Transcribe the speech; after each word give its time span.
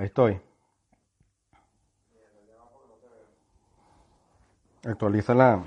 Ahí 0.00 0.06
estoy. 0.06 0.40
Actualiza 4.84 5.34
la. 5.34 5.62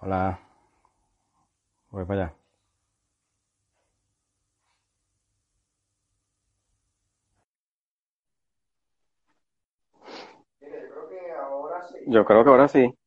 Hola. 0.00 0.38
Voy 1.90 2.04
para 2.06 2.22
allá. 2.24 2.34
Yo 12.06 12.24
creo 12.24 12.44
que 12.44 12.50
ahora 12.50 12.68
sí. 12.68 12.97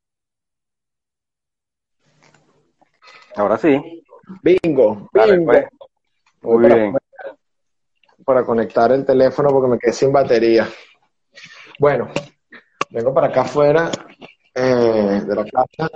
Ahora 3.35 3.57
sí. 3.57 4.03
Bingo, 4.41 5.09
bingo. 5.13 5.45
pues. 5.45 5.65
Muy 6.41 6.63
Para- 6.63 6.75
bien. 6.75 6.97
Para 8.25 8.43
conectar 8.45 8.91
el 8.91 9.05
teléfono 9.05 9.49
porque 9.49 9.69
me 9.71 9.79
quedé 9.79 9.93
sin 9.93 10.11
batería. 10.11 10.67
Bueno, 11.79 12.09
vengo 12.91 13.13
para 13.13 13.27
acá 13.27 13.41
afuera 13.41 13.89
eh, 14.53 15.21
de 15.25 15.35
la 15.35 15.43
casa 15.45 15.89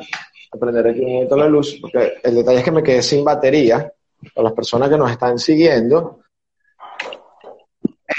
a 0.51 0.57
prender 0.57 0.87
aquí 0.87 1.01
un 1.01 1.13
momento 1.13 1.37
la 1.37 1.47
luz, 1.47 1.77
porque 1.81 2.15
el 2.23 2.35
detalle 2.35 2.59
es 2.59 2.63
que 2.63 2.71
me 2.71 2.83
quedé 2.83 3.01
sin 3.03 3.23
batería. 3.23 3.91
Para 4.33 4.45
las 4.45 4.53
personas 4.53 4.89
que 4.89 4.97
nos 4.97 5.11
están 5.11 5.37
siguiendo, 5.37 6.21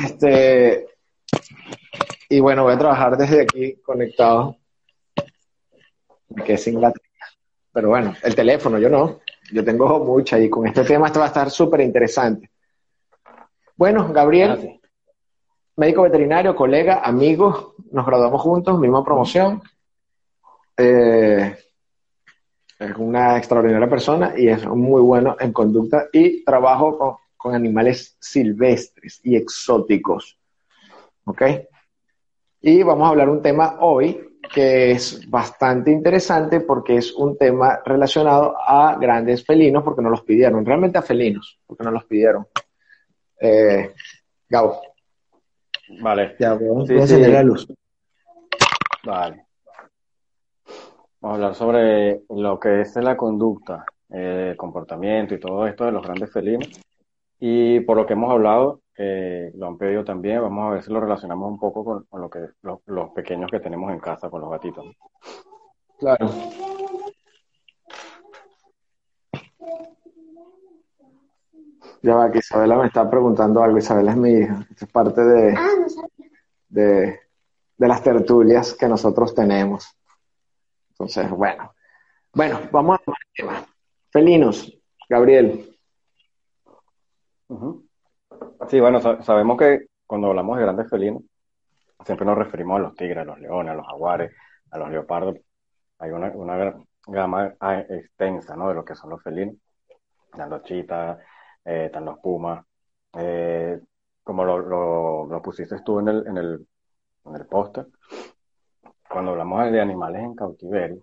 este, 0.04 0.86
y 2.28 2.38
bueno, 2.38 2.62
voy 2.64 2.74
a 2.74 2.78
trabajar 2.78 3.16
desde 3.16 3.42
aquí 3.42 3.76
conectado. 3.82 4.56
Me 6.28 6.44
quedé 6.44 6.58
sin 6.58 6.80
batería. 6.80 7.05
Pero 7.76 7.90
bueno, 7.90 8.14
el 8.22 8.34
teléfono, 8.34 8.78
yo 8.78 8.88
no. 8.88 9.20
Yo 9.52 9.62
tengo 9.62 10.02
mucha 10.02 10.38
y 10.40 10.48
con 10.48 10.66
este 10.66 10.82
tema 10.82 11.08
esto 11.08 11.18
va 11.18 11.26
a 11.26 11.28
estar 11.28 11.50
súper 11.50 11.82
interesante. 11.82 12.50
Bueno, 13.76 14.10
Gabriel, 14.14 14.80
médico 15.76 16.00
veterinario, 16.00 16.56
colega, 16.56 17.02
amigo, 17.04 17.74
nos 17.92 18.06
graduamos 18.06 18.40
juntos, 18.40 18.80
misma 18.80 19.04
promoción. 19.04 19.60
Eh, 20.74 21.54
es 22.78 22.96
una 22.96 23.36
extraordinaria 23.36 23.90
persona 23.90 24.32
y 24.34 24.48
es 24.48 24.66
muy 24.66 25.02
bueno 25.02 25.36
en 25.38 25.52
conducta 25.52 26.06
y 26.10 26.42
trabajo 26.44 26.96
con, 26.96 27.16
con 27.36 27.54
animales 27.54 28.16
silvestres 28.18 29.20
y 29.22 29.36
exóticos. 29.36 30.38
¿Ok? 31.26 31.42
Y 32.62 32.82
vamos 32.82 33.04
a 33.04 33.10
hablar 33.10 33.28
un 33.28 33.42
tema 33.42 33.76
hoy 33.80 34.35
que 34.52 34.92
es 34.92 35.28
bastante 35.28 35.90
interesante 35.90 36.60
porque 36.60 36.96
es 36.96 37.12
un 37.14 37.36
tema 37.36 37.80
relacionado 37.84 38.54
a 38.58 38.96
grandes 38.98 39.44
felinos 39.44 39.82
porque 39.82 40.02
nos 40.02 40.10
los 40.10 40.22
pidieron, 40.22 40.64
realmente 40.64 40.98
a 40.98 41.02
felinos, 41.02 41.58
porque 41.66 41.84
nos 41.84 41.92
los 41.92 42.04
pidieron. 42.04 42.46
Eh, 43.40 43.92
Gabo, 44.48 44.80
Vale. 46.00 46.36
ya 46.38 46.54
vamos 46.54 46.88
Sí, 46.88 46.96
a 46.96 47.06
sí. 47.06 47.20
la 47.20 47.42
luz. 47.42 47.66
Vale. 49.04 49.44
Vamos 51.20 51.32
a 51.32 51.34
hablar 51.34 51.54
sobre 51.54 52.22
lo 52.30 52.58
que 52.60 52.82
es 52.82 52.94
la 52.96 53.16
conducta, 53.16 53.84
eh, 54.10 54.48
el 54.50 54.56
comportamiento 54.56 55.34
y 55.34 55.40
todo 55.40 55.66
esto 55.66 55.84
de 55.84 55.92
los 55.92 56.02
grandes 56.02 56.32
felinos. 56.32 56.68
Y 57.38 57.80
por 57.80 57.96
lo 57.96 58.06
que 58.06 58.14
hemos 58.14 58.30
hablado, 58.30 58.80
eh, 58.98 59.52
lo 59.54 59.66
han 59.66 59.78
pedido 59.78 60.04
también, 60.04 60.42
vamos 60.42 60.66
a 60.66 60.74
ver 60.74 60.82
si 60.82 60.92
lo 60.92 61.00
relacionamos 61.00 61.50
un 61.50 61.58
poco 61.58 61.84
con, 61.84 62.04
con 62.04 62.20
lo 62.20 62.30
que 62.30 62.40
los, 62.62 62.80
los 62.86 63.10
pequeños 63.10 63.50
que 63.50 63.60
tenemos 63.60 63.92
en 63.92 64.00
casa, 64.00 64.30
con 64.30 64.40
los 64.40 64.50
gatitos. 64.50 64.84
Claro. 65.98 66.30
Ya 72.02 72.14
va, 72.14 72.30
que 72.30 72.38
Isabela 72.38 72.76
me 72.76 72.86
está 72.86 73.08
preguntando 73.10 73.62
algo. 73.62 73.78
Isabela 73.78 74.12
es 74.12 74.16
mi 74.16 74.30
hija. 74.30 74.64
Esto 74.70 74.84
es 74.84 74.92
parte 74.92 75.24
de, 75.24 75.58
de, 76.68 77.20
de 77.76 77.88
las 77.88 78.02
tertulias 78.02 78.74
que 78.74 78.86
nosotros 78.86 79.34
tenemos. 79.34 79.88
Entonces, 80.90 81.28
bueno. 81.30 81.72
Bueno, 82.32 82.60
vamos 82.70 83.00
al 83.06 83.14
tema. 83.34 83.66
Felinos, 84.10 84.72
Gabriel. 85.08 85.76
Ujú. 87.48 87.85
Sí, 88.68 88.80
bueno, 88.80 89.00
sa- 89.00 89.22
sabemos 89.22 89.58
que 89.58 89.86
cuando 90.06 90.28
hablamos 90.28 90.56
de 90.56 90.62
grandes 90.64 90.88
felinos, 90.90 91.22
siempre 92.04 92.26
nos 92.26 92.38
referimos 92.38 92.76
a 92.78 92.80
los 92.82 92.94
tigres, 92.96 93.18
a 93.18 93.24
los 93.24 93.38
leones, 93.40 93.72
a 93.72 93.76
los 93.76 93.86
jaguares, 93.86 94.32
a 94.72 94.78
los 94.78 94.90
leopardos. 94.90 95.36
Hay 95.98 96.10
una, 96.12 96.30
una 96.32 96.74
gama 97.08 97.54
ah, 97.60 97.80
extensa, 97.80 98.56
¿no? 98.56 98.68
de 98.68 98.74
lo 98.76 98.84
que 98.84 98.94
son 98.96 99.10
los 99.10 99.22
felinos. 99.22 99.56
Están 100.32 100.50
los 100.50 100.62
chitas, 100.64 101.18
eh, 101.64 101.86
están 101.86 102.06
los 102.06 102.18
pumas. 102.20 102.64
eh, 103.18 103.80
como 104.24 104.44
lo, 104.44 104.58
lo, 105.28 105.42
pusiste 105.42 105.76
tú 105.84 106.00
en 106.00 106.08
el, 106.08 106.26
en 106.28 106.38
el, 106.38 106.68
en 107.26 107.36
el 107.36 107.46
póster, 107.46 107.86
cuando 109.08 109.32
hablamos 109.32 109.70
de 109.70 109.80
animales 109.80 110.22
en 110.22 110.34
cautiverio, 110.34 111.02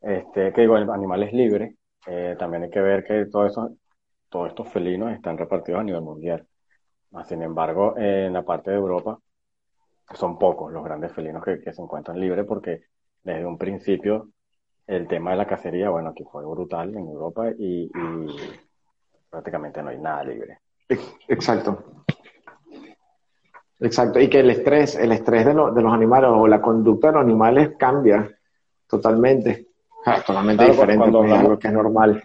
este, 0.00 0.52
que 0.52 0.62
digo, 0.62 0.76
animales 0.76 1.32
libres, 1.34 1.74
eh, 2.06 2.36
también 2.38 2.64
hay 2.64 2.70
que 2.70 2.80
ver 2.80 3.04
que 3.04 3.26
todo 3.26 3.46
eso, 3.46 3.70
todos 4.30 4.48
estos 4.50 4.68
felinos 4.72 5.12
están 5.12 5.38
repartidos 5.38 5.80
a 5.82 5.84
nivel 5.84 6.02
mundial. 6.02 6.46
Mas, 7.10 7.28
Sin 7.28 7.42
embargo, 7.42 7.94
en 7.96 8.32
la 8.32 8.42
parte 8.44 8.70
de 8.70 8.76
Europa 8.76 9.18
son 10.14 10.38
pocos 10.38 10.72
los 10.72 10.84
grandes 10.84 11.12
felinos 11.12 11.44
que, 11.44 11.60
que 11.60 11.72
se 11.72 11.82
encuentran 11.82 12.18
libres 12.18 12.44
porque 12.46 12.82
desde 13.22 13.44
un 13.44 13.58
principio 13.58 14.28
el 14.86 15.06
tema 15.06 15.32
de 15.32 15.36
la 15.36 15.46
cacería, 15.46 15.90
bueno, 15.90 16.10
aquí 16.10 16.24
fue 16.24 16.44
brutal 16.46 16.90
en 16.94 17.08
Europa 17.08 17.50
y, 17.58 17.84
y 17.84 18.26
prácticamente 19.28 19.82
no 19.82 19.90
hay 19.90 19.98
nada 19.98 20.24
libre. 20.24 20.60
Exacto. 21.28 22.04
Exacto. 23.80 24.18
Y 24.18 24.28
que 24.30 24.40
el 24.40 24.50
estrés, 24.50 24.96
el 24.96 25.12
estrés 25.12 25.44
de, 25.44 25.54
lo- 25.54 25.72
de 25.72 25.82
los 25.82 25.92
animales 25.92 26.30
o 26.32 26.46
la 26.48 26.60
conducta 26.60 27.08
de 27.08 27.12
los 27.14 27.22
animales 27.22 27.72
cambia 27.78 28.28
totalmente. 28.86 29.66
Ah, 30.06 30.22
totalmente 30.26 30.64
Claro, 30.64 30.72
diferente, 30.72 30.98
cuando 30.98 31.18
pues, 31.20 31.32
es 31.32 31.38
algo 31.38 31.58
que 31.58 31.68
es 31.68 31.74
normal. 31.74 32.24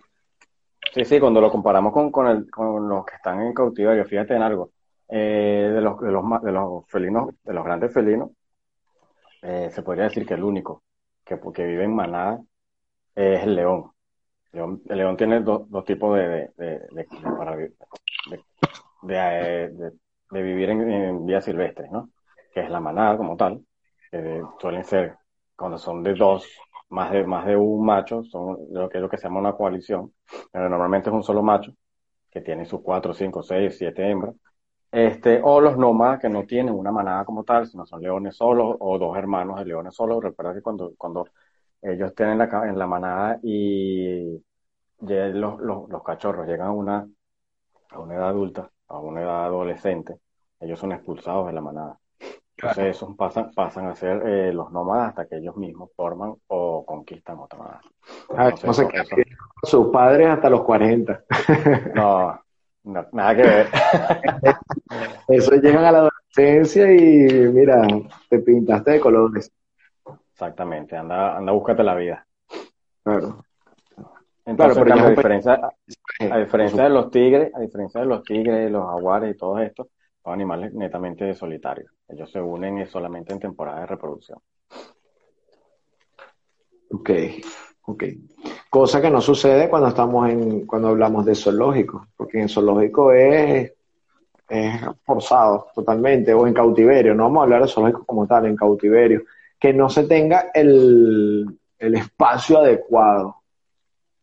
Sí, 0.94 1.06
sí, 1.06 1.20
cuando 1.20 1.42
lo 1.42 1.52
comparamos 1.52 1.92
con, 1.92 2.12
con, 2.12 2.88
los 2.88 3.06
que 3.06 3.16
están 3.16 3.42
en 3.42 3.54
cautiverio, 3.54 4.06
fíjate 4.06 4.36
en 4.36 4.44
algo, 4.44 4.72
eh, 5.10 5.72
de 5.74 5.82
los, 5.82 6.00
de 6.00 6.12
los, 6.12 6.24
de 6.44 6.52
los 6.52 6.88
felinos, 6.88 7.30
de 7.44 7.54
los 7.54 7.66
grandes 7.66 7.92
felinos, 7.92 8.30
eh, 9.42 9.70
se 9.72 9.82
podría 9.82 10.06
decir 10.06 10.26
que 10.26 10.36
el 10.36 10.44
único 10.44 10.84
que, 11.26 11.40
que 11.54 11.66
vive 11.66 11.84
en 11.84 11.96
manada 11.96 12.40
es 13.16 13.44
el 13.44 13.56
león. 13.56 13.92
El 14.52 14.82
león 14.98 15.18
tiene 15.18 15.42
dos 15.42 15.86
tipos 15.86 16.18
de- 16.18 16.52
de 20.34 20.42
vivir 20.44 20.70
en, 20.70 20.90
en 20.90 21.26
vías 21.26 21.46
silvestres, 21.46 21.92
¿no? 21.92 22.10
Que 22.54 22.62
es 22.62 22.70
la 22.70 22.80
manada 22.80 23.18
como 23.18 23.36
tal, 23.36 23.66
que 24.12 24.42
suelen 24.60 24.84
ser, 24.84 25.18
cuando 25.56 25.78
son 25.78 26.04
de 26.04 26.14
dos, 26.14 26.48
más 26.94 27.12
de, 27.12 27.26
más 27.26 27.46
de 27.46 27.56
un 27.56 27.86
macho, 27.86 28.24
son 28.24 28.58
lo 28.72 28.90
que 28.90 28.98
es 29.00 29.02
lo 29.02 29.10
que 29.10 29.18
se 29.18 29.24
llama 29.24 29.40
una 29.40 29.54
coalición, 29.54 30.14
pero 30.52 30.70
normalmente 30.70 31.10
es 31.10 31.16
un 31.16 31.24
solo 31.24 31.44
macho, 31.44 31.74
que 32.32 32.42
tiene 32.42 32.66
sus 32.66 32.82
cuatro, 32.82 33.14
cinco, 33.14 33.44
seis, 33.44 33.78
siete 33.78 34.10
hembras. 34.10 34.36
Este, 34.92 35.42
o 35.44 35.60
los 35.60 35.78
nómadas 35.78 36.20
que 36.22 36.30
no 36.30 36.46
tienen 36.46 36.74
una 36.76 36.92
manada 36.92 37.26
como 37.26 37.44
tal, 37.44 37.68
sino 37.68 37.86
son 37.86 38.02
leones 38.02 38.38
solos 38.38 38.78
o 38.80 39.00
dos 39.00 39.18
hermanos 39.18 39.58
de 39.60 39.66
leones 39.66 39.96
solos. 39.96 40.24
Recuerda 40.24 40.54
que 40.54 40.62
cuando, 40.62 40.94
cuando 40.98 41.28
ellos 41.82 42.10
estén 42.10 42.30
en 42.30 42.38
la, 42.40 42.46
en 42.70 42.78
la 42.78 42.88
manada 42.88 43.40
y 43.44 44.40
los, 45.00 45.60
los, 45.62 45.90
los 45.90 46.04
cachorros 46.04 46.48
llegan 46.48 46.68
a 46.68 46.72
una, 46.72 47.08
a 47.92 48.00
una 48.00 48.16
edad 48.16 48.30
adulta, 48.30 48.72
a 48.88 49.00
una 49.00 49.22
edad 49.22 49.46
adolescente, 49.46 50.20
ellos 50.60 50.80
son 50.80 50.92
expulsados 50.92 51.48
de 51.48 51.54
la 51.54 51.62
manada. 51.62 52.00
Entonces 52.64 52.96
esos 52.96 53.16
pasan, 53.18 53.52
pasan 53.54 53.88
a 53.88 53.96
ser 53.96 54.26
eh, 54.26 54.54
los 54.54 54.72
nómadas 54.72 55.10
hasta 55.10 55.26
que 55.28 55.38
ellos 55.38 55.58
mismos 55.58 55.90
forman 55.96 56.34
o 56.48 56.86
conquistan 56.86 57.38
otra 57.40 57.60
manada. 57.60 57.82
A 58.38 58.44
ver, 58.46 58.54
Entonces, 58.54 58.66
no 58.66 58.74
sé 58.74 58.88
qué 58.88 59.02
eso- 59.02 59.16
sus 59.64 59.88
padres 59.88 60.30
hasta 60.30 60.50
los 60.50 60.62
40. 60.64 61.24
no, 61.96 62.40
no, 62.84 63.06
nada 63.12 63.36
que 63.36 63.42
ver. 63.42 63.68
Eso 65.28 65.56
llegan 65.56 65.86
a 65.86 65.92
la 65.92 65.98
adolescencia 66.00 66.92
y 66.92 67.50
mira, 67.52 67.82
te 68.30 68.40
pintaste 68.40 68.92
de 68.92 69.00
colores. 69.00 69.52
Exactamente, 70.32 70.96
anda, 70.96 71.38
anda, 71.38 71.52
búscate 71.52 71.84
la 71.84 71.96
vida. 71.96 72.26
Claro. 73.04 73.44
Entonces, 74.46 74.78
a, 74.78 75.10
diferencia, 75.10 75.70
a 76.30 76.38
diferencia 76.38 76.84
de 76.84 76.90
los 76.90 77.12
tigres, 77.12 77.54
a 77.56 77.60
diferencia 77.60 78.02
de 78.02 78.08
los 78.08 78.24
tigres, 78.24 78.70
los 78.72 78.86
jaguares 78.86 79.34
y 79.34 79.38
todos 79.38 79.62
estos, 79.62 79.88
son 80.24 80.34
animales 80.34 80.74
netamente 80.74 81.34
solitarios. 81.34 81.92
Ellos 82.08 82.32
se 82.32 82.40
unen 82.40 82.86
solamente 82.88 83.34
en 83.34 83.40
temporada 83.40 83.82
de 83.82 83.88
reproducción. 83.88 84.40
Ok, 86.92 87.10
ok. 87.84 88.04
Cosa 88.70 89.02
que 89.02 89.10
no 89.10 89.20
sucede 89.20 89.70
cuando 89.70 89.90
estamos 89.90 90.30
en, 90.30 90.66
cuando 90.66 90.90
hablamos 90.90 91.26
de 91.26 91.36
zoológico, 91.36 92.08
porque 92.16 92.40
en 92.40 92.50
zoológico 92.50 93.12
es, 93.12 93.74
es 94.48 94.82
forzado 95.04 95.68
totalmente, 95.76 96.34
o 96.34 96.48
en 96.48 96.54
cautiverio, 96.54 97.14
no 97.14 97.24
vamos 97.24 97.42
a 97.42 97.44
hablar 97.44 97.62
de 97.64 97.68
zoológico 97.68 98.06
como 98.06 98.28
tal, 98.28 98.46
en 98.46 98.56
cautiverio, 98.56 99.24
que 99.60 99.74
no 99.74 99.90
se 99.90 100.06
tenga 100.06 100.52
el, 100.54 101.46
el 101.80 101.96
espacio 101.96 102.60
adecuado, 102.60 103.38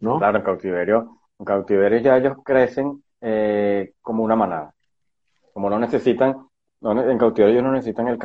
¿no? 0.00 0.18
Claro, 0.18 0.38
en 0.38 0.44
cautiverio, 0.44 1.18
en 1.38 1.44
cautiverio 1.44 1.98
ya 1.98 2.16
ellos 2.16 2.38
crecen 2.44 3.02
eh, 3.20 3.92
como 4.00 4.24
una 4.24 4.36
manada. 4.36 4.74
Como 5.52 5.70
no 5.70 5.78
necesitan, 5.78 6.36
en 6.82 7.18
cautiverio 7.18 7.54
ellos 7.54 7.64
no 7.64 7.72
necesitan 7.72 8.08
el 8.08 8.18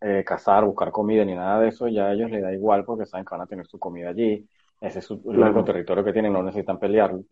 eh, 0.00 0.24
cazar, 0.24 0.64
buscar 0.64 0.90
comida 0.90 1.24
ni 1.24 1.34
nada 1.34 1.60
de 1.60 1.68
eso, 1.68 1.88
ya 1.88 2.06
a 2.06 2.12
ellos 2.12 2.30
les 2.30 2.42
da 2.42 2.52
igual 2.52 2.84
porque 2.84 3.06
saben 3.06 3.24
que 3.24 3.34
van 3.34 3.42
a 3.42 3.46
tener 3.46 3.66
su 3.66 3.78
comida 3.78 4.10
allí, 4.10 4.46
ese 4.80 5.00
es 5.00 5.04
su, 5.04 5.20
el 5.30 5.64
territorio 5.64 6.04
que 6.04 6.12
tienen, 6.12 6.32
no 6.32 6.42
necesitan 6.42 6.78
pelearlo. 6.78 7.24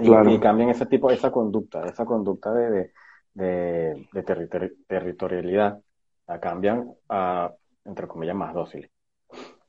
Y, 0.00 0.38
cambian 0.38 0.68
ese 0.68 0.86
tipo, 0.86 1.10
esa 1.10 1.30
conducta, 1.30 1.84
esa 1.86 2.04
conducta 2.04 2.52
de, 2.52 2.92
de, 3.34 4.06
de, 4.12 4.70
territorialidad, 4.86 5.80
la 6.26 6.38
cambian 6.38 6.92
a, 7.08 7.50
entre 7.84 8.06
comillas, 8.06 8.36
más 8.36 8.54
dóciles 8.54 8.90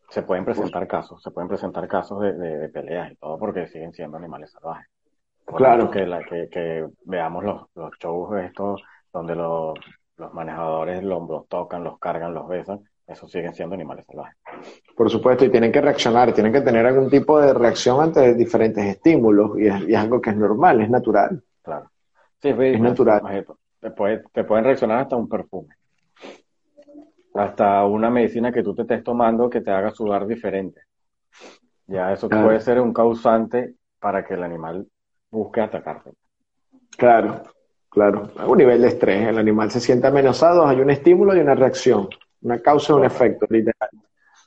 se 0.09 0.23
pueden 0.23 0.43
presentar 0.43 0.87
casos, 0.87 1.21
se 1.21 1.31
pueden 1.31 1.47
presentar 1.47 1.87
casos 1.87 2.21
de, 2.21 2.69
peleas 2.69 3.11
y 3.11 3.15
todo 3.15 3.37
porque 3.37 3.67
siguen 3.67 3.93
siendo 3.93 4.17
animales 4.17 4.51
salvajes. 4.51 4.87
Claro. 5.55 5.89
Que, 5.89 6.05
la, 6.05 6.23
que, 6.23 6.87
veamos 7.05 7.43
los, 7.43 7.61
los 7.75 7.91
shows 7.99 8.37
estos 8.43 8.81
donde 9.11 9.35
los, 9.35 9.73
manejadores 10.33 11.03
los, 11.03 11.47
tocan, 11.47 11.83
los 11.83 11.97
cargan, 11.99 12.33
los 12.33 12.47
besan, 12.47 12.81
esos 13.07 13.31
siguen 13.31 13.53
siendo 13.53 13.75
animales 13.75 14.05
salvajes. 14.05 14.37
Por 14.95 15.09
supuesto, 15.09 15.45
y 15.45 15.49
tienen 15.49 15.71
que 15.71 15.81
reaccionar, 15.81 16.33
tienen 16.33 16.53
que 16.53 16.61
tener 16.61 16.85
algún 16.85 17.09
tipo 17.09 17.39
de 17.39 17.53
reacción 17.53 18.01
ante 18.01 18.33
diferentes 18.35 18.85
estímulos, 18.85 19.57
y 19.59 19.67
es, 19.67 19.97
algo 19.97 20.21
que 20.21 20.31
es 20.31 20.37
normal, 20.37 20.81
es 20.81 20.89
natural. 20.89 21.41
Claro. 21.61 21.89
Sí, 22.41 22.49
es, 22.49 22.79
natural. 22.79 23.45
Te, 23.79 23.91
te 24.31 24.43
pueden 24.43 24.65
reaccionar 24.65 24.99
hasta 24.99 25.15
un 25.15 25.27
perfume 25.27 25.79
hasta 27.33 27.85
una 27.85 28.09
medicina 28.09 28.51
que 28.51 28.63
tú 28.63 28.75
te 28.75 28.81
estés 28.83 29.03
tomando 29.03 29.49
que 29.49 29.61
te 29.61 29.71
haga 29.71 29.91
sudar 29.91 30.25
diferente. 30.27 30.81
Ya 31.87 32.11
eso 32.11 32.29
puede 32.29 32.59
ser 32.59 32.79
un 32.79 32.93
causante 32.93 33.75
para 33.99 34.23
que 34.23 34.35
el 34.35 34.43
animal 34.43 34.87
busque 35.31 35.61
atacarte. 35.61 36.11
Claro, 36.97 37.43
claro. 37.89 38.29
A 38.37 38.47
un 38.47 38.57
nivel 38.57 38.81
de 38.81 38.89
estrés, 38.89 39.27
el 39.27 39.37
animal 39.37 39.71
se 39.71 39.79
siente 39.79 40.07
amenazado, 40.07 40.65
hay 40.65 40.79
un 40.79 40.89
estímulo 40.89 41.35
y 41.35 41.39
una 41.39 41.55
reacción, 41.55 42.09
una 42.41 42.59
causa 42.59 42.93
y 42.93 42.95
un 42.97 43.05
efecto, 43.05 43.45
literal. 43.49 43.89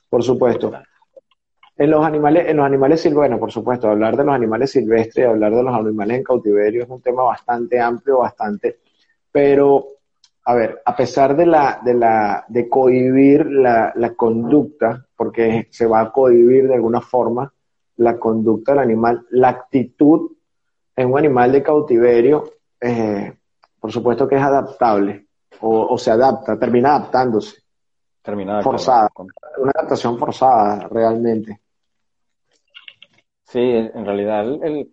Por 0.09 0.23
supuesto. 0.23 0.73
En 1.77 1.91
los 1.91 2.05
animales, 2.05 2.49
en 2.49 2.59
los 2.59 2.67
animales 2.67 3.01
silvestres, 3.01 3.41
por 3.41 3.51
supuesto, 3.51 3.89
hablar 3.89 4.17
de 4.17 4.25
los 4.25 4.35
animales 4.35 4.71
silvestres, 4.71 5.27
hablar 5.27 5.55
de 5.55 5.63
los 5.63 5.75
animales 5.75 6.19
en 6.19 6.25
cautiverio 6.25 6.83
es 6.83 6.91
un 6.91 7.01
tema 7.01 7.23
bastante 7.23 7.81
amplio, 7.81 8.19
bastante, 8.19 8.81
pero 9.31 9.87
a 10.45 10.55
ver, 10.55 10.83
a 10.85 10.95
pesar 10.95 11.37
de 11.37 11.47
la, 11.47 11.81
de 11.83 11.95
la, 11.95 12.45
de 12.49 12.69
cohibir 12.69 13.47
la, 13.47 13.93
la, 13.97 14.15
conducta, 14.15 15.07
porque 15.17 15.69
se 15.71 15.87
va 15.87 16.01
a 16.01 16.13
cohibir 16.13 16.69
de 16.69 16.75
alguna 16.75 17.01
forma 17.01 17.53
la 17.97 18.19
conducta 18.19 18.73
del 18.73 18.81
animal, 18.81 19.25
la 19.31 19.51
actitud 19.51 20.33
en 20.97 21.11
un 21.11 21.19
animal 21.19 21.53
de 21.53 21.63
cautiverio, 21.63 22.45
eh, 22.81 23.33
por 23.81 23.93
supuesto 23.93 24.29
que 24.29 24.37
es 24.37 24.43
adaptable, 24.43 25.27
o, 25.61 25.97
se 25.97 26.11
adapta, 26.11 26.59
termina 26.59 26.97
adaptándose. 26.97 27.63
Termina 28.21 28.63
forzada, 28.63 29.09
una 29.59 29.73
adaptación 29.75 30.19
forzada 30.19 30.89
realmente. 30.89 31.61
Sí, 33.45 33.61
en 33.61 34.07
realidad 34.07 34.45
el, 34.65 34.93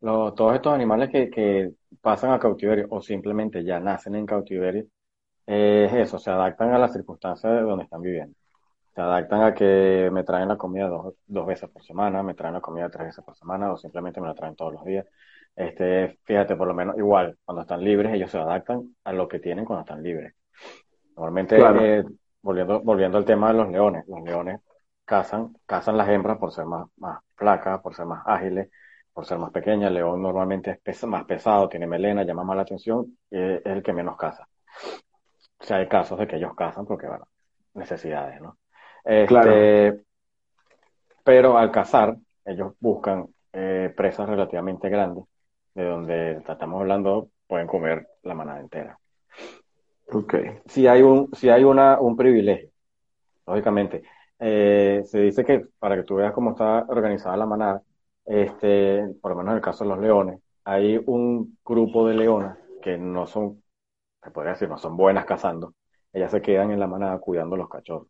todos 0.00 0.54
estos 0.54 0.72
animales 0.72 1.10
que, 1.10 1.30
que 1.30 1.72
pasan 2.00 2.32
a 2.32 2.38
cautiverio 2.38 2.86
o 2.90 3.00
simplemente 3.00 3.62
ya 3.64 3.78
nacen 3.80 4.14
en 4.14 4.26
cautiverio, 4.26 4.86
es 5.46 5.92
eso, 5.92 6.18
se 6.18 6.30
adaptan 6.30 6.72
a 6.72 6.78
las 6.78 6.92
circunstancias 6.92 7.52
de 7.52 7.62
donde 7.62 7.84
están 7.84 8.00
viviendo. 8.00 8.36
Se 8.94 9.00
adaptan 9.00 9.42
a 9.42 9.54
que 9.54 10.08
me 10.12 10.24
traen 10.24 10.48
la 10.48 10.56
comida 10.56 10.88
dos, 10.88 11.14
dos 11.26 11.46
veces 11.46 11.68
por 11.70 11.82
semana, 11.82 12.22
me 12.22 12.34
traen 12.34 12.54
la 12.54 12.60
comida 12.60 12.88
tres 12.88 13.06
veces 13.06 13.24
por 13.24 13.36
semana 13.36 13.72
o 13.72 13.76
simplemente 13.76 14.20
me 14.20 14.28
la 14.28 14.34
traen 14.34 14.56
todos 14.56 14.74
los 14.74 14.84
días. 14.84 15.06
Este, 15.56 16.18
fíjate, 16.24 16.56
por 16.56 16.68
lo 16.68 16.74
menos 16.74 16.96
igual, 16.96 17.36
cuando 17.44 17.62
están 17.62 17.84
libres, 17.84 18.14
ellos 18.14 18.30
se 18.30 18.38
adaptan 18.38 18.94
a 19.04 19.12
lo 19.12 19.28
que 19.28 19.40
tienen 19.40 19.64
cuando 19.64 19.82
están 19.82 20.02
libres. 20.02 20.34
Normalmente, 21.16 21.58
eh, 21.58 22.04
volviendo, 22.42 22.80
volviendo 22.80 23.18
al 23.18 23.24
tema 23.24 23.48
de 23.48 23.54
los 23.54 23.68
leones, 23.70 24.06
los 24.08 24.22
leones 24.22 24.60
cazan, 25.04 25.54
cazan 25.66 25.96
las 25.96 26.08
hembras 26.08 26.38
por 26.38 26.52
ser 26.52 26.64
más, 26.64 26.88
más 26.96 27.20
flacas, 27.34 27.80
por 27.80 27.94
ser 27.94 28.06
más 28.06 28.22
ágiles, 28.26 28.70
por 29.12 29.26
ser 29.26 29.38
más 29.38 29.50
pequeña, 29.50 29.88
el 29.88 29.94
león 29.94 30.22
normalmente 30.22 30.80
es 30.84 31.04
más 31.04 31.24
pesado, 31.24 31.68
tiene 31.68 31.86
melena, 31.86 32.22
llama 32.22 32.44
más 32.44 32.56
la 32.56 32.62
atención, 32.62 33.18
es 33.30 33.60
el 33.64 33.82
que 33.82 33.92
menos 33.92 34.16
caza. 34.16 34.46
O 35.58 35.64
sea, 35.64 35.78
hay 35.78 35.88
casos 35.88 36.18
de 36.18 36.26
que 36.26 36.36
ellos 36.36 36.54
cazan 36.54 36.86
porque, 36.86 37.06
bueno, 37.06 37.26
necesidades, 37.74 38.40
¿no? 38.40 38.56
Este, 39.04 39.26
claro. 39.26 40.00
Pero 41.24 41.58
al 41.58 41.70
cazar, 41.70 42.16
ellos 42.44 42.74
buscan 42.80 43.26
eh, 43.52 43.92
presas 43.96 44.28
relativamente 44.28 44.88
grandes, 44.88 45.24
de 45.74 45.84
donde 45.84 46.32
estamos 46.32 46.80
hablando, 46.80 47.28
pueden 47.46 47.66
comer 47.66 48.06
la 48.22 48.34
manada 48.34 48.60
entera. 48.60 48.98
Ok. 50.12 50.34
Si 50.66 50.86
hay 50.86 51.02
un, 51.02 51.30
si 51.34 51.48
hay 51.48 51.64
una, 51.64 52.00
un 52.00 52.16
privilegio, 52.16 52.70
lógicamente. 53.46 54.02
Eh, 54.38 55.02
se 55.04 55.20
dice 55.20 55.44
que, 55.44 55.66
para 55.78 55.96
que 55.96 56.02
tú 56.02 56.16
veas 56.16 56.32
cómo 56.32 56.50
está 56.50 56.86
organizada 56.88 57.36
la 57.36 57.46
manada, 57.46 57.82
este, 58.24 59.08
por 59.20 59.32
lo 59.32 59.36
menos 59.36 59.52
en 59.52 59.56
el 59.56 59.62
caso 59.62 59.84
de 59.84 59.90
los 59.90 59.98
leones, 60.00 60.40
hay 60.64 61.02
un 61.06 61.58
grupo 61.64 62.06
de 62.06 62.14
leonas 62.14 62.58
que 62.82 62.96
no 62.96 63.26
son, 63.26 63.62
se 64.22 64.30
podría 64.30 64.52
decir, 64.52 64.68
no 64.68 64.78
son 64.78 64.96
buenas 64.96 65.24
cazando. 65.24 65.74
Ellas 66.12 66.30
se 66.30 66.42
quedan 66.42 66.70
en 66.70 66.80
la 66.80 66.86
manada 66.86 67.18
cuidando 67.18 67.56
los 67.56 67.68
cachorros. 67.68 68.08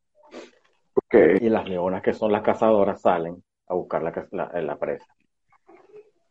Okay. 1.06 1.38
Y 1.40 1.48
las 1.48 1.68
leonas 1.68 2.02
que 2.02 2.12
son 2.12 2.32
las 2.32 2.42
cazadoras 2.42 3.00
salen 3.00 3.42
a 3.66 3.74
buscar 3.74 4.02
la, 4.02 4.60
la, 4.60 4.78
presa. 4.78 5.06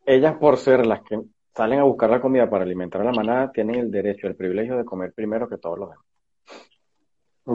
Ellas, 0.06 0.36
por 0.36 0.56
ser 0.56 0.86
las 0.86 1.02
que 1.02 1.20
salen 1.54 1.80
a 1.80 1.84
buscar 1.84 2.10
la 2.10 2.20
comida 2.20 2.48
para 2.48 2.64
alimentar 2.64 3.00
a 3.00 3.04
la 3.04 3.12
manada, 3.12 3.52
tienen 3.52 3.76
el 3.76 3.90
derecho, 3.90 4.26
el 4.26 4.36
privilegio 4.36 4.76
de 4.76 4.84
comer 4.84 5.12
primero 5.12 5.48
que 5.48 5.58
todos 5.58 5.78
los 5.78 5.90
demás. 5.90 6.04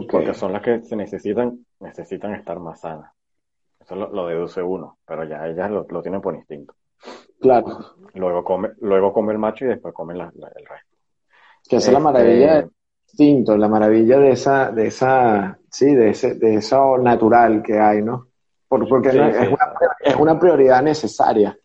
Porque 0.09 0.33
son 0.33 0.51
las 0.51 0.61
que 0.61 0.81
se 0.81 0.95
necesitan, 0.95 1.65
necesitan 1.79 2.33
estar 2.33 2.59
más 2.59 2.81
sanas. 2.81 3.11
Eso 3.79 3.95
lo, 3.95 4.27
deduce 4.27 4.61
uno, 4.61 4.97
pero 5.05 5.23
ya 5.25 5.47
ellas 5.47 5.69
lo, 5.69 5.85
tienen 6.01 6.21
por 6.21 6.35
instinto. 6.35 6.73
Claro. 7.39 7.79
Luego 8.13 8.43
come, 8.43 8.69
luego 8.79 9.13
come 9.13 9.33
el 9.33 9.39
macho 9.39 9.65
y 9.65 9.69
después 9.69 9.93
come 9.93 10.13
el 10.13 10.21
resto. 10.21 10.95
Que 11.69 11.77
es 11.77 11.91
la 11.91 11.99
maravilla 11.99 12.59
este, 12.59 12.61
del 12.61 12.71
instinto, 13.03 13.57
la 13.57 13.67
maravilla 13.67 14.19
de 14.19 14.31
esa, 14.31 14.71
de 14.71 14.87
esa, 14.87 15.59
sí, 15.69 15.93
de 15.93 16.09
ese, 16.09 16.35
de 16.35 16.55
eso 16.55 16.97
natural 16.97 17.61
que 17.61 17.79
hay, 17.79 18.01
¿no? 18.01 18.27
porque 18.67 19.09
es, 19.09 19.15
una, 19.15 19.29
es, 20.01 20.15
una, 20.15 20.39
prioridad 20.39 20.81
necesaria. 20.81 21.57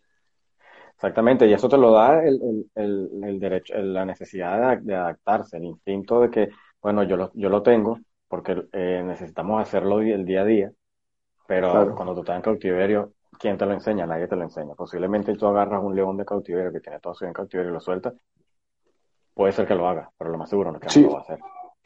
Exactamente, 1.01 1.47
y 1.47 1.53
eso 1.53 1.67
te 1.67 1.79
lo 1.79 1.93
da 1.93 2.23
el, 2.23 2.69
el, 2.75 3.23
el 3.23 3.39
derecho, 3.39 3.73
la 3.75 4.05
necesidad 4.05 4.77
de, 4.77 4.93
adaptarse, 4.93 5.57
el 5.57 5.63
instinto 5.63 6.21
de 6.21 6.29
que, 6.29 6.49
bueno, 6.79 7.01
yo 7.01 7.17
lo, 7.17 7.31
yo 7.33 7.49
lo 7.49 7.63
tengo 7.63 7.97
porque 8.27 8.67
eh, 8.71 9.01
necesitamos 9.03 9.59
hacerlo 9.63 9.99
el 10.01 10.23
día 10.23 10.41
a 10.41 10.45
día, 10.45 10.71
pero 11.47 11.95
cuando 11.95 12.13
tú 12.13 12.19
estás 12.19 12.35
en 12.35 12.43
cautiverio, 12.43 13.13
¿quién 13.39 13.57
te 13.57 13.65
lo 13.65 13.73
enseña? 13.73 14.05
Nadie 14.05 14.27
te 14.27 14.35
lo 14.35 14.43
enseña. 14.43 14.75
Posiblemente 14.75 15.35
tú 15.35 15.47
agarras 15.47 15.81
un 15.81 15.95
león 15.95 16.17
de 16.17 16.23
cautiverio 16.23 16.71
que 16.71 16.81
tiene 16.81 16.99
todo 16.99 17.15
su 17.15 17.25
en 17.25 17.33
cautiverio 17.33 17.71
y 17.71 17.73
lo 17.73 17.79
sueltas. 17.79 18.13
Puede 19.33 19.53
ser 19.53 19.65
que 19.65 19.73
lo 19.73 19.87
haga, 19.87 20.07
pero 20.15 20.29
lo 20.29 20.37
más 20.37 20.51
seguro 20.51 20.71
no 20.71 20.77
es 20.77 20.93
que 20.93 21.01
no 21.01 21.07
lo 21.07 21.13
va 21.13 21.19
a 21.19 21.23
hacer. 21.23 21.39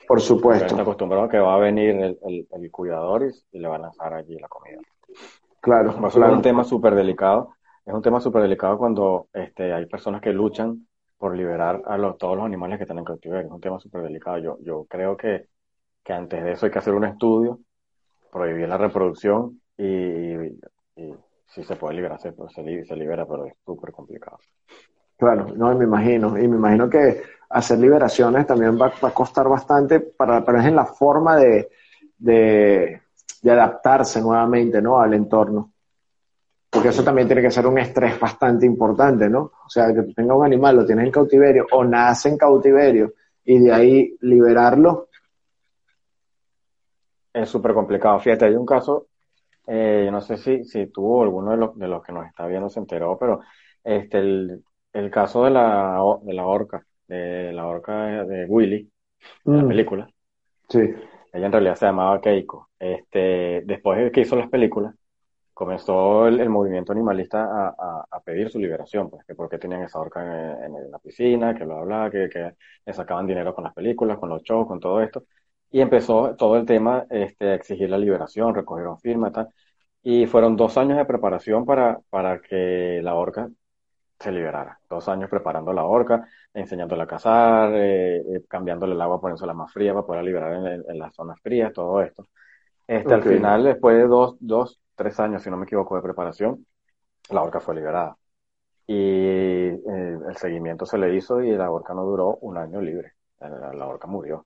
Por 0.06 0.20
supuesto. 0.20 0.66
está 0.66 0.82
acostumbrado 0.82 1.24
a 1.24 1.30
que 1.30 1.40
va 1.40 1.54
a 1.54 1.60
venir 1.60 1.96
el, 1.96 2.48
el, 2.52 2.70
cuidador 2.70 3.32
y, 3.54 3.60
le 3.60 3.68
va 3.70 3.78
a 3.78 3.80
lanzar 3.80 4.14
allí 4.14 4.38
la 4.38 4.50
comida. 4.50 4.82
Claro. 5.62 5.92
Es 6.06 6.16
un 6.16 6.42
tema 6.42 6.66
súper 6.66 6.96
delicado. 6.96 7.56
Es 7.86 7.94
un 7.94 8.02
tema 8.02 8.20
súper 8.20 8.42
delicado 8.42 8.78
cuando 8.78 9.28
este, 9.34 9.72
hay 9.72 9.86
personas 9.86 10.22
que 10.22 10.34
luchan 10.34 10.88
por 11.18 11.36
liberar 11.36 11.82
a 11.86 11.98
los, 11.98 12.18
todos 12.18 12.36
los 12.36 12.46
animales 12.46 12.78
que 12.78 12.84
están 12.84 12.98
en 12.98 13.06
cautiverio. 13.06 13.46
Es 13.48 13.52
un 13.52 13.62
tema 13.62 13.80
súper 13.80 14.02
delicado. 14.02 14.38
Yo, 14.40 14.58
yo 14.62 14.86
creo 14.90 15.16
que, 15.16 15.48
que 16.04 16.14
antes 16.14 16.44
de 16.44 16.52
eso 16.54 16.66
hay 16.66 16.72
que 16.72 16.80
hacer 16.80 16.94
un 16.94 17.06
estudio 17.06 17.60
prohibir 18.36 18.68
la 18.68 18.78
reproducción 18.78 19.62
y, 19.78 20.36
si 21.48 21.64
se 21.64 21.76
puede 21.78 21.96
liberar, 21.96 22.20
se, 22.20 22.34
se, 22.54 22.96
libera, 22.98 23.26
pero 23.26 23.46
es 23.46 23.54
súper 23.66 23.94
complicado. 23.94 24.40
Claro, 25.18 25.48
no, 25.56 25.74
me 25.74 25.86
imagino. 25.86 26.38
Y 26.38 26.46
me 26.46 26.58
imagino 26.58 26.90
que 26.90 27.22
hacer 27.50 27.80
liberaciones 27.80 28.46
también 28.46 28.78
va, 28.78 28.88
a 28.88 29.12
costar 29.12 29.48
bastante, 29.48 30.02
para, 30.02 30.44
pero 30.44 30.60
es 30.60 30.66
en 30.66 30.76
la 30.76 30.86
forma 30.86 31.38
de, 31.38 31.70
de, 32.18 33.02
adaptarse 33.50 34.20
nuevamente 34.22 34.82
¿no? 34.82 35.00
al 35.00 35.14
entorno. 35.14 35.72
Porque 36.76 36.90
eso 36.90 37.04
también 37.04 37.28
tiene 37.28 37.42
que 37.42 37.52
ser 37.52 37.68
un 37.68 37.80
estrés 37.80 38.20
bastante 38.20 38.66
importante, 38.66 39.30
¿no? 39.30 39.40
O 39.66 39.70
sea, 39.70 39.94
que 39.94 40.04
tú 40.04 40.14
tengas 40.14 40.38
un 40.38 40.46
animal, 40.46 40.76
lo 40.78 40.86
tienes 40.86 41.06
en 41.06 41.12
cautiverio 41.12 41.68
o 41.72 41.84
nace 41.86 42.30
en 42.30 42.38
cautiverio 42.38 43.14
y 43.46 43.60
de 43.60 43.74
ahí 43.74 44.18
liberarlo. 44.22 45.10
Es 47.34 47.50
súper 47.50 47.74
complicado. 47.74 48.20
Fíjate, 48.20 48.46
hay 48.46 48.56
un 48.56 48.66
caso, 48.66 49.08
eh, 49.68 50.04
yo 50.06 50.12
no 50.12 50.22
sé 50.22 50.38
si, 50.38 50.66
si 50.66 50.88
tú 50.88 51.06
o 51.06 51.24
alguno 51.24 51.52
de 51.52 51.58
los, 51.58 51.78
de 51.80 51.88
los 51.88 52.04
que 52.04 52.14
nos 52.14 52.28
está 52.28 52.48
viendo 52.48 52.70
se 52.70 52.80
enteró, 52.82 53.18
pero 53.20 53.42
este, 53.84 54.20
el, 54.20 54.64
el 54.94 55.12
caso 55.12 55.46
de 55.46 55.52
la, 55.52 56.00
de 56.24 56.34
la 56.36 56.48
orca, 56.48 56.86
de 57.08 57.54
la 57.54 57.68
orca 57.68 58.26
de 58.26 58.46
Willy, 58.48 58.92
la 59.54 59.64
Mm, 59.64 59.68
película. 59.68 60.10
sí, 60.70 60.80
Ella 61.34 61.46
en 61.48 61.52
realidad 61.52 61.76
se 61.76 61.86
llamaba 61.86 62.22
Keiko. 62.22 62.70
Este, 62.80 63.62
después 63.66 64.00
de 64.00 64.12
que 64.12 64.22
hizo 64.22 64.36
las 64.36 64.50
películas, 64.50 64.96
comenzó 65.56 66.28
el, 66.28 66.42
el 66.42 66.50
movimiento 66.52 66.94
animalista 66.94 67.46
a, 67.46 67.70
a- 67.80 68.08
a 68.12 68.22
pedir 68.22 68.52
su 68.52 68.60
liberación, 68.60 69.10
pues, 69.12 69.26
que 69.26 69.36
por 69.36 69.50
qué 69.50 69.60
tenían 69.60 69.84
esa 69.84 70.00
orca 70.02 70.24
en, 70.66 70.76
en 70.78 70.92
la 70.92 71.00
piscina, 71.00 71.56
que 71.56 71.66
bla, 71.66 71.82
bla, 71.84 72.12
que, 72.12 72.30
que 72.30 72.54
le 72.86 72.94
sacaban 72.94 73.28
dinero 73.28 73.56
con 73.56 73.66
las 73.66 73.74
películas, 73.76 74.20
con 74.20 74.30
los 74.30 74.44
shows, 74.44 74.68
con 74.68 74.80
todo 74.82 75.02
esto. 75.04 75.26
Y 75.72 75.82
empezó 75.82 76.36
todo 76.38 76.58
el 76.58 76.66
tema, 76.68 77.06
este, 77.12 77.50
a 77.52 77.56
exigir 77.56 77.90
la 77.92 78.00
liberación, 78.00 78.56
recogieron 78.56 79.00
firmas, 79.00 79.34
tal. 79.34 79.50
Y 80.04 80.28
fueron 80.28 80.58
dos 80.58 80.78
años 80.78 80.98
de 80.98 81.06
preparación 81.06 81.66
para, 81.66 82.00
para 82.12 82.42
que 82.42 83.02
la 83.04 83.16
orca 83.16 83.50
se 84.20 84.32
liberara. 84.32 84.80
Dos 84.90 85.08
años 85.10 85.30
preparando 85.30 85.74
la 85.74 85.84
orca, 85.86 86.28
enseñándola 86.54 87.04
a 87.04 87.08
cazar, 87.08 87.72
eh, 87.76 88.18
eh, 88.20 88.44
cambiándole 88.48 88.94
el 88.96 89.02
agua, 89.02 89.20
poniéndola 89.22 89.54
más 89.54 89.72
fría 89.74 89.94
para 89.94 90.06
poder 90.08 90.24
liberar 90.24 90.54
en, 90.54 90.68
en- 90.68 90.84
en 90.90 91.00
las 91.00 91.14
zonas 91.16 91.40
frías, 91.42 91.74
todo 91.74 92.02
esto. 92.02 92.26
Este, 92.88 93.14
al 93.16 93.24
final, 93.26 93.64
después 93.66 93.98
de 93.98 94.08
dos, 94.08 94.38
dos, 94.40 94.80
tres 94.96 95.20
años, 95.20 95.44
si 95.44 95.50
no 95.50 95.58
me 95.58 95.66
equivoco, 95.66 95.96
de 95.96 96.02
preparación, 96.02 96.66
la 97.30 97.42
orca 97.42 97.60
fue 97.60 97.76
liberada. 97.76 98.18
Y 98.88 98.96
eh, 98.96 100.20
el 100.30 100.38
seguimiento 100.38 100.86
se 100.86 100.98
le 100.98 101.16
hizo 101.16 101.42
y 101.42 101.52
la 101.56 101.72
orca 101.72 101.94
no 101.94 102.04
duró 102.06 102.38
un 102.42 102.58
año 102.58 102.82
libre. 102.82 103.14
La, 103.40 103.74
la 103.74 103.88
orca 103.88 104.08
murió. 104.08 104.46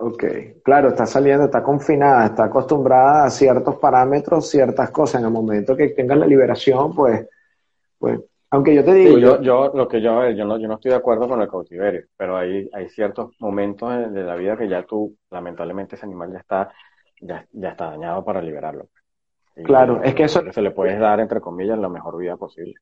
Ok, 0.00 0.24
claro, 0.62 0.88
está 0.88 1.06
saliendo, 1.06 1.46
está 1.46 1.62
confinada, 1.62 2.26
está 2.26 2.44
acostumbrada 2.44 3.24
a 3.24 3.30
ciertos 3.30 3.76
parámetros, 3.76 4.48
ciertas 4.48 4.90
cosas. 4.90 5.20
En 5.20 5.26
el 5.26 5.32
momento 5.32 5.76
que 5.76 5.88
tenga 5.88 6.14
la 6.14 6.26
liberación, 6.26 6.94
pues, 6.94 7.26
pues, 7.98 8.20
aunque 8.50 8.74
yo 8.74 8.84
te 8.84 8.94
digo, 8.94 9.16
Sí, 9.16 9.20
yo, 9.20 9.40
yo, 9.42 9.72
lo 9.74 9.88
que 9.88 10.00
yo, 10.00 10.28
yo 10.30 10.44
no, 10.44 10.58
yo 10.58 10.68
no 10.68 10.74
estoy 10.74 10.90
de 10.92 10.96
acuerdo 10.96 11.28
con 11.28 11.40
el 11.42 11.48
cautiverio, 11.48 12.06
pero 12.16 12.36
hay, 12.36 12.68
hay 12.72 12.88
ciertos 12.90 13.34
momentos 13.40 14.12
de 14.12 14.22
la 14.22 14.36
vida 14.36 14.56
que 14.56 14.68
ya 14.68 14.84
tú, 14.84 15.16
lamentablemente, 15.30 15.96
ese 15.96 16.06
animal 16.06 16.32
ya 16.32 16.38
está, 16.38 16.72
ya, 17.20 17.46
ya 17.52 17.70
está 17.70 17.90
dañado 17.90 18.24
para 18.24 18.40
liberarlo. 18.42 18.88
Y 19.58 19.64
claro, 19.64 20.00
es 20.02 20.14
que 20.14 20.24
eso, 20.24 20.40
se 20.52 20.62
le 20.62 20.70
puede 20.70 20.96
dar, 20.98 21.18
entre 21.18 21.40
comillas, 21.40 21.78
la 21.78 21.88
mejor 21.88 22.16
vida 22.16 22.36
posible. 22.36 22.74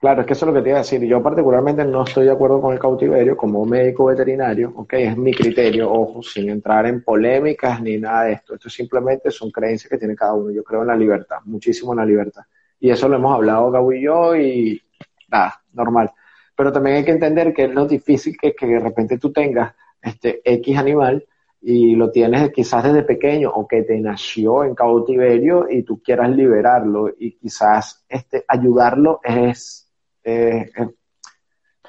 claro, 0.00 0.22
es 0.22 0.26
que 0.26 0.32
eso 0.32 0.46
es 0.46 0.48
lo 0.48 0.54
que 0.54 0.62
te 0.62 0.70
iba 0.70 0.78
a 0.78 0.82
decir. 0.82 1.00
Yo 1.04 1.22
particularmente 1.22 1.84
no 1.84 2.02
estoy 2.02 2.24
de 2.24 2.32
acuerdo 2.32 2.60
con 2.60 2.72
el 2.72 2.80
cautiverio 2.80 3.36
como 3.36 3.64
médico 3.64 4.06
veterinario, 4.06 4.72
ok, 4.74 4.92
es 4.94 5.16
mi 5.16 5.32
criterio, 5.32 5.92
ojo, 5.92 6.20
sin 6.22 6.50
entrar 6.50 6.86
en 6.86 7.04
polémicas 7.04 7.80
ni 7.80 7.98
nada 7.98 8.24
de 8.24 8.32
esto. 8.32 8.54
Esto 8.54 8.68
simplemente 8.68 9.30
son 9.30 9.52
creencias 9.52 9.88
que 9.88 9.98
tiene 9.98 10.16
cada 10.16 10.34
uno. 10.34 10.50
Yo 10.50 10.64
creo 10.64 10.82
en 10.82 10.88
la 10.88 10.96
libertad, 10.96 11.38
muchísimo 11.44 11.92
en 11.92 11.98
la 11.98 12.04
libertad. 12.04 12.42
Y 12.80 12.90
eso 12.90 13.08
lo 13.08 13.16
hemos 13.16 13.32
hablado 13.32 13.70
Gabo 13.70 13.92
y 13.92 14.02
yo 14.02 14.34
y 14.34 14.82
nada, 15.28 15.62
normal. 15.72 16.10
Pero 16.56 16.72
también 16.72 16.96
hay 16.96 17.04
que 17.04 17.12
entender 17.12 17.54
que 17.54 17.64
es 17.64 17.70
lo 17.72 17.86
difícil 17.86 18.36
que, 18.36 18.54
que 18.54 18.66
de 18.66 18.80
repente 18.80 19.18
tú 19.18 19.32
tengas 19.32 19.72
este 20.02 20.42
X 20.44 20.76
animal 20.76 21.24
y 21.62 21.94
lo 21.94 22.10
tienes 22.10 22.50
quizás 22.52 22.84
desde 22.84 23.04
pequeño 23.04 23.50
o 23.50 23.66
que 23.68 23.82
te 23.84 23.98
nació 24.00 24.64
en 24.64 24.74
cautiverio 24.74 25.66
y 25.70 25.84
tú 25.84 26.02
quieras 26.02 26.30
liberarlo 26.30 27.08
y 27.16 27.32
quizás 27.38 28.04
este 28.08 28.44
ayudarlo 28.48 29.20
es, 29.22 29.88
eh, 30.24 30.70
eh, 30.76 30.88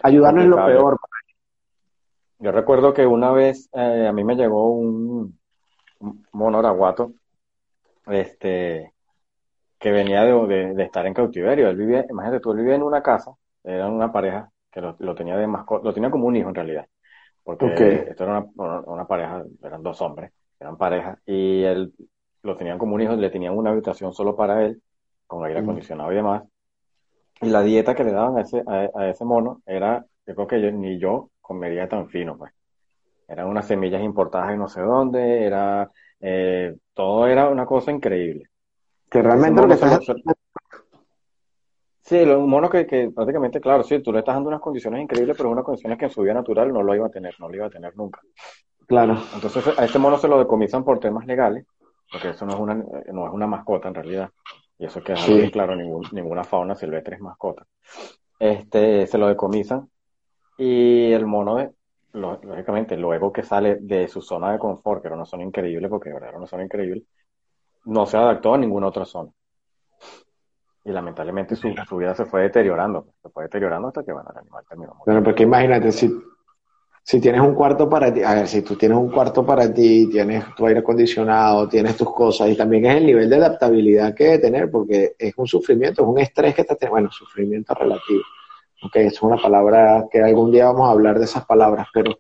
ayudarlo 0.04 0.42
es 0.42 0.48
lo 0.48 0.58
peor. 0.68 0.98
Yo 2.40 2.52
recuerdo 2.52 2.94
que 2.94 3.06
una 3.08 3.32
vez 3.32 3.70
eh, 3.74 4.06
a 4.08 4.12
mí 4.14 4.24
me 4.24 4.36
llegó 4.36 4.70
un, 4.70 5.40
un 6.00 6.28
mono 6.34 6.60
araguato, 6.60 7.14
este, 8.08 8.94
que 9.80 9.92
venía 9.92 10.24
de, 10.24 10.34
de- 10.48 10.74
de 10.74 10.84
estar 10.84 11.06
en 11.06 11.14
cautiverio. 11.14 11.70
Él 11.70 11.78
vivía, 11.78 12.06
imagínate 12.10 12.42
tú, 12.42 12.52
él 12.52 12.60
vivía 12.60 12.76
en 12.76 12.84
una 12.84 13.02
casa, 13.02 13.32
era 13.64 13.88
una 13.90 14.12
pareja 14.12 14.50
que 14.72 14.82
lo, 14.82 14.96
lo 15.00 15.16
tenía 15.16 15.38
de 15.38 15.48
mascota, 15.48 15.84
lo 15.86 15.94
tenía 15.94 16.12
como 16.12 16.28
un 16.28 16.36
hijo 16.36 16.50
en 16.50 16.56
realidad, 16.56 16.86
porque 17.44 17.68
esto 18.10 18.24
era 18.24 18.40
una, 18.56 18.82
una- 18.86 19.08
pareja, 19.08 19.44
eran 19.64 19.84
dos 19.84 20.02
hombres, 20.02 20.32
eran 20.60 20.78
pareja, 20.78 21.20
y 21.26 21.64
él 21.64 21.94
lo 22.44 22.56
tenían 22.58 22.78
como 22.78 22.96
un 22.96 23.02
hijo, 23.02 23.16
le 23.16 23.30
tenían 23.30 23.58
una 23.58 23.72
habitación 23.72 24.14
solo 24.14 24.36
para 24.36 24.66
él, 24.66 24.82
con 25.28 25.46
aire 25.46 25.62
Mm. 25.62 25.64
acondicionado 25.64 26.12
y 26.12 26.16
demás. 26.16 26.44
Y 27.42 27.50
la 27.50 27.62
dieta 27.64 27.96
que 27.96 28.04
le 28.04 28.12
daban 28.12 28.38
a 28.38 28.42
ese, 28.42 28.64
a, 28.66 28.90
a 28.96 29.10
ese 29.10 29.26
mono 29.26 29.62
era, 29.66 30.06
yo 30.26 30.36
creo 30.36 30.48
que 30.48 30.62
yo- 30.62 30.72
ni 30.72 31.00
yo 31.00 31.30
comería 31.42 31.88
tan 31.90 32.08
fino, 32.10 32.38
pues. 32.38 32.54
Eran 33.28 33.48
unas 33.48 33.68
semillas 33.68 34.02
importadas 34.04 34.50
de 34.50 34.58
no 34.58 34.68
sé 34.68 34.82
dónde, 34.82 35.46
era, 35.46 35.92
eh, 36.22 36.76
todo 36.94 37.28
era 37.28 37.50
una 37.50 37.66
cosa 37.66 37.92
increíble. 37.92 38.46
Que 39.10 39.22
realmente 39.22 39.62
lo 39.62 39.68
que 39.68 39.74
estás 39.76 40.00
Sí, 42.14 42.24
lo- 42.26 42.38
un 42.44 42.48
mono 42.48 42.70
que, 42.70 42.86
que 42.86 43.10
prácticamente, 43.10 43.60
claro, 43.60 43.82
sí, 43.82 44.00
tú 44.00 44.14
le 44.14 44.20
estás 44.20 44.36
dando 44.36 44.50
unas 44.50 44.62
condiciones 44.62 45.02
increíbles, 45.02 45.36
pero 45.36 45.50
unas 45.50 45.64
condiciones 45.64 45.98
que 45.98 46.06
en 46.06 46.12
su 46.12 46.22
vida 46.22 46.36
natural 46.36 46.72
no 46.72 46.84
lo 46.84 46.94
iba 46.94 47.08
a 47.08 47.10
tener, 47.10 47.34
no 47.40 47.50
lo 47.50 47.56
iba 47.56 47.66
a 47.66 47.72
tener 47.72 47.98
nunca. 47.98 48.22
claro, 48.88 49.18
Entonces 49.34 49.68
a 49.80 49.84
este 49.84 49.98
mono 49.98 50.20
se 50.20 50.28
lo 50.28 50.38
decomisan 50.38 50.84
por 50.84 51.00
temas 51.00 51.26
legales, 51.26 51.66
porque 52.12 52.30
eso 52.30 52.46
no 52.46 52.54
es 52.54 52.60
una, 52.60 52.74
eh, 52.74 53.12
no 53.12 53.26
es 53.26 53.34
una 53.34 53.48
mascota 53.48 53.88
en 53.88 53.96
realidad. 53.96 54.30
Y 54.78 54.86
eso 54.86 55.02
queda 55.04 55.18
Sí. 55.18 55.34
bien 55.34 55.50
claro, 55.50 55.76
ningún- 55.76 56.08
ninguna 56.12 56.44
fauna 56.44 56.76
silvestre 56.76 57.16
es 57.16 57.22
mascota. 57.22 57.66
Este, 58.38 59.08
se 59.08 59.18
lo 59.18 59.26
decomisan 59.28 59.90
y 60.58 61.14
el 61.14 61.26
mono, 61.26 61.56
de- 61.56 61.72
lo- 62.14 62.40
lógicamente, 62.44 62.96
luego 62.96 63.34
que 63.34 63.42
sale 63.42 63.78
de 63.82 64.08
su 64.08 64.22
zona 64.22 64.52
de 64.52 64.60
confort, 64.60 65.02
que 65.02 65.08
era 65.08 65.16
una 65.16 65.26
zona 65.26 65.46
increíble, 65.46 65.90
porque 65.90 66.10
de 66.10 66.14
verdad 66.14 66.30
era 66.30 66.38
una 66.38 66.48
zona 66.48 66.64
increíble, 66.64 67.06
no 67.86 68.06
se 68.06 68.18
adaptó 68.18 68.54
a 68.54 68.60
ninguna 68.60 68.88
otra 68.88 69.06
zona. 69.06 69.32
Y 70.86 70.92
lamentablemente 70.92 71.56
su, 71.56 71.74
su 71.88 71.98
vida 71.98 72.14
se 72.16 72.26
fue 72.26 72.42
deteriorando, 72.44 73.08
se 73.22 73.30
fue 73.30 73.44
deteriorando 73.44 73.88
hasta 73.88 74.04
que, 74.04 74.12
bueno, 74.12 74.30
el 74.32 74.38
animal 74.40 74.64
terminó 74.68 74.94
Bueno, 75.06 75.22
muriendo. 75.22 75.24
porque 75.24 75.44
imagínate, 75.44 75.92
si, 75.92 76.12
si 77.04 77.22
tienes 77.22 77.42
un 77.42 77.54
cuarto 77.56 77.90
para 77.90 78.14
ti, 78.14 78.22
a 78.24 78.34
ver, 78.36 78.48
si 78.48 78.62
tú 78.64 78.76
tienes 78.76 78.98
un 78.98 79.10
cuarto 79.10 79.46
para 79.46 79.74
ti, 79.74 80.10
tienes 80.10 80.44
tu 80.56 80.66
aire 80.68 80.82
acondicionado, 80.82 81.70
tienes 81.70 81.96
tus 81.98 82.14
cosas, 82.14 82.50
y 82.50 82.56
también 82.58 82.86
es 82.86 82.98
el 82.98 83.06
nivel 83.06 83.30
de 83.30 83.36
adaptabilidad 83.38 84.14
que 84.14 84.26
debe 84.26 84.40
tener, 84.40 84.72
porque 84.72 85.16
es 85.18 85.34
un 85.38 85.48
sufrimiento, 85.48 86.02
es 86.04 86.08
un 86.08 86.20
estrés 86.20 86.54
que 86.56 86.62
está 86.62 86.76
teniendo, 86.76 86.94
bueno, 86.96 87.12
sufrimiento 87.12 87.74
relativo, 87.74 88.22
ok, 88.84 88.96
es 88.98 89.22
una 89.22 89.38
palabra 89.38 90.06
que 90.12 90.22
algún 90.22 90.52
día 90.52 90.66
vamos 90.66 90.88
a 90.90 90.92
hablar 90.92 91.18
de 91.20 91.26
esas 91.26 91.46
palabras, 91.46 91.88
pero, 91.94 92.12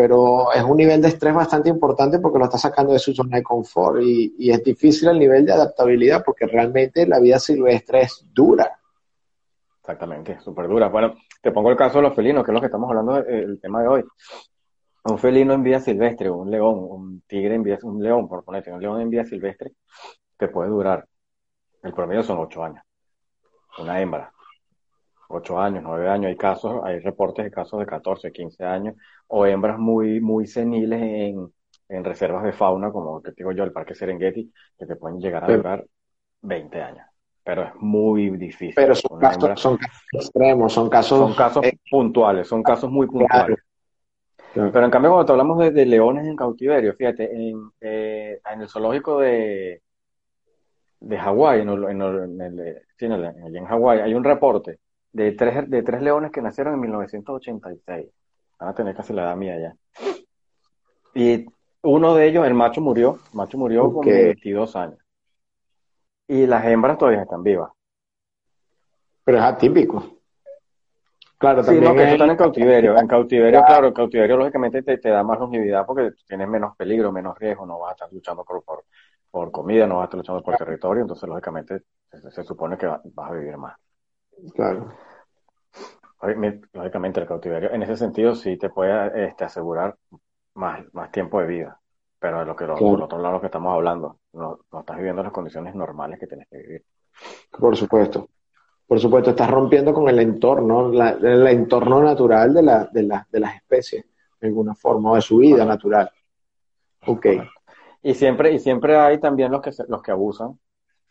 pero 0.00 0.50
es 0.50 0.62
un 0.62 0.78
nivel 0.78 1.02
de 1.02 1.08
estrés 1.08 1.34
bastante 1.34 1.68
importante 1.68 2.20
porque 2.20 2.38
lo 2.38 2.46
está 2.46 2.56
sacando 2.56 2.94
de 2.94 2.98
su 2.98 3.12
zona 3.12 3.36
de 3.36 3.42
confort, 3.42 4.00
y, 4.00 4.50
es 4.50 4.64
difícil 4.64 5.10
el 5.10 5.18
nivel 5.18 5.44
de 5.44 5.52
adaptabilidad 5.52 6.24
porque 6.24 6.46
realmente 6.46 7.06
la 7.06 7.20
vida 7.20 7.38
silvestre 7.38 8.00
es 8.00 8.26
dura. 8.32 8.80
Exactamente, 9.78 10.40
súper 10.40 10.68
dura. 10.68 10.88
Bueno, 10.88 11.16
te 11.42 11.50
pongo 11.52 11.70
el 11.70 11.76
caso 11.76 11.98
de 11.98 12.04
los 12.04 12.14
felinos, 12.14 12.42
que 12.42 12.50
es 12.50 12.54
lo 12.54 12.60
que 12.60 12.66
estamos 12.68 12.88
hablando 12.88 13.22
del 13.22 13.60
tema 13.60 13.82
de 13.82 13.88
hoy. 13.88 14.04
Un 15.04 15.18
felino 15.18 15.52
en 15.52 15.62
vía 15.62 15.80
silvestre, 15.80 16.30
un 16.30 16.50
león, 16.50 16.78
un 16.78 17.20
tigre 17.26 17.56
en 17.56 17.62
vía, 17.62 17.78
un 17.82 18.02
león, 18.02 18.26
por 18.26 18.42
ponerte, 18.42 18.72
un 18.72 18.80
león 18.80 19.02
en 19.02 19.10
vía 19.10 19.26
silvestre, 19.26 19.72
te 20.38 20.48
puede 20.48 20.70
durar, 20.70 21.06
el 21.82 21.92
promedio 21.92 22.22
son 22.22 22.38
ocho 22.38 22.64
años. 22.64 22.82
Una 23.78 24.00
hembra, 24.00 24.32
ocho 25.30 25.58
años, 25.60 25.82
nueve 25.82 26.08
años, 26.08 26.26
hay 26.28 26.36
casos, 26.36 26.80
hay 26.84 26.98
reportes 27.00 27.44
de 27.44 27.50
casos 27.50 27.78
de 27.80 27.86
14, 27.86 28.32
15 28.32 28.64
años, 28.64 28.96
o 29.28 29.46
hembras 29.46 29.78
muy, 29.78 30.20
muy 30.20 30.46
seniles 30.46 31.00
en, 31.00 31.52
en 31.88 32.04
reservas 32.04 32.42
de 32.44 32.52
fauna, 32.52 32.90
como 32.90 33.20
te 33.20 33.32
digo 33.32 33.52
yo, 33.52 33.64
el 33.64 33.72
Parque 33.72 33.94
Serengeti, 33.94 34.52
que 34.78 34.86
te 34.86 34.96
pueden 34.96 35.20
llegar 35.20 35.44
a 35.44 35.46
Pero- 35.46 35.58
durar 35.58 35.84
20 36.42 36.82
años. 36.82 37.06
Pero 37.42 37.62
es 37.62 37.74
muy 37.76 38.30
difícil. 38.36 38.74
Pero 38.76 38.94
son 38.94 39.18
casos, 39.18 39.42
hembra- 39.42 39.56
son 39.56 39.76
casos 39.78 39.98
extremos, 40.12 40.72
son 40.72 40.90
casos, 40.90 41.18
son 41.18 41.34
casos 41.34 41.64
eh, 41.64 41.78
puntuales, 41.90 42.46
son 42.46 42.62
casos 42.62 42.90
muy 42.90 43.06
puntuales. 43.06 43.58
Claro. 44.52 44.70
Pero 44.72 44.84
en 44.84 44.90
cambio, 44.90 45.10
cuando 45.12 45.26
te 45.26 45.32
hablamos 45.32 45.58
de, 45.58 45.70
de 45.70 45.86
leones 45.86 46.26
en 46.26 46.36
cautiverio, 46.36 46.92
fíjate, 46.94 47.32
en, 47.32 47.70
eh, 47.80 48.40
en 48.52 48.60
el 48.60 48.68
zoológico 48.68 49.20
de, 49.20 49.80
de 51.00 51.18
Hawái, 51.18 51.60
en, 51.62 51.68
en 51.70 52.02
en 52.02 52.60
en 53.00 53.56
en 53.56 53.64
Hawái, 53.64 54.00
hay 54.00 54.12
un 54.14 54.24
reporte 54.24 54.78
de 55.12 55.32
tres, 55.32 55.68
de 55.68 55.82
tres 55.82 56.02
leones 56.02 56.30
que 56.30 56.42
nacieron 56.42 56.74
en 56.74 56.80
1986. 56.80 58.06
Van 58.58 58.68
a 58.68 58.74
tener 58.74 58.94
casi 58.94 59.12
la 59.12 59.22
edad 59.22 59.36
mía 59.36 59.58
ya. 59.58 59.74
Y 61.14 61.46
uno 61.82 62.14
de 62.14 62.28
ellos, 62.28 62.46
el 62.46 62.54
macho 62.54 62.80
murió, 62.80 63.14
el 63.32 63.36
macho 63.36 63.58
murió 63.58 63.92
con 63.92 64.04
22 64.06 64.76
años. 64.76 64.98
Y 66.28 66.46
las 66.46 66.64
hembras 66.66 66.98
todavía 66.98 67.22
están 67.22 67.42
vivas. 67.42 67.70
pero 69.24 69.38
es 69.38 69.44
atípico. 69.44 70.20
Claro, 71.38 71.62
Sí, 71.62 71.66
también 71.68 71.84
no, 71.84 71.94
que 71.94 72.02
es- 72.04 72.12
están 72.12 72.30
en 72.30 72.36
cautiverio. 72.36 72.98
En 72.98 73.06
cautiverio, 73.06 73.64
claro, 73.64 73.86
en 73.88 73.94
cautiverio 73.94 74.36
lógicamente 74.36 74.82
te, 74.82 74.98
te 74.98 75.08
da 75.08 75.22
más 75.22 75.38
longevidad 75.38 75.86
porque 75.86 76.10
tienes 76.26 76.48
menos 76.48 76.76
peligro, 76.76 77.12
menos 77.12 77.38
riesgo, 77.38 77.64
no 77.64 77.78
vas 77.78 77.90
a 77.90 77.92
estar 77.92 78.12
luchando 78.12 78.44
por, 78.44 78.62
por, 78.62 78.84
por 79.30 79.50
comida, 79.50 79.86
no 79.86 79.96
vas 79.96 80.02
a 80.02 80.04
estar 80.06 80.18
luchando 80.18 80.42
por 80.42 80.56
territorio, 80.56 81.02
entonces 81.02 81.28
lógicamente 81.28 81.82
se, 82.30 82.44
supone 82.44 82.76
que 82.76 82.86
vas 82.86 83.00
a 83.30 83.32
vivir 83.32 83.56
más. 83.56 83.74
Claro. 84.54 84.92
Lógicamente 86.72 87.20
el 87.20 87.26
cautiverio, 87.26 87.72
en 87.72 87.82
ese 87.82 87.96
sentido 87.96 88.34
sí 88.34 88.56
te 88.58 88.68
puede 88.68 89.26
este, 89.26 89.44
asegurar 89.44 89.96
más, 90.54 90.82
más 90.92 91.10
tiempo 91.10 91.40
de 91.40 91.46
vida, 91.46 91.80
pero 92.18 92.44
lo 92.44 92.54
que 92.54 92.66
por 92.66 93.02
otro 93.02 93.18
lado 93.18 93.34
lo 93.34 93.40
que 93.40 93.46
estamos 93.46 93.72
hablando, 93.72 94.18
no, 94.34 94.58
no 94.70 94.80
estás 94.80 94.96
viviendo 94.98 95.22
las 95.22 95.32
condiciones 95.32 95.74
normales 95.74 96.18
que 96.18 96.26
tienes 96.26 96.46
que 96.48 96.58
vivir. 96.58 96.84
Por 97.58 97.76
supuesto. 97.76 98.28
Por 98.86 98.98
supuesto, 98.98 99.30
estás 99.30 99.48
rompiendo 99.48 99.94
con 99.94 100.08
el 100.08 100.18
entorno, 100.18 100.90
el 100.92 101.46
entorno 101.46 102.02
natural 102.02 102.52
de, 102.52 102.62
la, 102.62 102.84
de, 102.86 103.04
la, 103.04 103.26
de 103.30 103.40
las 103.40 103.54
especies, 103.54 104.04
de 104.40 104.48
alguna 104.48 104.74
forma, 104.74 105.12
o 105.12 105.14
de 105.14 105.22
su 105.22 105.38
vida 105.38 105.64
natural. 105.64 106.10
Ok. 107.06 107.26
Y 108.02 108.14
siempre, 108.14 108.52
y 108.52 108.58
siempre 108.58 108.96
hay 108.96 109.18
también 109.18 109.52
los 109.52 109.62
que, 109.62 109.70
los 109.86 110.02
que 110.02 110.10
abusan, 110.10 110.58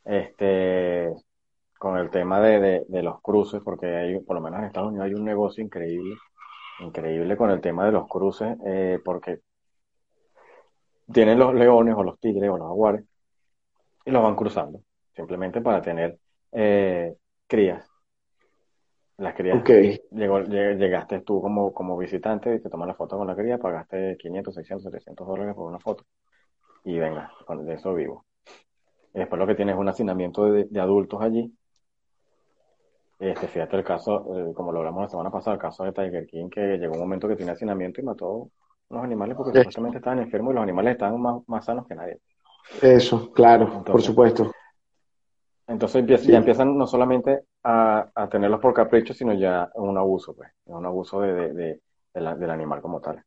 este, 0.04 1.14
con 1.80 1.98
el 1.98 2.12
tema 2.12 2.40
de, 2.40 2.86
de, 2.88 3.02
los 3.02 3.22
cruces, 3.22 3.62
porque 3.64 3.88
hay, 3.88 4.20
por 4.20 4.36
lo 4.36 4.42
menos 4.42 4.60
en 4.60 4.66
Estados 4.66 4.90
Unidos 4.90 5.08
hay 5.08 5.14
un 5.16 5.26
negocio 5.26 5.64
increíble, 5.64 6.16
increíble 6.82 7.36
con 7.36 7.50
el 7.50 7.62
tema 7.62 7.86
de 7.86 7.94
los 7.94 8.08
cruces, 8.08 8.56
eh, 8.66 9.00
porque 9.04 9.40
tienen 11.12 11.40
los 11.40 11.56
leones 11.56 11.96
o 11.96 12.04
los 12.04 12.20
tigres 12.20 12.50
o 12.50 12.58
los 12.58 12.68
aguares 12.68 13.06
y 14.06 14.12
los 14.12 14.22
van 14.22 14.36
cruzando, 14.36 14.82
simplemente 15.16 15.62
para 15.62 15.82
tener 15.82 16.20
eh, 16.52 17.16
crías. 17.48 17.90
Las 19.18 19.34
crías. 19.34 19.64
Llegó, 20.12 20.42
llegaste 20.42 21.22
tú 21.22 21.42
como, 21.42 21.74
como 21.74 21.98
visitante 21.98 22.56
y 22.56 22.62
te 22.62 22.70
tomas 22.70 22.88
la 22.88 22.94
foto 22.94 23.18
con 23.18 23.28
la 23.28 23.36
cría, 23.36 23.58
pagaste 23.58 24.18
500, 24.18 24.54
600, 24.54 24.84
700 24.84 25.28
dólares 25.28 25.56
por 25.56 25.68
una 25.68 25.80
foto. 25.80 26.06
Y 26.84 26.98
venga, 27.00 27.32
de 27.64 27.74
eso 27.74 27.94
vivo. 27.94 28.26
Y 29.14 29.20
después 29.20 29.40
lo 29.40 29.48
que 29.48 29.56
tienes 29.56 29.76
es 29.76 29.80
un 29.80 29.90
hacinamiento 29.90 30.46
de, 30.46 30.80
adultos 30.80 31.22
allí. 31.22 31.54
Este, 33.20 33.48
fíjate 33.50 33.76
el 33.76 33.84
caso, 33.84 34.26
eh, 34.38 34.54
como 34.54 34.72
lo 34.72 34.80
hablamos 34.80 35.04
la 35.04 35.10
semana 35.10 35.30
pasada, 35.30 35.56
el 35.56 35.62
caso 35.62 35.84
de 35.84 35.92
Tiger 35.92 36.26
King, 36.26 36.50
que 36.50 36.78
llegó 36.78 36.94
un 36.94 37.02
momento 37.02 37.28
que 37.28 37.36
tenía 37.36 37.52
hacinamiento 37.52 38.00
y 38.00 38.06
mató 38.06 38.50
los 38.90 39.04
animales 39.04 39.36
porque 39.36 39.60
supuestamente 39.60 39.98
estaban 39.98 40.20
enfermos 40.20 40.52
y 40.52 40.56
los 40.56 40.64
animales 40.64 40.94
estaban 40.94 41.22
más, 41.22 41.42
más 41.48 41.66
sanos 41.66 41.86
que 41.86 41.96
nadie. 41.96 42.20
Eso, 42.82 43.32
claro, 43.34 43.84
por 43.84 44.02
supuesto. 44.02 44.52
Entonces 45.68 46.06
ya 46.26 46.38
empiezan 46.38 46.78
no 46.78 46.88
solamente 46.88 47.44
a, 47.64 48.10
tenerlos 48.32 48.60
por 48.60 48.74
capricho, 48.74 49.14
sino 49.14 49.34
ya 49.34 49.70
un 49.76 49.98
abuso, 49.98 50.34
pues, 50.34 50.50
un 50.66 50.86
abuso 50.86 51.22
de, 51.22 51.80
del 52.14 52.50
animal 52.50 52.82
como 52.82 53.02
tal. 53.02 53.22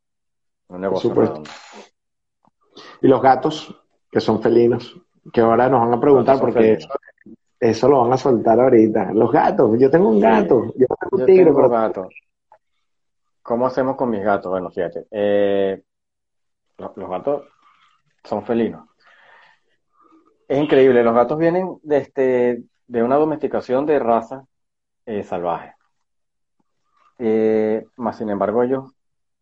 Un 0.69 0.81
negocio. 0.81 1.15
Y 3.03 3.09
los 3.09 3.21
gatos, 3.21 3.85
que 4.11 4.21
son 4.21 4.43
felinos, 4.43 4.99
que 5.33 5.41
ahora 5.41 5.69
nos 5.69 5.81
van 5.83 5.95
a 5.95 6.01
preguntar 6.01 6.41
porque 6.41 6.73
eso, 6.73 6.89
lo 7.89 8.03
van 8.03 8.13
a 8.13 8.17
soltar 8.17 8.59
ahorita. 8.59 9.13
Los 9.13 9.31
gatos, 9.31 9.79
yo 9.79 9.91
tengo 9.91 10.09
un 10.09 10.21
gato, 10.21 10.73
yo 10.77 10.87
tengo 10.87 11.23
un 11.23 11.27
tigre, 11.27 11.53
pero... 11.53 11.69
gato. 11.69 12.09
¿Cómo 13.43 13.67
hacemos 13.67 13.97
con 13.97 14.11
mis 14.11 14.23
gatos? 14.23 14.51
Bueno, 14.51 14.71
fíjate, 14.71 15.07
eh, 15.11 15.83
los 16.79 17.09
gatos 17.09 17.45
son 18.25 18.45
felinos. 18.45 18.89
Es 20.49 20.59
increíble, 20.59 21.03
los 21.03 21.15
gatos 21.15 21.39
vienen 21.39 21.79
de, 21.83 21.97
este, 21.99 22.63
de 22.87 23.03
una 23.03 23.17
domesticación 23.17 23.87
de 23.87 23.99
raza 23.99 24.45
eh, 25.07 25.23
salvaje. 25.23 25.75
Eh, 27.19 27.87
más 27.97 28.19
sin 28.19 28.31
embargo, 28.31 28.63
ellos 28.63 28.93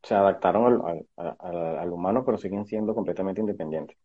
se 0.03 0.15
adaptaron 0.15 0.83
al, 1.17 1.91
humano, 1.91 2.25
pero 2.25 2.39
siguen 2.39 2.67
siendo 2.67 2.95
completamente 2.95 3.41
independientes. 3.41 3.97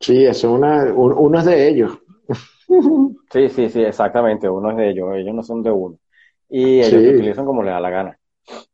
Sí, 0.00 0.24
es 0.24 0.44
una, 0.44 0.92
uno 0.94 1.38
es 1.38 1.44
de 1.44 1.68
ellos. 1.68 1.98
Sí, 3.30 3.48
sí, 3.48 3.68
sí, 3.68 3.82
exactamente, 3.82 4.48
uno 4.48 4.70
es 4.70 4.76
de 4.76 4.90
ellos, 4.90 5.14
ellos 5.14 5.34
no 5.34 5.42
son 5.42 5.62
de 5.62 5.70
uno. 5.70 5.98
Y 6.48 6.80
ellos 6.80 7.02
se 7.02 7.10
utilizan 7.10 7.44
como 7.44 7.62
les 7.62 7.72
da 7.72 7.80
la 7.80 7.90
gana. 7.90 8.18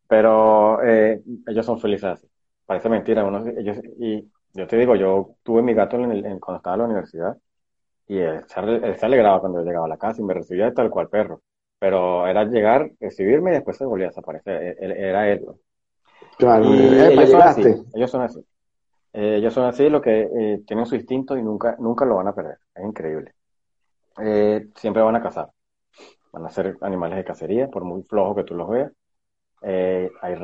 Pero 0.09 0.83
eh, 0.83 1.23
ellos 1.47 1.65
son 1.65 1.81
felices 1.81 2.05
así. 2.05 2.27
Parece 2.67 2.89
mentira, 2.89 3.25
uno, 3.25 3.45
ellos, 3.47 3.79
y 3.99 4.31
yo 4.53 4.67
te 4.67 4.77
digo, 4.77 4.95
yo 4.95 5.37
tuve 5.43 5.63
mi 5.63 5.75
gato 5.75 5.97
en 5.97 6.39
cuando 6.39 6.57
estaba 6.59 6.77
en 6.77 6.81
la 6.81 6.87
universidad 6.87 7.37
y 8.07 8.19
él 8.19 8.45
se, 8.47 9.07
alegraba 9.07 9.41
cuando 9.41 9.63
llegaba 9.63 9.87
a 9.87 9.89
la 9.89 9.97
casa 9.97 10.21
y 10.21 10.25
me 10.25 10.35
recibía 10.35 10.73
tal 10.75 10.91
cual 10.91 11.09
perro. 11.09 11.41
Pero 11.79 12.27
era 12.27 12.45
llegar, 12.45 12.91
recibirme 13.01 13.51
y 13.51 13.55
después 13.55 13.77
se 13.77 13.85
volvía 13.85 14.07
a 14.07 14.11
desaparecer. 14.11 14.77
E, 14.79 15.09
era 15.09 15.31
él. 15.31 15.45
Claro, 16.37 16.73
ellos, 16.75 17.31
son 17.31 17.43
así, 17.43 17.63
ellos 17.95 18.11
son 18.11 18.23
así. 18.23 18.41
Eh, 19.15 19.37
ellos 19.37 19.53
son 19.53 19.65
así, 19.65 19.89
lo 19.89 20.01
que 20.01 20.23
eh, 20.23 20.63
tienen 20.67 20.87
su 20.87 20.95
instinto 20.95 21.37
y 21.37 21.43
nunca, 21.43 21.77
nunca 21.79 22.05
lo 22.05 22.17
van 22.17 22.29
a 22.29 22.35
perder. 22.35 22.59
Es 22.75 22.85
increíble. 22.85 23.33
Eh, 24.19 24.69
siempre 24.77 25.03
van 25.03 25.17
a 25.17 25.23
cazar. 25.23 25.51
Van 26.33 26.47
a 26.47 26.51
ser 26.51 26.77
animales 26.81 27.19
de 27.19 27.25
cacería, 27.25 27.69
por 27.69 27.85
muy 27.85 28.03
flojo 28.03 28.35
que 28.35 28.45
tú 28.45 28.55
los 28.55 28.69
veas. 28.69 28.93
Eh, 29.63 30.11
hay 30.21 30.35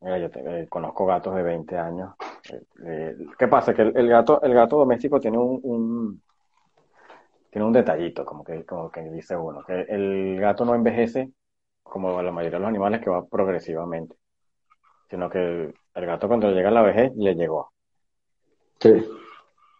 mira, 0.00 0.18
yo 0.18 0.28
eh, 0.34 0.66
conozco 0.68 1.04
gatos 1.04 1.34
de 1.34 1.42
20 1.42 1.76
años. 1.76 2.14
Eh, 2.86 3.16
¿Qué 3.38 3.48
pasa? 3.48 3.74
Que 3.74 3.82
el, 3.82 4.08
gato, 4.08 4.40
el 4.42 4.54
gato 4.54 4.78
doméstico 4.78 5.20
tiene 5.20 5.36
un, 5.38 6.22
tiene 7.50 7.66
un 7.66 7.72
detallito, 7.72 8.24
como 8.24 8.42
que, 8.42 8.64
como 8.64 8.90
que 8.90 9.02
dice 9.10 9.36
uno, 9.36 9.62
que 9.64 9.82
el 9.88 10.40
gato 10.40 10.64
no 10.64 10.74
envejece 10.74 11.30
como 11.82 12.22
la 12.22 12.32
mayoría 12.32 12.56
de 12.56 12.62
los 12.62 12.68
animales 12.70 13.02
que 13.02 13.10
va 13.10 13.26
progresivamente, 13.26 14.16
sino 15.10 15.28
que 15.28 15.74
el, 15.94 16.06
gato 16.06 16.26
cuando 16.26 16.50
llega 16.50 16.70
a 16.70 16.72
la 16.72 16.82
vejez 16.82 17.12
le 17.14 17.34
llegó. 17.34 17.72
Sí. 18.80 19.04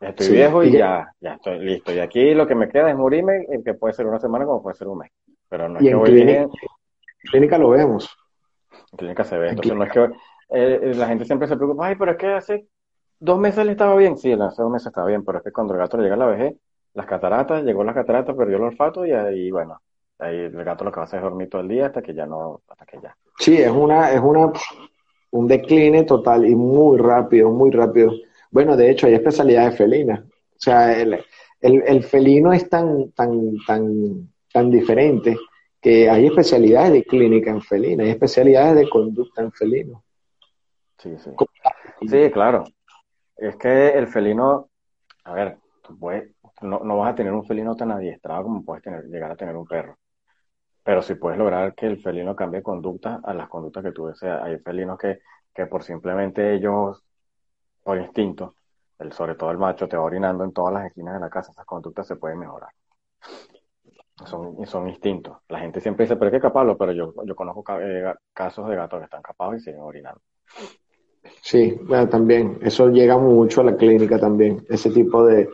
Estoy 0.08 0.28
viejo 0.28 0.62
y, 0.64 0.72
ya, 0.72 1.12
ya 1.20 1.34
estoy 1.34 1.58
listo. 1.60 1.92
Y 1.92 1.98
aquí 1.98 2.34
lo 2.34 2.46
que 2.46 2.54
me 2.54 2.68
queda 2.68 2.90
es 2.90 2.96
morirme, 2.96 3.46
que 3.64 3.74
puede 3.74 3.94
ser 3.94 4.06
una 4.06 4.18
semana 4.18 4.44
como 4.44 4.62
puede 4.62 4.76
ser 4.76 4.88
un 4.88 4.98
mes. 4.98 5.10
Pero 5.48 5.68
no 5.68 5.78
es 5.78 5.84
que 5.84 5.94
voy 5.94 6.20
en 6.20 6.48
clínica 7.30 7.58
lo 7.58 7.70
vemos. 7.70 8.10
En 8.92 8.98
clínica 8.98 9.24
se 9.24 9.38
ve. 9.38 9.50
Entonces 9.50 9.74
no 9.74 9.84
es 9.84 9.92
que 9.92 10.10
eh, 10.50 10.92
la 10.94 11.06
gente 11.06 11.24
siempre 11.24 11.48
se 11.48 11.56
preocupa, 11.56 11.86
ay, 11.86 11.94
pero 11.98 12.12
es 12.12 12.16
que 12.16 12.26
hace 12.26 12.66
dos 13.18 13.38
meses 13.38 13.64
le 13.64 13.72
estaba 13.72 13.94
bien. 13.96 14.18
Sí, 14.18 14.32
hace 14.32 14.62
dos 14.62 14.70
meses 14.70 14.88
estaba 14.88 15.06
bien, 15.06 15.24
pero 15.24 15.38
es 15.38 15.44
que 15.44 15.52
cuando 15.52 15.74
el 15.74 15.80
gato 15.80 15.96
le 15.96 16.04
llega 16.04 16.16
a 16.16 16.18
la 16.18 16.26
vejez, 16.26 16.56
las 16.94 17.06
cataratas, 17.06 17.62
llegó 17.62 17.84
las 17.84 17.94
cataratas, 17.94 18.36
perdió 18.36 18.56
el 18.56 18.64
olfato 18.64 19.06
y 19.06 19.12
ahí, 19.12 19.50
bueno, 19.50 19.80
ahí 20.18 20.36
el 20.36 20.64
gato 20.64 20.84
lo 20.84 20.90
que 20.90 20.96
va 20.96 21.02
a 21.02 21.06
hacer 21.06 21.18
es 21.18 21.24
dormir 21.24 21.48
todo 21.48 21.62
el 21.62 21.68
día 21.68 21.86
hasta 21.86 22.02
que 22.02 22.12
ya 22.12 22.26
no, 22.26 22.60
hasta 22.68 22.84
que 22.84 22.98
ya. 23.00 23.16
Sí, 23.38 23.56
es 23.56 23.70
una, 23.70 24.12
es 24.12 24.20
una, 24.20 24.52
un 25.30 25.48
decline 25.48 26.04
total 26.04 26.46
y 26.46 26.54
muy 26.54 26.98
rápido, 26.98 27.50
muy 27.50 27.70
rápido. 27.70 28.12
Bueno, 28.52 28.76
de 28.76 28.90
hecho, 28.90 29.08
hay 29.08 29.14
especialidades 29.14 29.76
felinas. 29.76 30.20
O 30.20 30.58
sea, 30.58 30.96
el, 30.96 31.14
el, 31.60 31.82
el 31.86 32.04
felino 32.04 32.52
es 32.52 32.68
tan, 32.68 33.10
tan, 33.12 33.56
tan, 33.66 34.30
tan 34.52 34.70
diferente 34.70 35.36
que 35.80 36.08
hay 36.08 36.26
especialidades 36.26 36.92
de 36.92 37.02
clínica 37.02 37.50
en 37.50 37.60
felina, 37.60 38.04
hay 38.04 38.10
especialidades 38.10 38.76
de 38.76 38.88
conducta 38.88 39.42
en 39.42 39.50
felino. 39.50 40.04
Sí, 40.98 41.16
sí. 41.18 41.30
Sí, 42.08 42.30
claro. 42.30 42.64
Es 43.36 43.56
que 43.56 43.88
el 43.88 44.06
felino, 44.06 44.68
a 45.24 45.32
ver, 45.32 45.56
tú 45.82 45.98
puedes, 45.98 46.30
no, 46.60 46.80
no 46.84 46.98
vas 46.98 47.12
a 47.12 47.14
tener 47.16 47.32
un 47.32 47.44
felino 47.44 47.74
tan 47.74 47.90
adiestrado 47.90 48.44
como 48.44 48.64
puedes 48.64 48.84
tener, 48.84 49.04
llegar 49.06 49.32
a 49.32 49.36
tener 49.36 49.56
un 49.56 49.66
perro. 49.66 49.96
Pero 50.84 51.02
si 51.02 51.14
puedes 51.14 51.38
lograr 51.38 51.74
que 51.74 51.86
el 51.86 52.00
felino 52.00 52.36
cambie 52.36 52.62
conducta 52.62 53.20
a 53.24 53.34
las 53.34 53.48
conductas 53.48 53.82
que 53.82 53.92
tú 53.92 54.06
deseas. 54.06 54.42
Hay 54.42 54.58
felinos 54.58 54.98
que, 54.98 55.20
que 55.54 55.66
por 55.66 55.82
simplemente 55.82 56.54
ellos, 56.54 57.02
por 57.82 57.98
instinto, 57.98 58.56
el, 58.98 59.12
sobre 59.12 59.34
todo 59.34 59.50
el 59.50 59.58
macho, 59.58 59.88
te 59.88 59.96
va 59.96 60.04
orinando 60.04 60.44
en 60.44 60.52
todas 60.52 60.74
las 60.74 60.86
esquinas 60.86 61.14
de 61.14 61.20
la 61.20 61.30
casa, 61.30 61.52
esas 61.52 61.66
conductas 61.66 62.06
se 62.06 62.16
pueden 62.16 62.38
mejorar 62.38 62.70
son, 64.26 64.66
son 64.66 64.88
instintos. 64.88 65.36
La 65.48 65.60
gente 65.60 65.80
siempre 65.80 66.04
dice, 66.04 66.16
pero 66.16 66.28
es 66.28 66.32
que 66.32 66.40
capaz, 66.40 66.66
pero 66.78 66.92
yo, 66.92 67.12
yo 67.24 67.34
conozco 67.34 67.64
eh, 67.80 68.14
casos 68.32 68.68
de 68.68 68.76
gatos 68.76 69.00
que 69.00 69.04
están 69.04 69.22
capados 69.22 69.56
y 69.56 69.60
siguen 69.60 69.80
orinando. 69.80 70.20
Sí, 71.40 71.78
bueno, 71.82 72.08
también, 72.08 72.58
eso 72.62 72.88
llega 72.88 73.16
mucho 73.16 73.60
a 73.60 73.64
la 73.64 73.76
clínica 73.76 74.18
también, 74.18 74.64
ese 74.68 74.90
tipo 74.90 75.24
de, 75.24 75.48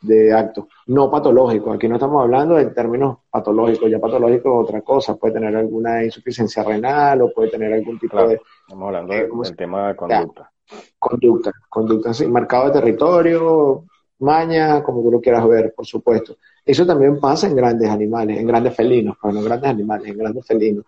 de 0.00 0.32
actos. 0.32 0.66
No 0.86 1.10
patológicos, 1.10 1.76
aquí 1.76 1.88
no 1.88 1.94
estamos 1.94 2.22
hablando 2.22 2.58
en 2.58 2.74
términos 2.74 3.18
patológicos, 3.30 3.90
ya 3.90 4.00
patológico 4.00 4.62
es 4.62 4.68
otra 4.68 4.82
cosa, 4.82 5.16
puede 5.16 5.34
tener 5.34 5.54
alguna 5.56 6.04
insuficiencia 6.04 6.64
renal 6.64 7.22
o 7.22 7.32
puede 7.32 7.50
tener 7.50 7.72
algún 7.72 7.98
tipo 7.98 8.26
de... 8.26 8.40
Estamos 8.66 8.86
hablando 8.86 9.14
del 9.14 9.56
tema 9.56 9.88
de 9.88 9.96
conducta. 9.96 10.51
Conducta, 10.98 11.52
conducta, 11.68 12.14
sí, 12.14 12.26
marcado 12.26 12.66
de 12.66 12.80
territorio, 12.80 13.84
maña, 14.18 14.82
como 14.82 15.02
tú 15.02 15.10
lo 15.10 15.20
quieras 15.20 15.46
ver, 15.46 15.74
por 15.74 15.86
supuesto. 15.86 16.36
Eso 16.64 16.86
también 16.86 17.18
pasa 17.20 17.48
en 17.48 17.56
grandes 17.56 17.90
animales, 17.90 18.38
en 18.38 18.46
grandes 18.46 18.74
felinos, 18.74 19.16
bueno, 19.22 19.40
en 19.40 19.44
grandes 19.44 19.70
animales, 19.70 20.08
en 20.08 20.18
grandes 20.18 20.46
felinos. 20.46 20.84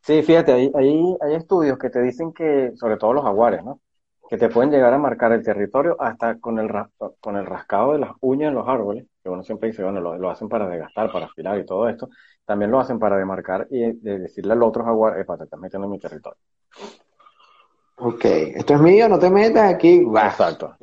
Sí, 0.00 0.22
fíjate, 0.22 0.52
hay, 0.52 0.70
hay, 0.74 1.34
estudios 1.34 1.78
que 1.78 1.90
te 1.90 2.00
dicen 2.00 2.32
que, 2.32 2.72
sobre 2.76 2.96
todo 2.96 3.12
los 3.12 3.24
jaguares, 3.24 3.64
¿no? 3.64 3.80
Que 4.30 4.38
te 4.38 4.48
pueden 4.48 4.70
llegar 4.70 4.92
a 4.94 4.98
marcar 4.98 5.32
el 5.32 5.42
territorio 5.42 5.96
hasta 6.00 6.38
con 6.38 6.58
el, 6.58 6.70
con 7.20 7.36
el 7.36 7.46
rascado 7.46 7.92
de 7.94 7.98
las 7.98 8.12
uñas 8.20 8.48
en 8.48 8.54
los 8.54 8.68
árboles, 8.68 9.06
que 9.22 9.28
uno 9.28 9.42
siempre 9.42 9.70
dice, 9.70 9.82
bueno, 9.82 10.00
lo, 10.00 10.30
hacen 10.30 10.48
para 10.48 10.68
desgastar, 10.68 11.10
para 11.10 11.26
afilar 11.26 11.58
y 11.58 11.66
todo 11.66 11.88
esto. 11.88 12.08
También 12.44 12.70
lo 12.70 12.78
hacen 12.80 12.98
para 12.98 13.16
demarcar 13.16 13.66
y 13.70 13.92
de 13.92 14.18
decirle 14.18 14.52
al 14.52 14.62
otro 14.62 14.84
jaguar, 14.84 15.24
para 15.26 15.38
te 15.38 15.44
estás 15.44 15.60
metiendo 15.60 15.86
en 15.86 15.92
mi 15.92 15.98
territorio. 15.98 16.38
Ok, 18.00 18.24
esto 18.24 18.74
es 18.74 18.80
mío, 18.80 19.08
no 19.08 19.18
te 19.18 19.28
metas 19.28 19.74
aquí. 19.74 20.06
Exacto. 20.06 20.76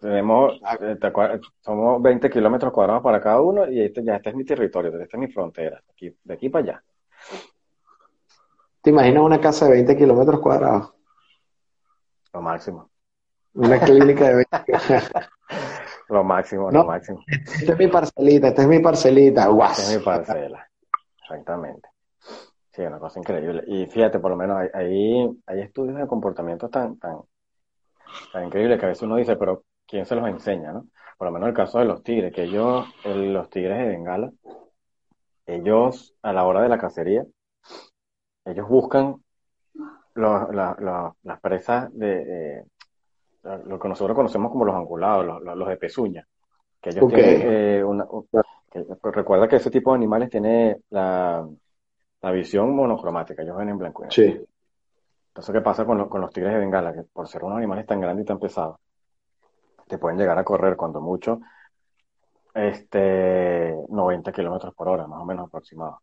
Tenemos, 0.00 0.60
eh, 0.80 1.40
somos 1.60 2.00
20 2.00 2.30
kilómetros 2.30 2.72
cuadrados 2.72 3.02
para 3.02 3.20
cada 3.20 3.40
uno 3.40 3.68
y 3.68 3.80
este 3.80 4.04
ya 4.04 4.16
este 4.16 4.30
es 4.30 4.36
mi 4.36 4.44
territorio, 4.44 4.90
esta 5.00 5.16
es 5.16 5.20
mi 5.20 5.26
frontera, 5.26 5.82
aquí, 5.90 6.16
de 6.22 6.34
aquí 6.34 6.48
para 6.48 6.64
allá. 6.64 6.84
¿Te 8.82 8.90
imaginas 8.90 9.24
una 9.24 9.40
casa 9.40 9.64
de 9.66 9.72
20 9.72 9.96
kilómetros 9.96 10.40
cuadrados? 10.40 10.94
Lo 12.32 12.40
máximo. 12.40 12.88
Una 13.54 13.80
clínica 13.80 14.28
de 14.28 14.34
20 14.36 14.48
Lo 16.08 16.24
máximo, 16.24 16.70
lo 16.70 16.84
máximo. 16.84 17.22
Esta 17.26 17.72
es 17.72 17.78
mi 17.78 17.86
parcelita, 17.88 18.48
esta 18.48 18.62
es 18.62 18.68
mi 18.68 18.78
parcelita. 18.80 19.42
Esta 19.42 19.82
es 19.82 19.98
mi 19.98 20.04
parcela, 20.04 20.68
exactamente. 21.22 21.89
Sí, 22.80 22.86
una 22.86 22.98
cosa 22.98 23.18
increíble. 23.18 23.62
Y 23.66 23.84
fíjate, 23.84 24.18
por 24.20 24.30
lo 24.30 24.38
menos 24.38 24.56
hay, 24.72 25.38
hay 25.44 25.60
estudios 25.60 25.98
de 25.98 26.06
comportamiento 26.06 26.70
tan, 26.70 26.98
tan, 26.98 27.18
tan 28.32 28.46
increíbles 28.46 28.78
que 28.78 28.86
a 28.86 28.88
veces 28.88 29.02
uno 29.02 29.16
dice, 29.16 29.36
pero 29.36 29.64
¿quién 29.86 30.06
se 30.06 30.14
los 30.14 30.26
enseña, 30.26 30.72
no? 30.72 30.86
Por 31.18 31.26
lo 31.26 31.32
menos 31.32 31.50
el 31.50 31.54
caso 31.54 31.78
de 31.78 31.84
los 31.84 32.02
tigres, 32.02 32.32
que 32.32 32.44
ellos, 32.44 32.86
los 33.04 33.50
tigres 33.50 33.76
de 33.76 33.84
Bengala, 33.84 34.32
ellos 35.44 36.14
a 36.22 36.32
la 36.32 36.46
hora 36.46 36.62
de 36.62 36.70
la 36.70 36.78
cacería, 36.78 37.22
ellos 38.46 38.66
buscan 38.66 39.16
las 40.14 41.40
presas 41.42 41.94
de, 41.94 42.64
lo 43.42 43.78
que 43.78 43.88
nosotros 43.88 44.16
conocemos 44.16 44.50
como 44.50 44.64
los 44.64 44.74
angulados, 44.74 45.42
los, 45.42 45.68
de 45.68 45.76
pezuña, 45.76 46.26
que 46.80 46.88
ellos 46.88 47.08
tienen 47.08 47.42
eh, 47.44 47.84
una, 47.84 48.06
recuerda 49.02 49.48
que 49.48 49.56
ese 49.56 49.70
tipo 49.70 49.90
de 49.90 49.96
animales 49.96 50.30
tiene 50.30 50.78
la, 50.88 51.46
la 52.22 52.30
visión 52.30 52.74
monocromática, 52.74 53.42
ellos 53.42 53.56
ven 53.56 53.70
en 53.70 53.78
blanco 53.78 54.02
y 54.02 54.08
negro. 54.08 54.14
Sí. 54.14 54.46
Entonces, 55.28 55.52
¿qué 55.52 55.60
pasa 55.60 55.84
con, 55.84 55.98
los 55.98 56.32
tigres 56.32 56.52
de 56.52 56.58
Bengala? 56.58 56.92
Que 56.92 57.02
por 57.04 57.28
ser 57.28 57.44
unos 57.44 57.58
animales 57.58 57.86
tan 57.86 58.00
grandes 58.00 58.24
y 58.24 58.26
tan 58.26 58.38
pesados, 58.38 58.76
te 59.86 59.96
pueden 59.96 60.18
llegar 60.18 60.38
a 60.38 60.44
correr 60.44 60.76
cuando 60.76 61.00
mucho 61.00 61.40
este 62.52 63.76
90 63.88 64.32
kilómetros 64.32 64.74
por 64.74 64.88
hora, 64.88 65.06
más 65.06 65.20
o 65.20 65.24
menos 65.24 65.46
aproximado. 65.46 66.02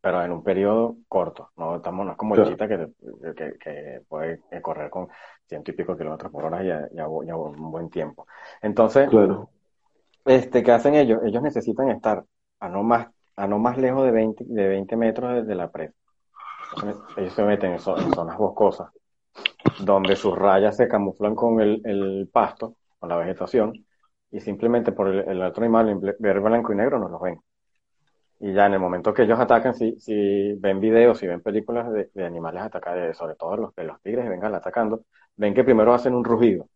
Pero 0.00 0.24
en 0.24 0.32
un 0.32 0.42
periodo 0.42 0.96
corto, 1.08 1.50
no 1.56 1.76
estamos 1.76 2.06
no 2.06 2.12
es 2.12 2.16
como 2.16 2.36
el 2.36 2.44
chita 2.44 2.66
que, 2.66 2.88
que, 3.58 4.02
puede 4.08 4.40
correr 4.62 4.88
con 4.88 5.08
ciento 5.46 5.72
y 5.72 5.74
pico 5.74 5.96
kilómetros 5.96 6.32
por 6.32 6.44
hora 6.44 6.64
y 6.64 6.68
ya, 6.96 7.06
un 7.06 7.70
buen 7.70 7.90
tiempo. 7.90 8.26
Entonces, 8.62 9.10
este, 10.24 10.62
¿qué 10.62 10.72
hacen 10.72 10.94
ellos? 10.94 11.20
Ellos 11.24 11.42
necesitan 11.42 11.90
estar 11.90 12.24
a 12.60 12.68
no 12.68 12.82
más 12.82 13.08
a 13.36 13.46
no 13.46 13.58
más 13.58 13.78
lejos 13.78 14.04
de 14.04 14.10
20, 14.10 14.44
de 14.46 14.68
20 14.68 14.96
metros 14.96 15.46
de 15.46 15.54
la 15.54 15.70
presa. 15.70 15.94
ellos 17.16 17.32
se 17.32 17.42
meten 17.42 17.72
en, 17.72 17.78
zonas 17.78 18.36
boscosas, 18.36 18.90
donde 19.80 20.16
sus 20.16 20.36
rayas 20.36 20.76
se 20.76 20.88
camuflan 20.88 21.34
con 21.34 21.60
el, 21.60 22.28
pasto, 22.32 22.76
con 22.98 23.08
la 23.08 23.16
vegetación, 23.16 23.72
y 24.30 24.40
simplemente 24.40 24.92
por 24.92 25.08
el, 25.08 25.42
otro 25.42 25.64
animal 25.64 26.16
ver 26.18 26.40
blanco 26.40 26.72
y 26.72 26.76
negro 26.76 26.98
no 26.98 27.08
los 27.08 27.20
ven. 27.20 27.40
Y 28.42 28.54
ya 28.54 28.66
en 28.66 28.74
el 28.74 28.80
momento 28.80 29.12
que 29.12 29.22
ellos 29.22 29.38
atacan, 29.38 29.74
si, 29.74 30.00
si 30.00 30.54
ven 30.54 30.80
videos, 30.80 31.18
si 31.18 31.26
ven 31.26 31.42
películas 31.42 31.90
de, 31.92 32.24
animales 32.24 32.62
atacados, 32.62 33.16
sobre 33.16 33.34
todo 33.34 33.56
los, 33.56 33.74
de 33.74 33.84
los 33.84 34.00
tigres 34.00 34.28
vengan 34.28 34.54
atacando, 34.54 35.04
ven 35.36 35.54
que 35.54 35.64
primero 35.64 35.92
hacen 35.92 36.14
un 36.14 36.24
rugido. 36.24 36.66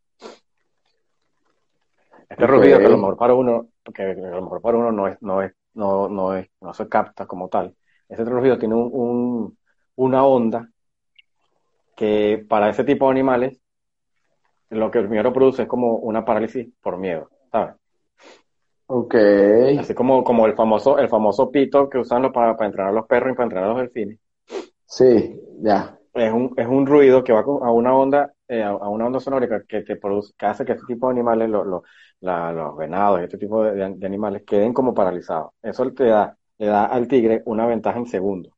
Este 2.28 2.46
rugido 2.46 2.78
que 2.78 2.86
a 2.86 2.88
lo 2.88 2.96
mejor 2.96 3.16
para 3.16 3.34
uno, 3.34 3.68
que 3.94 4.02
a 4.02 4.14
lo 4.14 4.42
mejor 4.42 4.60
para 4.60 4.78
uno 4.78 4.92
no 4.92 5.08
es, 5.08 5.20
no 5.22 5.42
es 5.42 5.52
no, 5.74 6.08
no, 6.08 6.37
es, 6.37 6.48
no 6.60 6.72
se 6.74 6.88
capta 6.88 7.26
como 7.26 7.48
tal. 7.48 7.76
Ese 8.08 8.24
rugido 8.24 8.58
tiene 8.58 8.74
un, 8.74 9.56
una 9.96 10.24
onda 10.24 10.68
que 11.96 12.44
para 12.48 12.70
ese 12.70 12.84
tipo 12.84 13.06
de 13.06 13.12
animales 13.12 13.60
lo 14.70 14.90
que 14.90 15.00
primero 15.00 15.32
produce 15.32 15.62
es 15.62 15.68
como 15.68 15.96
una 15.96 16.24
parálisis 16.24 16.68
por 16.82 16.98
miedo, 16.98 17.30
¿sabes? 17.50 17.76
Ok. 18.87 19.14
Así 19.78 19.94
como, 19.94 20.24
como 20.24 20.46
el 20.46 20.54
famoso, 20.54 20.98
el 20.98 21.08
famoso 21.08 21.50
pito 21.50 21.88
que 21.88 21.98
usan 21.98 22.30
para, 22.32 22.56
para 22.56 22.66
entrenar 22.66 22.90
a 22.90 22.94
los 22.94 23.06
perros 23.06 23.32
y 23.32 23.34
para 23.34 23.44
entrenar 23.44 23.70
a 23.70 23.72
los 23.72 23.78
delfines. 23.78 24.18
Sí, 24.87 25.40
ya. 25.60 25.98
Es 26.12 26.32
un, 26.32 26.52
es 26.56 26.66
un 26.66 26.87
ruido 26.87 27.24
que 27.24 27.32
va 27.32 27.40
a 27.40 27.72
una 27.72 27.96
onda, 27.96 28.32
eh, 28.48 28.62
a 28.62 28.88
una 28.88 29.07
onda 29.07 29.20
sonórica 29.20 29.62
que 29.66 29.83
te 29.83 29.96
produce, 29.96 30.35
que 30.37 30.46
hace 30.46 30.64
que 30.64 30.72
este 30.72 30.87
tipo 30.87 31.07
de 31.07 31.12
animales, 31.12 31.48
lo, 31.48 31.64
los 31.64 32.76
venados 32.76 33.20
y 33.20 33.24
este 33.24 33.38
tipo 33.38 33.64
de, 33.64 33.85
animales 33.85 34.42
queden 34.46 34.72
como 34.72 34.92
paralizados. 34.92 35.52
Eso 35.62 35.90
te 35.92 36.04
da, 36.04 36.37
le 36.59 36.66
da 36.66 36.87
al 36.87 37.09
tigre 37.09 37.42
una 37.46 37.66
ventaja 37.66 37.98
en 37.98 38.07
segundo. 38.07 38.50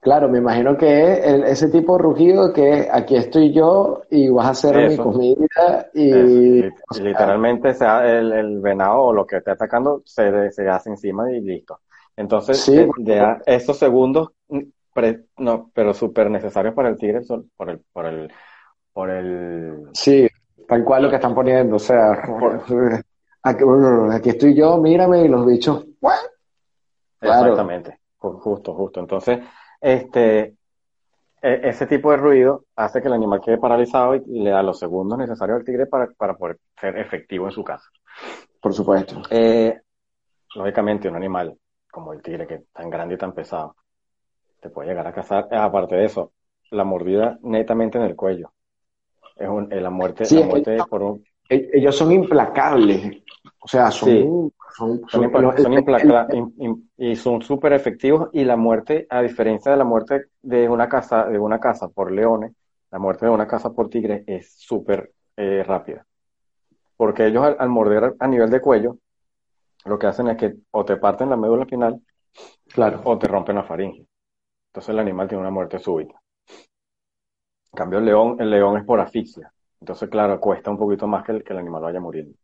Claro, 0.00 0.28
me 0.28 0.38
imagino 0.38 0.76
que 0.76 1.12
es 1.12 1.62
ese 1.62 1.68
tipo 1.68 1.96
de 1.96 2.02
rugido 2.02 2.52
que 2.52 2.88
aquí 2.90 3.14
estoy 3.14 3.52
yo 3.52 4.02
y 4.10 4.30
vas 4.30 4.46
a 4.46 4.50
hacer 4.50 4.88
mi 4.88 4.96
comida 4.96 5.90
y... 5.94 6.62
literalmente 7.00 7.72
sea 7.74 8.04
el, 8.04 8.60
venado 8.60 9.00
o 9.02 9.12
lo 9.12 9.24
que 9.24 9.36
esté 9.36 9.52
atacando 9.52 10.02
se, 10.04 10.50
se 10.50 10.68
hace 10.68 10.90
encima 10.90 11.30
y 11.30 11.40
listo. 11.40 11.80
Entonces, 12.16 12.58
sí, 12.58 12.84
de, 12.98 13.36
esos 13.46 13.78
segundos, 13.78 14.30
no, 15.38 15.70
pero 15.72 15.94
súper 15.94 16.30
necesarios 16.30 16.74
para 16.74 16.88
el 16.88 16.96
tigre 16.96 17.22
son 17.22 17.50
por 17.56 17.70
el, 17.70 17.80
por 17.92 18.06
el, 18.06 18.30
por 18.92 19.10
el... 19.10 19.88
Sí, 19.92 20.28
Tal 20.72 20.84
cual 20.84 21.02
lo 21.02 21.10
que 21.10 21.16
están 21.16 21.34
poniendo, 21.34 21.76
o 21.76 21.78
sea, 21.78 22.12
aquí, 23.42 24.30
estoy 24.30 24.54
yo, 24.54 24.78
mírame, 24.78 25.22
y 25.22 25.28
los 25.28 25.44
bichos, 25.46 25.84
Exactamente, 27.20 27.98
justo, 28.16 28.74
justo. 28.74 29.00
Entonces, 29.00 29.40
este, 29.80 30.56
e, 31.42 31.60
ese 31.68 31.86
tipo 31.86 32.10
de 32.10 32.16
ruido 32.16 32.64
hace 32.74 33.02
que 33.02 33.08
el 33.08 33.14
animal 33.14 33.40
quede 33.40 33.58
paralizado 33.58 34.14
y, 34.14 34.22
le 34.24 34.50
da 34.50 34.62
los 34.62 34.78
segundos 34.78 35.18
necesarios 35.18 35.58
al 35.58 35.64
tigre 35.64 35.86
para, 35.86 36.08
poder 36.34 36.58
ser 36.80 36.98
efectivo 36.98 37.44
en 37.44 37.52
su 37.52 37.62
casa. 37.62 37.90
Por 38.60 38.72
supuesto. 38.72 39.20
Eh, 39.28 39.78
lógicamente, 40.54 41.08
un 41.08 41.16
animal 41.16 41.54
como 41.90 42.14
el 42.14 42.22
tigre, 42.22 42.46
que 42.46 42.54
es 42.54 42.72
tan 42.72 42.88
grande 42.88 43.14
y 43.16 43.18
tan 43.18 43.34
pesado, 43.34 43.76
te 44.58 44.70
puede 44.70 44.88
llegar 44.88 45.06
a 45.06 45.12
cazar. 45.12 45.48
Aparte 45.52 45.96
de 45.96 46.06
eso, 46.06 46.32
la 46.70 46.84
mordida 46.84 47.38
netamente 47.42 47.98
en 47.98 48.04
el 48.04 48.16
cuello 48.16 48.52
es 49.36 49.48
un, 49.48 49.72
eh, 49.72 49.80
la 49.80 49.90
muerte, 49.90 50.24
la 50.34 50.46
muerte 50.46 50.78
por 50.88 51.02
un... 51.02 51.24
E, 51.48 51.70
ellos 51.74 51.96
son 51.96 52.12
implacables. 52.12 53.22
O 53.60 53.68
sea, 53.68 53.90
son, 53.90 54.52
son, 54.76 55.02
son, 55.08 55.72
implacables 55.72 56.26
y 56.96 57.16
son 57.16 57.42
súper 57.42 57.72
efectivos. 57.72 58.28
Y 58.32 58.44
la 58.44 58.56
muerte, 58.56 59.06
a 59.08 59.22
diferencia 59.22 59.70
de 59.72 59.78
la 59.78 59.84
muerte 59.84 60.26
de 60.42 60.68
una 60.68 60.88
casa, 60.88 61.24
de 61.26 61.38
una 61.38 61.60
casa 61.60 61.88
por 61.88 62.10
leones, 62.10 62.52
la 62.90 62.98
muerte 62.98 63.26
de 63.26 63.32
una 63.32 63.46
casa 63.46 63.72
por 63.72 63.88
tigre 63.88 64.22
es 64.26 64.54
súper 64.58 65.12
eh, 65.36 65.64
rápida. 65.66 66.06
Porque 66.96 67.26
ellos 67.26 67.44
al, 67.58 67.68
morder 67.68 68.14
a 68.18 68.28
nivel 68.28 68.50
de 68.50 68.60
cuello, 68.60 68.98
lo 69.86 69.98
que 69.98 70.06
hacen 70.06 70.28
es 70.28 70.36
que 70.36 70.54
o 70.70 70.84
te 70.84 70.96
parten 70.96 71.30
la 71.30 71.36
médula 71.36 71.66
final, 71.66 72.00
claro, 72.68 73.00
o 73.04 73.18
te 73.18 73.26
rompen 73.26 73.56
la 73.56 73.64
faringe. 73.64 74.06
Entonces 74.68 74.90
el 74.90 74.98
animal 74.98 75.26
tiene 75.26 75.40
una 75.40 75.50
muerte 75.50 75.78
súbita. 75.78 76.21
En 77.72 77.76
cambio, 77.76 78.00
el 78.00 78.04
león, 78.04 78.36
el 78.38 78.50
león 78.50 78.76
es 78.76 78.84
por 78.84 79.00
asfixia. 79.00 79.50
Entonces, 79.80 80.08
claro, 80.10 80.38
cuesta 80.38 80.70
un 80.70 80.78
poquito 80.78 81.06
más 81.06 81.24
que 81.24 81.32
el, 81.32 81.42
que 81.42 81.52
el 81.54 81.58
animal 81.58 81.82
vaya 81.82 82.00
muriendo. 82.00 82.34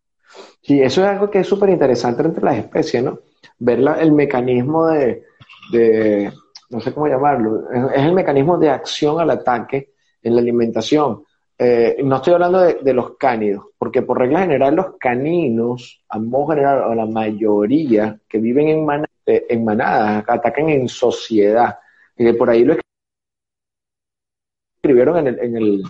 Sí, 0.63 0.81
eso 0.81 1.03
es 1.03 1.09
algo 1.09 1.31
que 1.31 1.41
es 1.41 1.47
súper 1.47 1.69
interesante 1.71 2.23
entre 2.23 2.45
las 2.45 2.57
especies, 2.57 3.03
¿no? 3.03 3.21
Ver 3.59 3.81
el 4.01 4.13
mecanismo 4.13 4.87
de, 4.87 6.33
no 6.71 6.81
sé 6.81 6.93
cómo 6.93 7.09
llamarlo, 7.09 7.71
es, 7.71 8.03
el 8.03 8.13
mecanismo 8.13 8.59
de 8.59 8.71
acción 8.71 9.21
al 9.21 9.31
ataque 9.31 9.93
en 10.23 10.35
la 10.35 10.41
alimentación. 10.41 11.25
Eh, 11.59 11.99
no 12.05 12.17
estoy 12.17 12.35
hablando 12.35 12.61
de, 12.61 12.95
los 12.95 13.17
cánidos, 13.17 13.67
porque 13.77 14.03
por 14.03 14.19
regla 14.19 14.41
general 14.41 14.77
los 14.77 14.97
caninos, 14.99 16.05
a 16.09 16.19
modo 16.19 16.49
general, 16.49 16.85
o 16.85 16.95
la 16.95 17.07
mayoría 17.07 18.19
que 18.29 18.39
viven 18.39 18.69
en, 18.69 19.05
en 19.27 19.65
manadas, 19.65 20.25
atacan 20.27 20.69
en 20.69 20.89
sociedad. 20.89 21.79
Y 22.17 22.33
por 22.33 22.51
ahí 22.51 22.65
lo 22.65 22.75
escribieron 24.79 25.19
en 25.19 25.27
el, 25.27 25.39
en 25.41 25.57
el, 25.57 25.83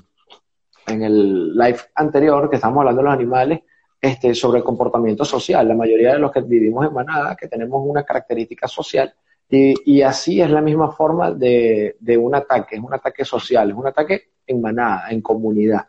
en 0.87 1.03
el 1.03 1.57
live 1.57 1.79
anterior, 1.95 2.49
que 2.49 2.57
estamos 2.57 2.79
hablando 2.79 3.03
de 3.03 3.05
los 3.05 3.15
animales, 3.15 3.61
este, 4.01 4.35
sobre 4.35 4.59
el 4.59 4.65
comportamiento 4.65 5.25
social. 5.25 5.69
La 5.69 5.75
mayoría 5.75 6.15
de 6.15 6.19
los 6.19 6.33
que 6.33 6.41
vivimos 6.41 6.87
en 6.87 6.95
manada, 6.95 7.37
que 7.37 7.49
tenemos 7.49 7.83
una 7.85 8.05
característica 8.05 8.67
social, 8.67 9.13
y, 9.51 9.75
y 9.93 10.03
así 10.03 10.41
es 10.41 10.51
la 10.51 10.61
misma 10.61 10.91
forma 10.93 11.31
de, 11.31 11.97
de, 12.01 12.17
un 12.17 12.35
ataque, 12.35 12.77
es 12.77 12.83
un 12.83 12.93
ataque 12.93 13.25
social, 13.25 13.71
es 13.71 13.77
un 13.77 13.87
ataque 13.87 14.31
en 14.47 14.61
manada, 14.61 15.11
en 15.11 15.21
comunidad. 15.23 15.87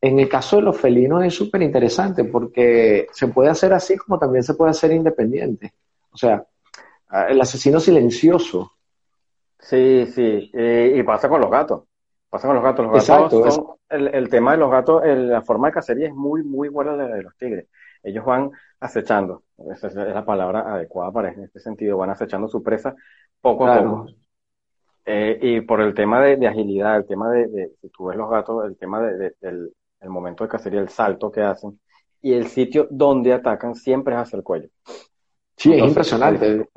En 0.00 0.18
el 0.18 0.28
caso 0.28 0.56
de 0.56 0.62
los 0.62 0.78
felinos 0.78 1.24
es 1.24 1.34
súper 1.34 1.62
interesante 1.62 2.24
porque 2.24 3.06
se 3.10 3.28
puede 3.28 3.48
hacer 3.48 3.72
así 3.72 3.96
como 3.96 4.18
también 4.18 4.42
se 4.42 4.52
puede 4.52 4.70
hacer 4.70 4.92
independiente. 4.92 5.72
O 6.12 6.16
sea, 6.16 6.44
el 7.28 7.40
asesino 7.40 7.80
silencioso. 7.80 8.72
Sí, 9.58 10.04
sí, 10.06 10.50
y 10.52 11.02
pasa 11.04 11.26
con 11.30 11.40
los 11.40 11.50
gatos. 11.50 11.84
Pasa 12.34 12.48
con 12.48 12.56
los 12.56 12.64
gatos. 12.64 12.86
Los 12.86 13.06
gatos 13.06 13.54
son, 13.54 13.66
el, 13.88 14.28
tema 14.28 14.50
de 14.50 14.58
los 14.58 14.68
gatos, 14.68 15.02
la 15.06 15.40
forma 15.42 15.68
de 15.68 15.74
cacería 15.74 16.08
es 16.08 16.14
muy, 16.14 16.42
muy 16.42 16.68
buena 16.68 16.96
de, 16.96 17.14
de 17.14 17.22
los 17.22 17.36
tigres. 17.36 17.68
Ellos 18.02 18.24
van 18.24 18.50
acechando, 18.80 19.44
esa 19.70 19.86
es 19.86 19.94
la 19.94 20.24
palabra 20.24 20.74
adecuada 20.74 21.12
para 21.12 21.32
en 21.32 21.44
este 21.44 21.60
sentido, 21.60 21.96
van 21.96 22.10
acechando 22.10 22.48
su 22.48 22.60
presa 22.60 22.92
poco 23.40 23.68
a 23.68 23.80
poco. 23.80 24.06
Eh, 25.06 25.38
y 25.40 25.60
por 25.60 25.80
el 25.80 25.94
tema 25.94 26.20
de, 26.22 26.44
agilidad, 26.48 26.96
el 26.96 27.06
tema 27.06 27.30
de, 27.30 27.70
si 27.80 27.88
tú 27.90 28.06
ves 28.06 28.16
los 28.16 28.28
gatos, 28.28 28.64
el 28.64 28.76
tema 28.76 29.00
de, 29.00 29.36
del 29.40 29.72
el 30.00 30.08
momento 30.10 30.42
de 30.42 30.50
cacería, 30.50 30.80
el 30.80 30.88
salto 30.88 31.30
que 31.30 31.40
hacen, 31.40 31.78
y 32.20 32.32
el 32.32 32.48
sitio 32.48 32.88
donde 32.90 33.32
atacan 33.32 33.76
siempre 33.76 34.16
es 34.16 34.22
hacia 34.22 34.38
el 34.38 34.42
cuello. 34.42 34.70
Sí, 35.56 35.72
es 35.72 35.84
impresionante. 35.84 36.68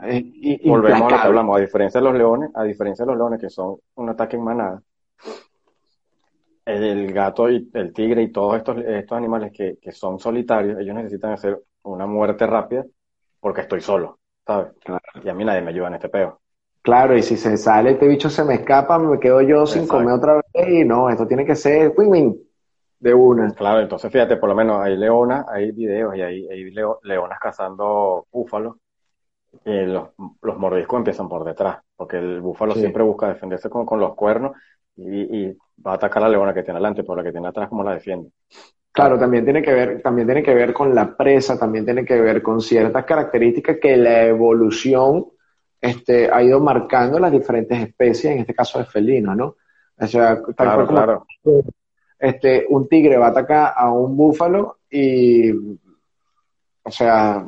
volvemos 0.66 1.02
a 1.02 1.16
lo 1.16 1.22
que 1.24 1.28
hablamos, 1.28 1.58
a 1.58 1.62
diferencia 1.62 2.00
de 2.00 2.06
los 2.06 2.16
leones, 2.16 2.52
a 2.54 2.62
diferencia 2.62 3.06
de 3.06 3.12
los 3.12 3.18
leones 3.18 3.42
que 3.42 3.50
son 3.50 3.78
un 3.96 4.10
ataque 4.10 4.36
en 4.36 4.44
manada, 4.44 4.84
el 6.68 7.14
gato 7.14 7.50
y 7.50 7.70
el 7.74 7.94
tigre 7.94 8.24
y 8.24 8.32
todos 8.32 8.58
estos, 8.58 8.78
estos 8.78 9.18
animales 9.18 9.52
que, 9.54 9.78
que 9.82 9.92
son 9.92 10.20
solitarios, 10.20 10.80
ellos 10.80 10.96
necesitan 10.96 11.32
hacer 11.32 11.62
una 11.84 12.06
muerte 12.06 12.46
rápida 12.46 12.86
porque 13.40 13.62
estoy 13.62 13.82
solo, 13.82 14.20
¿sabes? 14.46 14.74
Y 15.24 15.30
a 15.30 15.34
mí 15.34 15.46
nadie 15.46 15.62
me 15.62 15.70
ayuda 15.70 15.88
en 15.88 15.94
este 15.96 16.10
peo. 16.10 16.40
Claro, 16.82 17.18
y 17.18 17.24
si 17.24 17.38
se 17.38 17.58
sale 17.58 17.92
este 17.92 18.08
bicho 18.08 18.30
se 18.30 18.44
me 18.44 18.56
escapa, 18.56 18.98
me 18.98 19.20
quedo 19.20 19.42
yo 19.42 19.66
sin 19.66 19.88
comer 19.88 20.14
otra 20.14 20.36
vez 20.36 20.70
y 20.70 20.84
no, 20.86 21.10
esto 21.10 21.28
tiene 21.28 21.46
que 21.46 21.56
ser 21.56 21.94
win 21.98 22.10
win 22.10 22.48
de 23.00 23.14
una. 23.14 23.52
Claro, 23.54 23.82
entonces 23.82 24.12
fíjate, 24.12 24.38
por 24.38 24.50
lo 24.50 24.56
menos 24.56 24.82
hay 24.82 24.98
leonas, 24.98 25.46
hay 25.50 25.72
videos 25.72 26.16
y 26.16 26.22
hay, 26.22 26.48
hay 26.48 26.72
leonas 27.04 27.40
cazando 27.40 28.26
búfalos 28.32 28.76
y 29.66 29.86
los, 29.86 30.10
los, 30.42 30.58
mordiscos 30.58 30.98
empiezan 30.98 31.28
por 31.28 31.44
detrás, 31.44 31.80
porque 31.96 32.18
el 32.18 32.42
búfalo 32.42 32.74
siempre 32.74 33.04
busca 33.04 33.28
defenderse 33.28 33.70
con, 33.70 33.86
con 33.86 34.00
los 34.00 34.16
cuernos 34.16 34.56
y, 34.96 35.46
y, 35.46 35.58
va 35.86 35.92
a 35.92 35.96
atacar 35.96 36.24
a 36.24 36.28
la 36.28 36.34
leona 36.34 36.54
que 36.54 36.64
tiene 36.64 36.78
adelante, 36.78 37.04
pero 37.04 37.16
la 37.18 37.24
que 37.24 37.32
tiene 37.32 37.48
atrás, 37.48 37.70
¿cómo 37.70 37.84
la 37.84 37.94
defiende? 37.94 38.32
Claro, 38.92 39.20
también 39.20 39.44
tiene 39.44 39.62
que 39.62 39.74
ver, 39.74 40.02
también 40.02 40.28
tiene 40.28 40.42
que 40.42 40.54
ver 40.54 40.74
con 40.74 40.96
la 40.96 41.16
presa, 41.16 41.58
también 41.60 41.86
tiene 41.86 42.04
que 42.04 42.20
ver 42.20 42.42
con 42.42 42.62
ciertas 42.62 43.06
características 43.06 43.78
que 43.80 43.96
la 43.96 44.26
evolución 44.26 45.28
este, 45.80 46.32
ha 46.32 46.42
ido 46.42 46.60
marcando 46.60 47.20
las 47.20 47.32
diferentes 47.32 47.80
especies, 47.80 48.34
en 48.34 48.40
este 48.40 48.56
caso 48.56 48.80
de 48.80 48.86
felino, 48.86 49.36
¿no? 49.36 49.56
O 50.00 50.08
sea, 50.08 50.42
claro, 50.56 50.88
claro. 50.88 51.26
Este, 52.18 52.66
un 52.70 52.88
tigre 52.88 53.18
va 53.18 53.28
a 53.28 53.30
atacar 53.30 53.74
a 53.76 53.92
un 53.92 54.18
búfalo 54.18 54.80
y, 54.90 55.52
o 55.52 56.90
sea, 56.90 57.46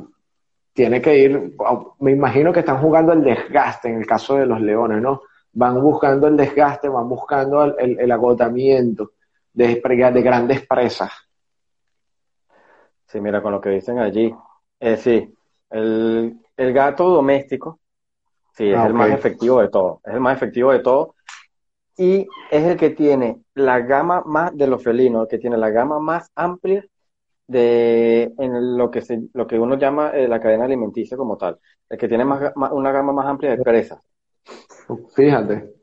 tiene 0.74 1.02
que 1.02 1.18
ir, 1.18 1.56
me 2.00 2.12
imagino 2.12 2.54
que 2.54 2.60
están 2.60 2.80
jugando 2.80 3.14
el 3.14 3.24
desgaste 3.24 3.90
en 3.90 3.98
el 3.98 4.06
caso 4.06 4.36
de 4.36 4.46
los 4.46 4.62
leones, 4.62 5.02
¿no? 5.02 5.24
Van 5.54 5.82
buscando 5.82 6.28
el 6.28 6.38
desgaste, 6.38 6.90
van 6.90 7.10
buscando 7.10 7.64
el, 7.78 8.12
agotamiento 8.12 9.14
de, 9.54 9.76
de 9.76 10.22
grandes 10.22 10.66
presas. 10.68 11.12
Sí, 13.08 13.20
mira, 13.20 13.42
con 13.42 13.52
lo 13.52 13.60
que 13.60 13.70
dicen 13.70 13.98
allí. 13.98 14.34
Eh, 14.80 14.98
sí, 14.98 15.34
el, 15.72 16.40
el 16.56 16.74
gato 16.74 17.10
doméstico, 17.10 17.80
sí, 18.54 18.70
es 18.70 18.78
ah, 18.78 18.88
el 18.88 18.94
más 18.94 19.12
efectivo 19.12 19.62
de 19.62 19.70
todo. 19.70 20.02
Es 20.06 20.14
el 20.14 20.20
más 20.20 20.38
efectivo 20.38 20.72
de 20.72 20.80
todo. 20.80 21.16
Y 21.98 22.28
es 22.50 22.64
el 22.64 22.78
que 22.78 22.92
tiene 22.92 23.42
la 23.56 23.80
gama 23.80 24.24
más 24.26 24.56
de 24.56 24.68
los 24.68 24.84
felinos, 24.84 25.24
el 25.24 25.28
que 25.28 25.38
tiene 25.40 25.58
la 25.58 25.70
gama 25.70 26.00
más 26.00 26.32
amplia 26.36 26.86
de 27.48 28.32
en 28.38 28.78
lo 28.78 28.92
que 28.92 29.02
se, 29.02 29.22
lo 29.34 29.48
que 29.48 29.58
uno 29.58 29.76
llama 29.76 30.12
eh, 30.12 30.28
la 30.28 30.40
cadena 30.40 30.66
alimenticia 30.66 31.18
como 31.18 31.36
tal. 31.36 31.60
El 31.90 31.98
que 31.98 32.08
tiene 32.08 32.24
más, 32.24 32.54
una 32.56 32.92
gama 32.92 33.12
más 33.12 33.26
amplia 33.26 33.52
de 33.52 33.64
presas. 33.64 34.00
Fíjate. 35.16 35.74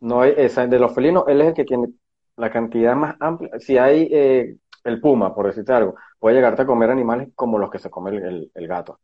No 0.00 0.24
esa, 0.24 0.66
de 0.66 0.78
los 0.78 0.94
felinos, 0.94 1.24
él 1.28 1.40
es 1.40 1.48
el 1.48 1.54
que 1.54 1.64
tiene 1.64 1.88
la 2.36 2.50
cantidad 2.50 2.94
más 2.96 3.16
amplia. 3.20 3.50
Si 3.58 3.78
hay 3.78 4.08
eh, 4.10 4.56
el 4.84 5.00
puma, 5.00 5.34
por 5.34 5.46
decirte 5.46 5.72
algo, 5.72 5.94
puede 6.18 6.36
llegarte 6.36 6.62
a 6.62 6.66
comer 6.66 6.90
animales 6.90 7.28
como 7.34 7.58
los 7.58 7.70
que 7.70 7.78
se 7.78 7.90
come 7.90 8.10
el, 8.10 8.68
gato. 8.68 9.00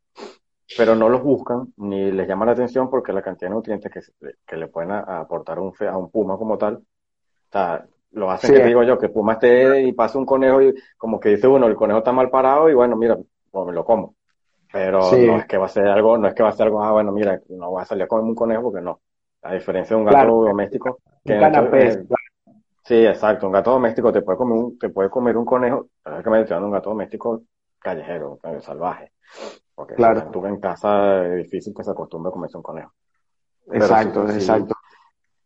Pero 0.76 0.94
no 0.94 1.08
los 1.08 1.22
buscan 1.22 1.72
ni 1.76 2.10
les 2.10 2.28
llama 2.28 2.46
la 2.46 2.52
atención 2.52 2.90
porque 2.90 3.12
la 3.12 3.22
cantidad 3.22 3.50
de 3.50 3.54
nutrientes 3.54 3.90
que, 3.92 4.00
que 4.46 4.56
le 4.56 4.68
pueden 4.68 4.90
aportar 4.92 5.58
un, 5.60 5.72
a 5.88 5.96
un 5.96 6.10
puma 6.10 6.36
como 6.36 6.58
tal, 6.58 6.82
lo 8.12 8.30
hacen 8.30 8.54
que 8.54 8.64
digo 8.64 8.82
yo, 8.82 8.98
que 8.98 9.08
puma 9.08 9.34
esté 9.34 9.82
y 9.82 9.92
pase 9.92 10.18
un 10.18 10.26
conejo 10.26 10.62
y 10.62 10.74
como 10.96 11.20
que 11.20 11.30
dice 11.30 11.46
uno, 11.46 11.66
el 11.66 11.76
conejo 11.76 11.98
está 11.98 12.12
mal 12.12 12.30
parado 12.30 12.68
y 12.68 12.74
bueno, 12.74 12.96
mira, 12.96 13.18
pues 13.50 13.66
me 13.66 13.72
lo 13.72 13.84
como. 13.84 14.14
Pero 14.72 15.00
no 15.00 15.38
es 15.38 15.46
que 15.46 15.56
va 15.56 15.66
a 15.66 15.70
ser 15.70 15.86
algo, 15.86 16.18
no 16.18 16.28
es 16.28 16.34
que 16.34 16.42
va 16.42 16.50
a 16.50 16.52
ser 16.52 16.66
algo, 16.66 16.82
ah, 16.82 16.92
bueno, 16.92 17.12
mira, 17.12 17.40
no 17.48 17.70
voy 17.70 17.82
a 17.82 17.86
salir 17.86 18.04
a 18.04 18.06
comer 18.06 18.24
un 18.24 18.34
conejo 18.34 18.62
porque 18.62 18.80
no. 18.80 19.00
A 19.42 19.54
diferencia 19.54 19.96
de 19.96 20.02
un 20.02 20.08
gato 20.08 20.44
doméstico, 20.44 20.98
que 21.24 21.38
Sí, 22.84 23.04
exacto. 23.04 23.46
Un 23.46 23.52
gato 23.52 23.72
doméstico 23.72 24.10
te 24.10 24.22
puede 24.22 24.38
comer 24.38 24.58
un, 24.58 24.78
te 24.78 24.88
puede 24.88 25.10
comer 25.10 25.36
un 25.36 25.44
conejo, 25.44 25.88
pero 26.02 26.18
es 26.18 26.24
que 26.24 26.30
me 26.30 26.40
estoy 26.40 26.56
un 26.56 26.70
gato 26.70 26.88
doméstico 26.88 27.42
callejero, 27.78 28.38
salvaje. 28.60 29.12
Porque 29.74 29.94
claro. 29.94 30.20
si 30.20 30.30
tú 30.30 30.46
en 30.46 30.58
casa 30.58 31.26
es 31.26 31.36
difícil 31.44 31.74
que 31.76 31.84
se 31.84 31.90
acostumbre 31.90 32.30
a 32.30 32.32
comerse 32.32 32.56
un 32.56 32.62
conejo. 32.62 32.92
exacto, 33.70 34.26
exacto. 34.28 34.74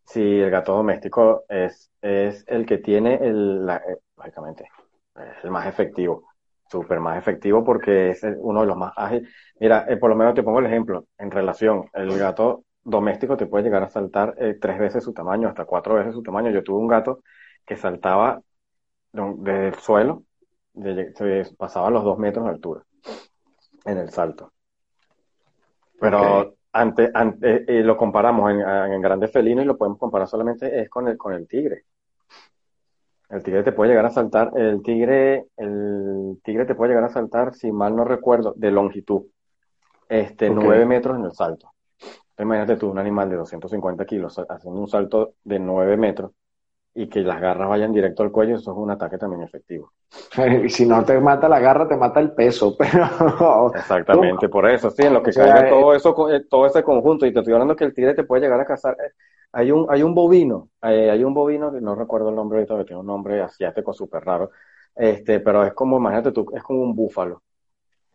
Sí, 0.05 0.41
el 0.41 0.51
gato 0.51 0.75
doméstico 0.75 1.45
es, 1.49 1.91
es 2.01 2.45
el 2.47 2.65
que 2.65 2.79
tiene 2.79 3.17
el, 3.17 3.69
eh, 3.69 3.99
lógicamente, 4.17 4.69
es 5.17 5.45
el 5.45 5.51
más 5.51 5.67
efectivo, 5.67 6.25
súper 6.73 7.01
más 7.01 7.19
efectivo 7.19 7.63
porque 7.63 8.11
es 8.11 8.23
uno 8.39 8.63
de 8.63 8.67
los 8.67 8.77
más 8.77 8.93
ágiles. 8.97 9.29
Mira, 9.61 9.87
eh, 9.89 9.97
por 9.97 10.11
lo 10.11 10.17
menos 10.17 10.35
te 10.35 10.43
pongo 10.43 10.59
el 10.59 10.67
ejemplo, 10.67 11.07
en 11.19 11.31
relación, 11.31 11.85
el 11.93 12.19
gato 12.19 12.65
doméstico 12.83 13.37
te 13.37 13.47
puede 13.47 13.65
llegar 13.65 13.83
a 13.83 13.89
saltar 13.89 14.35
eh, 14.39 14.59
tres 14.61 14.79
veces 14.79 15.05
su 15.05 15.13
tamaño, 15.13 15.49
hasta 15.49 15.67
cuatro 15.67 15.95
veces 15.95 16.15
su 16.15 16.23
tamaño. 16.23 16.51
Yo 16.51 16.65
tuve 16.65 16.79
un 16.79 16.89
gato 16.89 17.21
que 17.65 17.77
saltaba 17.77 18.41
desde 19.13 19.69
el 19.69 19.75
suelo, 19.75 20.25
se 20.75 21.45
pasaba 21.57 21.91
los 21.91 22.03
dos 22.03 22.19
metros 22.19 22.47
de 22.47 22.51
altura 22.51 22.83
en 23.85 23.99
el 23.99 24.11
salto. 24.11 24.53
Pero 26.01 26.57
ante, 26.73 27.11
ante 27.13 27.65
eh, 27.69 27.85
lo 27.85 27.97
comparamos 27.97 28.51
en, 28.51 28.61
en, 28.61 29.01
grandes 29.03 29.31
felinos 29.31 29.65
y 29.65 29.67
lo 29.67 29.77
podemos 29.77 29.99
comparar 29.99 30.27
solamente 30.27 30.81
es 30.81 30.89
con 30.89 31.07
el, 31.07 31.17
con 31.17 31.35
el 31.35 31.47
tigre. 31.47 31.85
El 33.33 33.43
tigre 33.43 33.63
te 33.63 33.73
puede 33.73 33.91
llegar 33.91 34.07
a 34.07 34.11
saltar, 34.11 34.53
el 34.55 34.83
tigre, 34.83 35.47
el 35.57 36.39
tigre 36.45 36.67
te 36.67 36.75
puede 36.75 36.91
llegar 36.91 37.05
a 37.05 37.13
saltar, 37.13 37.55
si 37.55 37.73
mal 37.73 37.97
no 37.97 38.05
recuerdo, 38.05 38.53
de 38.57 38.71
longitud, 38.71 39.23
este, 40.09 40.51
nueve 40.51 40.85
metros 40.85 41.19
en 41.19 41.25
el 41.25 41.33
salto. 41.33 41.73
Imagínate 42.39 42.77
tú 42.77 42.91
un 42.91 42.99
animal 42.99 43.31
de 43.31 43.37
250 43.37 44.05
kilos 44.05 44.39
haciendo 44.49 44.81
un 44.81 44.89
salto 44.89 45.35
de 45.45 45.59
9 45.59 45.97
metros 45.97 46.33
y 46.95 47.09
que 47.09 47.21
las 47.21 47.41
garras 47.41 47.69
vayan 47.69 47.93
directo 47.93 48.23
al 48.23 48.31
cuello, 48.31 48.57
eso 48.57 48.73
es 48.73 48.77
un 48.77 48.91
ataque 48.91 49.17
también 49.17 49.43
efectivo. 49.43 49.93
Y 50.63 50.69
si 50.69 50.85
no 50.85 51.03
te 51.05 51.19
mata 51.19 51.49
la 51.49 51.59
garra, 51.59 51.89
te 51.89 51.97
mata 51.97 52.21
el 52.21 52.33
peso, 52.33 52.77
pero... 52.79 53.73
Exactamente, 53.75 54.49
por 54.49 54.69
eso, 54.69 54.91
sí, 54.91 55.03
en 55.05 55.15
lo 55.15 55.23
que 55.23 55.33
caiga 55.33 55.71
todo 55.71 55.95
eso, 55.95 56.31
eh, 56.31 56.45
todo 56.51 56.67
ese 56.67 56.83
conjunto, 56.83 57.25
y 57.25 57.33
te 57.33 57.39
estoy 57.39 57.55
hablando 57.55 57.77
que 57.77 57.85
el 57.85 57.95
tigre 57.95 58.15
te 58.15 58.25
puede 58.25 58.43
llegar 58.43 58.61
a 58.61 58.67
cazar. 58.67 58.95
Hay 59.53 59.71
un, 59.71 59.87
hay 59.91 60.03
un 60.03 60.15
bovino, 60.15 60.71
eh, 60.83 61.11
hay 61.11 61.25
un 61.25 61.35
bovino, 61.35 61.73
que 61.73 61.81
no 61.81 61.95
recuerdo 61.95 62.31
el 62.31 62.37
nombre 62.37 62.59
ahorita, 62.59 62.79
que 62.79 62.85
tiene 62.85 63.01
un 63.01 63.07
nombre 63.07 63.41
asiático 63.43 63.93
súper 63.93 64.25
raro, 64.25 64.51
este, 64.95 65.41
pero 65.41 65.65
es 65.65 65.75
como, 65.75 65.99
imagínate 65.99 66.33
tú, 66.33 66.47
es 66.55 66.63
como 66.63 66.81
un 66.83 66.95
búfalo 66.95 67.43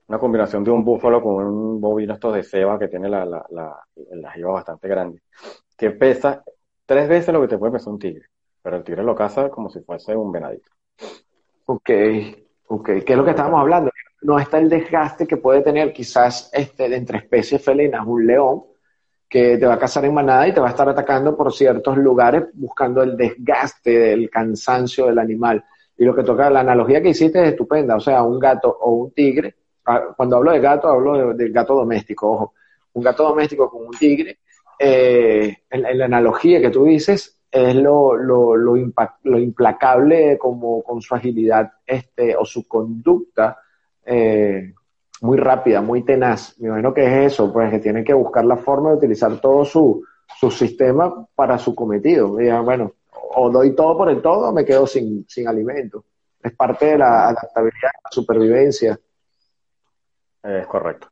una 0.07 0.19
combinación 0.19 0.63
de 0.63 0.71
un 0.71 0.83
búfalo 0.83 1.21
con 1.21 1.45
un 1.45 1.81
bovino 1.81 2.13
estos 2.13 2.33
de 2.33 2.43
ceba 2.43 2.79
que 2.79 2.87
tiene 2.87 3.09
la, 3.09 3.25
la, 3.25 3.45
la, 3.49 3.77
la 4.11 4.47
bastante 4.51 4.87
grande, 4.87 5.21
que 5.77 5.91
pesa 5.91 6.43
tres 6.85 7.09
veces 7.09 7.33
lo 7.33 7.41
que 7.41 7.47
te 7.49 7.57
puede 7.57 7.73
pesar 7.73 7.93
un 7.93 7.99
tigre, 7.99 8.25
pero 8.61 8.77
el 8.77 8.83
tigre 8.83 9.03
lo 9.03 9.15
caza 9.15 9.49
como 9.49 9.69
si 9.69 9.81
fuese 9.81 10.15
un 10.15 10.31
venadito. 10.31 10.71
Ok, 11.65 11.89
ok, 12.67 12.85
¿qué 13.05 13.13
es 13.13 13.17
lo 13.17 13.25
que 13.25 13.31
estábamos 13.31 13.59
hablando? 13.59 13.91
No 14.21 14.39
está 14.39 14.57
el 14.57 14.69
desgaste 14.69 15.27
que 15.27 15.37
puede 15.37 15.61
tener 15.61 15.91
quizás 15.91 16.49
este, 16.53 16.95
entre 16.95 17.19
especies 17.19 17.63
felinas 17.63 18.05
un 18.07 18.25
león, 18.25 18.63
que 19.29 19.57
te 19.57 19.65
va 19.65 19.73
a 19.73 19.79
cazar 19.79 20.05
en 20.05 20.13
manada 20.13 20.47
y 20.47 20.53
te 20.53 20.59
va 20.59 20.67
a 20.67 20.71
estar 20.71 20.87
atacando 20.87 21.35
por 21.35 21.53
ciertos 21.53 21.97
lugares 21.97 22.45
buscando 22.53 23.03
el 23.03 23.17
desgaste 23.17 23.91
del 23.91 24.29
cansancio 24.29 25.07
del 25.07 25.19
animal. 25.19 25.63
Y 25.97 26.05
lo 26.05 26.15
que 26.15 26.23
toca, 26.23 26.49
la 26.49 26.61
analogía 26.61 27.01
que 27.01 27.09
hiciste 27.09 27.41
es 27.41 27.49
estupenda, 27.49 27.95
o 27.95 27.99
sea, 27.99 28.23
un 28.23 28.39
gato 28.39 28.69
o 28.69 28.91
un 28.91 29.11
tigre 29.11 29.55
Ah, 29.89 30.13
cuando 30.17 30.35
hablo 30.35 30.51
de 30.51 30.59
gato, 30.59 30.89
hablo 30.89 31.33
del 31.33 31.53
gato 31.53 31.73
doméstico, 31.73 32.29
ojo. 32.29 32.53
Un 32.93 33.03
gato 33.03 33.23
doméstico 33.23 33.69
con 33.69 33.85
un 33.87 33.91
tigre, 33.91 34.39
eh, 34.77 35.59
en, 35.69 35.97
la 35.97 36.05
analogía 36.05 36.59
que 36.59 36.69
tú 36.69 36.83
dices, 36.83 37.39
es 37.49 37.73
lo, 37.73 38.17
lo, 38.17 38.57
lo, 38.57 38.75
implacable 38.75 40.37
como 40.37 40.83
con 40.83 41.01
su 41.01 41.15
agilidad 41.15 41.71
este, 41.85 42.35
o 42.35 42.43
su 42.43 42.67
conducta 42.67 43.59
eh, 44.05 44.73
muy 45.21 45.37
rápida, 45.37 45.81
muy 45.81 46.03
tenaz. 46.03 46.57
Me 46.59 46.67
imagino 46.67 46.93
que 46.93 47.05
es 47.05 47.33
eso, 47.33 47.51
pues 47.51 47.71
que 47.71 47.79
tiene 47.79 48.03
que 48.03 48.13
buscar 48.13 48.45
la 48.45 48.57
forma 48.57 48.89
de 48.89 48.97
utilizar 48.97 49.39
todo 49.39 49.65
su, 49.65 50.03
su 50.39 50.51
sistema 50.51 51.25
para 51.35 51.57
su 51.57 51.73
cometido. 51.73 52.29
bueno, 52.63 52.93
o 53.11 53.49
doy 53.49 53.75
todo 53.75 53.97
por 53.97 54.09
el 54.09 54.21
todo 54.21 54.49
o 54.49 54.53
me 54.53 54.65
quedo 54.65 54.85
sin, 54.87 55.25
sin 55.27 55.47
alimento. 55.47 56.05
Es 56.41 56.55
parte 56.55 56.85
de 56.87 56.97
la 56.97 57.29
adaptabilidad, 57.29 57.91
la 58.03 58.11
supervivencia. 58.11 58.99
Es 60.43 60.67
correcto. 60.67 61.09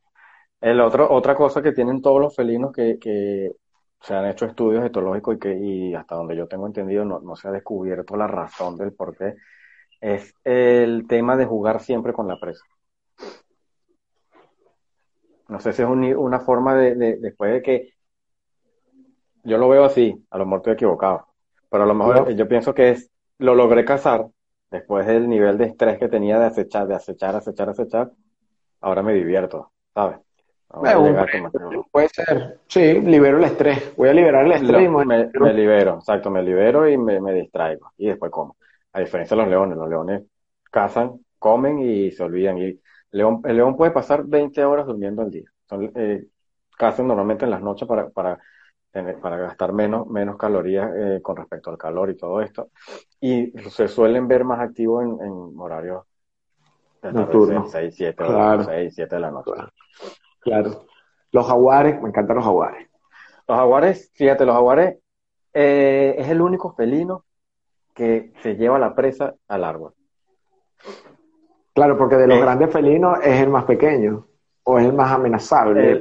El 0.60 0.80
otro, 0.80 1.10
otra 1.10 1.34
cosa 1.34 1.60
que 1.62 1.72
tienen 1.72 2.00
todos 2.00 2.20
los 2.20 2.34
felinos 2.34 2.72
que, 2.72 2.98
que 2.98 3.52
se 4.00 4.14
han 4.14 4.26
hecho 4.26 4.46
estudios 4.46 4.84
etológicos 4.84 5.36
y 5.36 5.38
que 5.38 5.54
y 5.54 5.94
hasta 5.94 6.14
donde 6.14 6.36
yo 6.36 6.46
tengo 6.46 6.66
entendido 6.66 7.04
no, 7.04 7.20
no 7.20 7.36
se 7.36 7.48
ha 7.48 7.50
descubierto 7.50 8.16
la 8.16 8.26
razón 8.26 8.76
del 8.76 8.92
por 8.92 9.16
qué, 9.16 9.34
es 10.00 10.34
el 10.44 11.06
tema 11.08 11.36
de 11.36 11.46
jugar 11.46 11.80
siempre 11.80 12.12
con 12.12 12.28
la 12.28 12.38
presa. 12.38 12.64
No 15.48 15.60
sé 15.60 15.72
si 15.72 15.82
es 15.82 15.88
una 15.88 16.40
forma 16.40 16.74
de, 16.74 17.16
después 17.16 17.52
de 17.52 17.62
que 17.62 17.92
yo 19.44 19.58
lo 19.58 19.68
veo 19.68 19.84
así, 19.84 20.24
a 20.30 20.38
lo 20.38 20.44
mejor 20.44 20.58
estoy 20.58 20.72
equivocado, 20.74 21.28
pero 21.70 21.84
a 21.84 21.86
lo 21.86 21.94
mejor 21.94 22.32
yo 22.34 22.48
pienso 22.48 22.74
que 22.74 22.90
es, 22.90 23.10
lo 23.38 23.54
logré 23.54 23.84
cazar 23.84 24.26
después 24.70 25.06
del 25.06 25.28
nivel 25.28 25.56
de 25.56 25.66
estrés 25.66 25.98
que 25.98 26.08
tenía 26.08 26.38
de 26.38 26.46
acechar, 26.46 26.88
de 26.88 26.96
acechar, 26.96 27.36
acechar, 27.36 27.68
acechar, 27.68 28.10
ahora 28.80 29.02
me 29.02 29.14
divierto, 29.14 29.70
¿sabes? 29.94 30.18
puede 31.90 32.08
ser, 32.08 32.58
sí, 32.66 33.00
libero 33.00 33.38
el 33.38 33.44
estrés, 33.44 33.94
voy 33.96 34.08
a 34.08 34.12
liberar 34.12 34.46
el 34.46 34.52
estrés 34.52 34.82
y 34.82 34.88
me, 34.88 35.04
me, 35.04 35.54
libero, 35.54 35.94
exacto, 35.94 36.30
me 36.30 36.42
libero 36.42 36.88
y 36.88 36.98
me, 36.98 37.20
me 37.20 37.32
distraigo. 37.32 37.92
Y 37.96 38.08
después 38.08 38.30
como. 38.32 38.56
A 38.92 39.00
diferencia 39.00 39.36
de 39.36 39.42
los 39.42 39.50
leones, 39.50 39.76
los 39.76 39.88
leones 39.88 40.22
cazan, 40.70 41.20
comen 41.38 41.78
y 41.78 42.10
se 42.10 42.22
olvidan. 42.22 42.58
Y 42.58 42.80
león, 43.10 43.40
el 43.44 43.56
león 43.56 43.76
puede 43.76 43.90
pasar 43.90 44.24
20 44.24 44.64
horas 44.64 44.86
durmiendo 44.86 45.22
al 45.22 45.30
día. 45.30 45.50
Son, 45.68 45.90
eh, 45.94 46.26
cazan 46.76 47.08
normalmente 47.08 47.44
en 47.44 47.50
las 47.50 47.62
noches 47.62 47.88
para, 47.88 48.08
para, 48.10 48.38
para 49.20 49.36
gastar 49.36 49.72
menos, 49.72 50.06
menos 50.06 50.36
calorías 50.36 50.90
eh, 50.94 51.20
con 51.22 51.36
respecto 51.36 51.70
al 51.70 51.78
calor 51.78 52.10
y 52.10 52.16
todo 52.16 52.40
esto. 52.40 52.70
Y 53.20 53.52
se 53.70 53.88
suelen 53.88 54.28
ver 54.28 54.44
más 54.44 54.60
activos 54.60 55.04
en, 55.04 55.26
en 55.26 55.52
horarios 55.58 56.04
nocturnos. 57.12 57.70
6, 57.70 57.94
7, 57.94 58.14
claro. 58.16 58.64
6, 58.64 58.92
7 58.94 59.14
de 59.14 59.20
la 59.20 59.30
noche. 59.30 59.52
Claro. 60.40 60.86
Los 61.32 61.46
jaguares, 61.46 62.00
me 62.00 62.08
encantan 62.08 62.36
los 62.36 62.44
jaguares. 62.44 62.88
Los 63.48 63.58
jaguares, 63.58 64.12
fíjate, 64.14 64.44
los 64.44 64.54
jaguares 64.54 64.98
eh, 65.52 66.14
es 66.18 66.28
el 66.28 66.40
único 66.40 66.74
felino 66.74 67.24
que 67.94 68.32
se 68.42 68.56
lleva 68.56 68.78
la 68.78 68.94
presa 68.94 69.34
al 69.48 69.64
árbol. 69.64 69.94
Claro, 71.76 71.98
porque 71.98 72.16
de 72.16 72.26
los 72.26 72.38
eh, 72.38 72.40
grandes 72.40 72.72
felinos 72.72 73.18
es 73.22 73.38
el 73.38 73.50
más 73.50 73.64
pequeño 73.64 74.26
o 74.64 74.78
es 74.78 74.86
el 74.86 74.94
más 74.94 75.12
amenazable. 75.12 75.80
El, 75.80 75.96
el, 75.96 75.98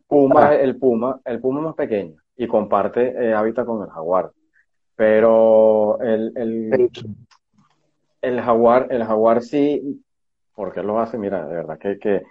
puma, 0.00 0.50
el 0.50 0.76
puma, 0.76 1.20
el 1.24 1.40
puma 1.40 1.60
más 1.62 1.74
pequeño 1.74 2.20
y 2.36 2.46
comparte 2.46 3.08
eh, 3.08 3.32
hábitat 3.32 3.64
con 3.64 3.82
el 3.82 3.88
jaguar. 3.88 4.30
Pero 4.94 5.98
el, 6.02 6.30
el, 6.36 6.90
el, 8.20 8.40
jaguar, 8.42 8.88
el 8.90 9.02
jaguar 9.02 9.40
sí, 9.40 10.04
porque 10.54 10.82
lo 10.82 11.00
hace, 11.00 11.16
mira, 11.16 11.46
de 11.46 11.56
verdad 11.56 11.78
que, 11.78 11.98
que, 11.98 12.22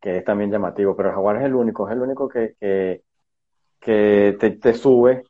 que, 0.00 0.16
es 0.16 0.24
también 0.24 0.50
llamativo, 0.50 0.96
pero 0.96 1.10
el 1.10 1.14
jaguar 1.14 1.36
es 1.36 1.42
el 1.44 1.54
único, 1.54 1.86
es 1.86 1.92
el 1.92 2.00
único 2.00 2.30
que, 2.30 2.54
que, 2.58 3.02
que 3.78 4.38
te, 4.40 4.52
te 4.52 4.72
sube 4.72 5.24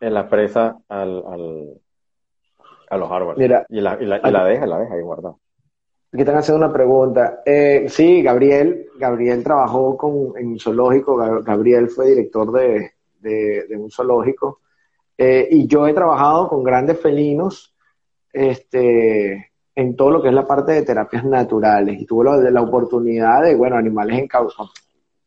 en 0.00 0.14
la 0.14 0.26
presa 0.26 0.78
al, 0.88 1.22
al, 1.26 1.68
a 2.88 2.96
los 2.96 3.10
árboles. 3.10 3.38
Mira, 3.38 3.66
y 3.68 3.82
la, 3.82 3.98
y 4.00 4.06
la, 4.06 4.20
y 4.24 4.30
la 4.30 4.44
deja, 4.46 4.66
la 4.66 4.78
deja 4.78 4.94
ahí 4.94 5.02
guardada. 5.02 5.34
Aquí 6.12 6.20
están 6.20 6.36
haciendo 6.36 6.66
una 6.66 6.74
pregunta. 6.74 7.40
Eh, 7.46 7.86
sí, 7.88 8.22
Gabriel, 8.22 8.88
Gabriel 8.98 9.42
trabajó 9.42 9.96
con, 9.96 10.36
en 10.36 10.48
un 10.48 10.60
zoológico, 10.60 11.16
Gabriel 11.16 11.88
fue 11.88 12.10
director 12.10 12.52
de, 12.52 12.92
un 13.78 13.90
zoológico, 13.90 14.60
eh, 15.16 15.48
y 15.50 15.66
yo 15.66 15.86
he 15.86 15.94
trabajado 15.94 16.48
con 16.48 16.62
grandes 16.62 17.00
felinos 17.00 17.74
este, 18.30 19.52
en 19.74 19.96
todo 19.96 20.10
lo 20.10 20.22
que 20.22 20.28
es 20.28 20.34
la 20.34 20.46
parte 20.46 20.72
de 20.72 20.82
terapias 20.82 21.24
naturales, 21.24 21.98
y 21.98 22.04
tuve 22.04 22.50
la, 22.50 22.60
oportunidad 22.60 23.44
de, 23.44 23.54
bueno, 23.54 23.76
animales, 23.76 24.18
en, 24.18 24.28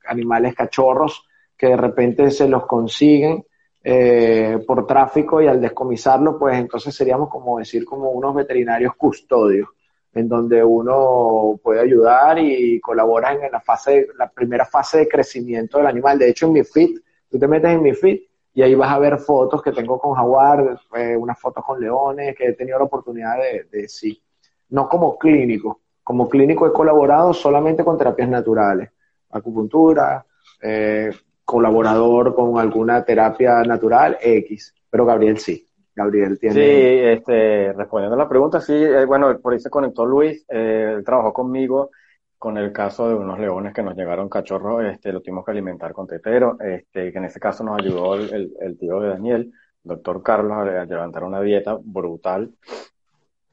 animales 0.05 0.53
cachorros 0.53 1.25
que 1.57 1.69
de 1.69 1.77
repente 1.77 2.29
se 2.29 2.47
los 2.47 2.67
consiguen 2.67 3.43
eh, 3.83 4.63
por 4.67 4.85
tráfico 4.85 5.41
y 5.41 5.47
al 5.47 5.59
descomisarlo, 5.59 6.37
pues 6.37 6.59
entonces 6.59 6.93
seríamos 6.93 7.27
como 7.27 7.57
decir 7.57 7.83
como 7.85 8.11
unos 8.11 8.35
veterinarios 8.35 8.93
custodios 8.95 9.69
en 10.15 10.29
donde 10.29 10.63
uno 10.63 11.59
puede 11.61 11.81
ayudar 11.81 12.39
y 12.39 12.79
colabora 12.79 13.33
en 13.33 13.51
la 13.51 13.59
fase, 13.59 14.07
la 14.17 14.29
primera 14.29 14.65
fase 14.65 14.99
de 14.99 15.07
crecimiento 15.09 15.77
del 15.77 15.87
animal. 15.87 16.17
De 16.17 16.29
hecho, 16.29 16.47
en 16.47 16.53
mi 16.53 16.63
feed, 16.63 16.99
tú 17.29 17.37
te 17.37 17.47
metes 17.47 17.69
en 17.71 17.83
mi 17.83 17.93
feed 17.93 18.21
y 18.53 18.61
ahí 18.61 18.73
vas 18.75 18.91
a 18.91 18.99
ver 18.99 19.17
fotos 19.17 19.61
que 19.61 19.73
tengo 19.73 19.99
con 19.99 20.13
jaguar, 20.13 20.79
eh, 20.95 21.17
unas 21.17 21.37
fotos 21.37 21.65
con 21.65 21.81
leones, 21.81 22.33
que 22.37 22.45
he 22.45 22.53
tenido 22.53 22.79
la 22.79 22.85
oportunidad 22.85 23.35
de, 23.37 23.65
de, 23.69 23.89
sí. 23.89 24.21
No 24.69 24.87
como 24.87 25.17
clínico, 25.17 25.81
como 26.01 26.29
clínico 26.29 26.65
he 26.65 26.71
colaborado 26.71 27.33
solamente 27.33 27.83
con 27.83 27.97
terapias 27.97 28.29
naturales, 28.29 28.89
acupuntura, 29.31 30.25
eh, 30.61 31.11
colaborador 31.43 32.33
con 32.33 32.57
alguna 32.57 33.03
terapia 33.03 33.63
natural 33.63 34.17
X, 34.21 34.73
pero 34.89 35.05
Gabriel 35.05 35.39
sí. 35.39 35.67
Gabriel 35.95 36.37
tiene. 36.37 36.55
Sí, 36.55 36.61
este, 36.61 37.73
respondiendo 37.73 38.15
a 38.15 38.19
la 38.19 38.29
pregunta, 38.29 38.59
sí, 38.59 38.73
eh, 38.73 39.05
bueno, 39.05 39.39
por 39.39 39.53
ahí 39.53 39.59
se 39.59 39.69
conectó 39.69 40.05
Luis, 40.05 40.45
eh, 40.49 40.95
él 40.97 41.03
trabajó 41.03 41.31
conmigo 41.31 41.91
con 42.37 42.57
el 42.57 42.73
caso 42.73 43.07
de 43.07 43.15
unos 43.15 43.39
leones 43.39 43.73
que 43.73 43.81
nos 43.81 43.95
llegaron 43.95 44.29
cachorros, 44.29 44.83
este, 44.83 45.13
lo 45.13 45.21
tuvimos 45.21 45.45
que 45.45 45.51
alimentar 45.51 45.93
con 45.93 46.05
tetero, 46.05 46.57
este, 46.59 47.11
que 47.11 47.17
en 47.17 47.25
ese 47.25 47.39
caso 47.39 47.63
nos 47.63 47.79
ayudó 47.79 48.15
el, 48.15 48.53
el, 48.59 48.77
tío 48.77 48.99
de 48.99 49.09
Daniel, 49.09 49.51
doctor 49.81 50.21
Carlos, 50.21 50.57
a, 50.57 50.85
levantar 50.85 51.23
una 51.23 51.41
dieta 51.41 51.77
brutal, 51.81 52.53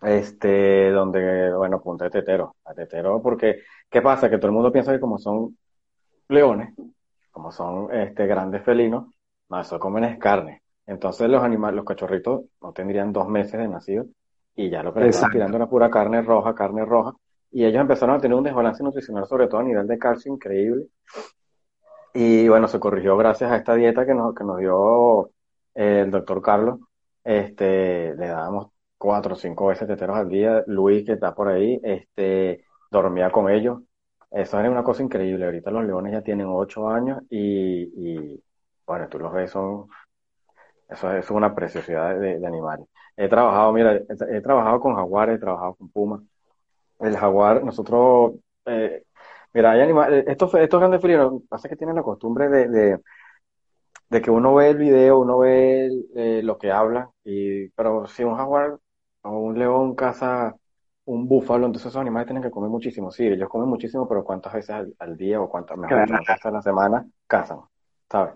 este, 0.03 0.91
donde, 0.91 1.55
bueno, 1.55 1.81
punta 1.81 2.05
de 2.05 2.11
tetero, 2.11 2.57
a 2.65 2.75
tetero, 2.75 3.23
porque, 3.23 3.63
¿qué 3.89 4.03
pasa? 4.03 4.29
Que 4.29 4.37
todo 4.37 4.49
el 4.49 4.53
mundo 4.53 4.73
piensa 4.73 4.93
que 4.93 5.01
como 5.01 5.17
son 5.17 5.57
leones, 6.29 6.75
como 7.31 7.53
son, 7.53 7.95
este, 7.95 8.27
grandes 8.27 8.63
felinos, 8.65 9.07
más 9.49 9.69
eso 9.69 9.79
comen 9.79 10.05
es 10.05 10.19
carne. 10.19 10.62
Entonces 10.87 11.29
los 11.29 11.43
animales, 11.43 11.77
los 11.77 11.85
cachorritos 11.85 12.43
no 12.61 12.73
tendrían 12.73 13.13
dos 13.13 13.29
meses 13.29 13.53
de 13.53 13.69
nacido 13.69 14.07
y 14.55 14.71
ya 14.71 14.83
lo 14.83 14.93
que 14.93 15.09
estaban 15.09 15.33
tirando 15.33 15.57
era 15.57 15.69
pura 15.69 15.91
carne 15.91 16.23
roja, 16.23 16.55
carne 16.55 16.85
roja. 16.85 17.13
Y 17.51 17.65
ellos 17.65 17.81
empezaron 17.81 18.17
a 18.17 18.21
tener 18.21 18.37
un 18.37 18.45
desbalance 18.45 18.83
nutricional, 18.83 19.27
sobre 19.27 19.47
todo 19.47 19.61
a 19.61 19.65
nivel 19.65 19.87
de 19.87 19.99
calcio, 19.99 20.33
increíble. 20.33 20.87
Y 22.15 22.49
bueno, 22.49 22.69
se 22.69 22.81
corrigió 22.81 23.17
gracias 23.17 23.51
a 23.51 23.57
esta 23.57 23.75
dieta 23.75 24.07
que 24.07 24.15
nos, 24.15 24.35
que 24.35 24.45
nos 24.45 24.59
dio 24.59 25.31
eh, 25.75 26.01
el 26.05 26.11
doctor 26.11 26.43
Carlos. 26.43 26.81
Este, 27.25 28.15
le 28.15 28.27
dábamos 28.27 28.69
cuatro 28.99 29.35
o 29.35 29.37
cinco 29.37 29.67
veces 29.69 29.89
teteros 29.89 30.17
al 30.17 30.29
día. 30.29 30.65
Luis, 30.67 31.05
que 31.05 31.13
está 31.13 31.35
por 31.35 31.49
ahí, 31.49 31.79
este, 31.83 32.65
dormía 32.91 33.31
con 33.31 33.51
ellos. 33.51 33.81
Eso 34.31 34.61
es 34.61 34.69
una 34.69 34.83
cosa 34.83 35.03
increíble. 35.03 35.45
Ahorita 35.45 35.71
los 35.71 35.85
leones 35.85 36.13
ya 36.13 36.23
tienen 36.23 36.47
ocho 36.49 36.89
años 36.89 37.23
y, 37.31 37.83
y 38.31 38.43
bueno, 38.87 39.09
tú 39.09 39.19
los 39.19 39.33
ves, 39.33 39.51
son 39.51 39.87
eso, 40.93 41.13
es 41.13 41.31
una 41.31 41.55
preciosidad 41.55 42.19
de, 42.19 42.47
animales. 42.47 42.87
He 43.17 43.29
trabajado, 43.29 43.73
mira, 43.73 43.95
he, 43.97 44.41
trabajado 44.41 44.81
con 44.81 44.95
jaguares, 44.95 45.37
he 45.37 45.41
trabajado 45.41 45.75
con 45.75 45.89
pumas. 45.91 46.23
El 47.01 47.17
jaguar, 47.17 47.65
nosotros, 47.65 48.35
eh, 48.67 49.05
mira, 49.53 49.73
hay 49.73 49.81
animales, 49.81 50.25
estos, 50.29 50.55
estos 50.55 50.81
grandes 50.81 51.01
felinos, 51.01 51.43
pasa 51.49 51.69
que 51.69 51.77
tienen 51.77 51.97
la 51.97 52.03
costumbre 52.03 52.49
de, 52.49 52.99
de, 54.09 54.23
que 54.23 54.31
uno 54.31 54.55
ve 54.55 54.71
el 54.71 54.77
video, 54.77 55.21
uno 55.21 55.39
ve 55.39 55.91
eh, 56.15 56.43
lo 56.43 56.59
que 56.59 56.71
habla, 56.71 57.11
y, 57.25 57.69
pero 57.71 58.07
si 58.07 58.25
un 58.25 58.37
jaguar 58.37 58.79
o 59.23 59.31
un 59.31 59.59
león 59.59 59.95
caza 59.95 60.55
un 61.05 61.29
búfalo, 61.29 61.67
entonces 61.67 61.89
esos 61.89 62.01
animales 62.01 62.27
tienen 62.27 62.43
que 62.43 62.51
comer 62.51 62.71
muchísimo. 62.71 63.11
Sí, 63.11 63.27
ellos 63.27 63.49
comen 63.49 63.69
muchísimo, 63.69 64.09
pero 64.09 64.25
¿cuántas 64.25 64.53
veces 64.53 64.77
al, 64.99 65.17
día 65.17 65.41
o 65.41 65.49
cuántas, 65.49 65.77
mejor 65.77 66.09
veces 66.09 66.45
a 66.45 66.51
la 66.51 66.63
semana 66.63 67.07
cazan? 67.27 67.61
¿Sabes? 68.09 68.35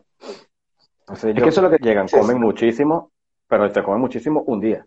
Entonces 1.07 1.31
ellos 1.31 1.43
que 1.45 1.49
eso 1.51 1.61
es 1.61 1.71
lo 1.71 1.77
que 1.77 1.85
llegan, 1.85 2.09
comen 2.09 2.41
muchísimo, 2.41 3.13
pero 3.47 3.71
te 3.71 3.83
comen 3.83 4.01
muchísimo 4.01 4.43
un 4.47 4.61
día. 4.61 4.85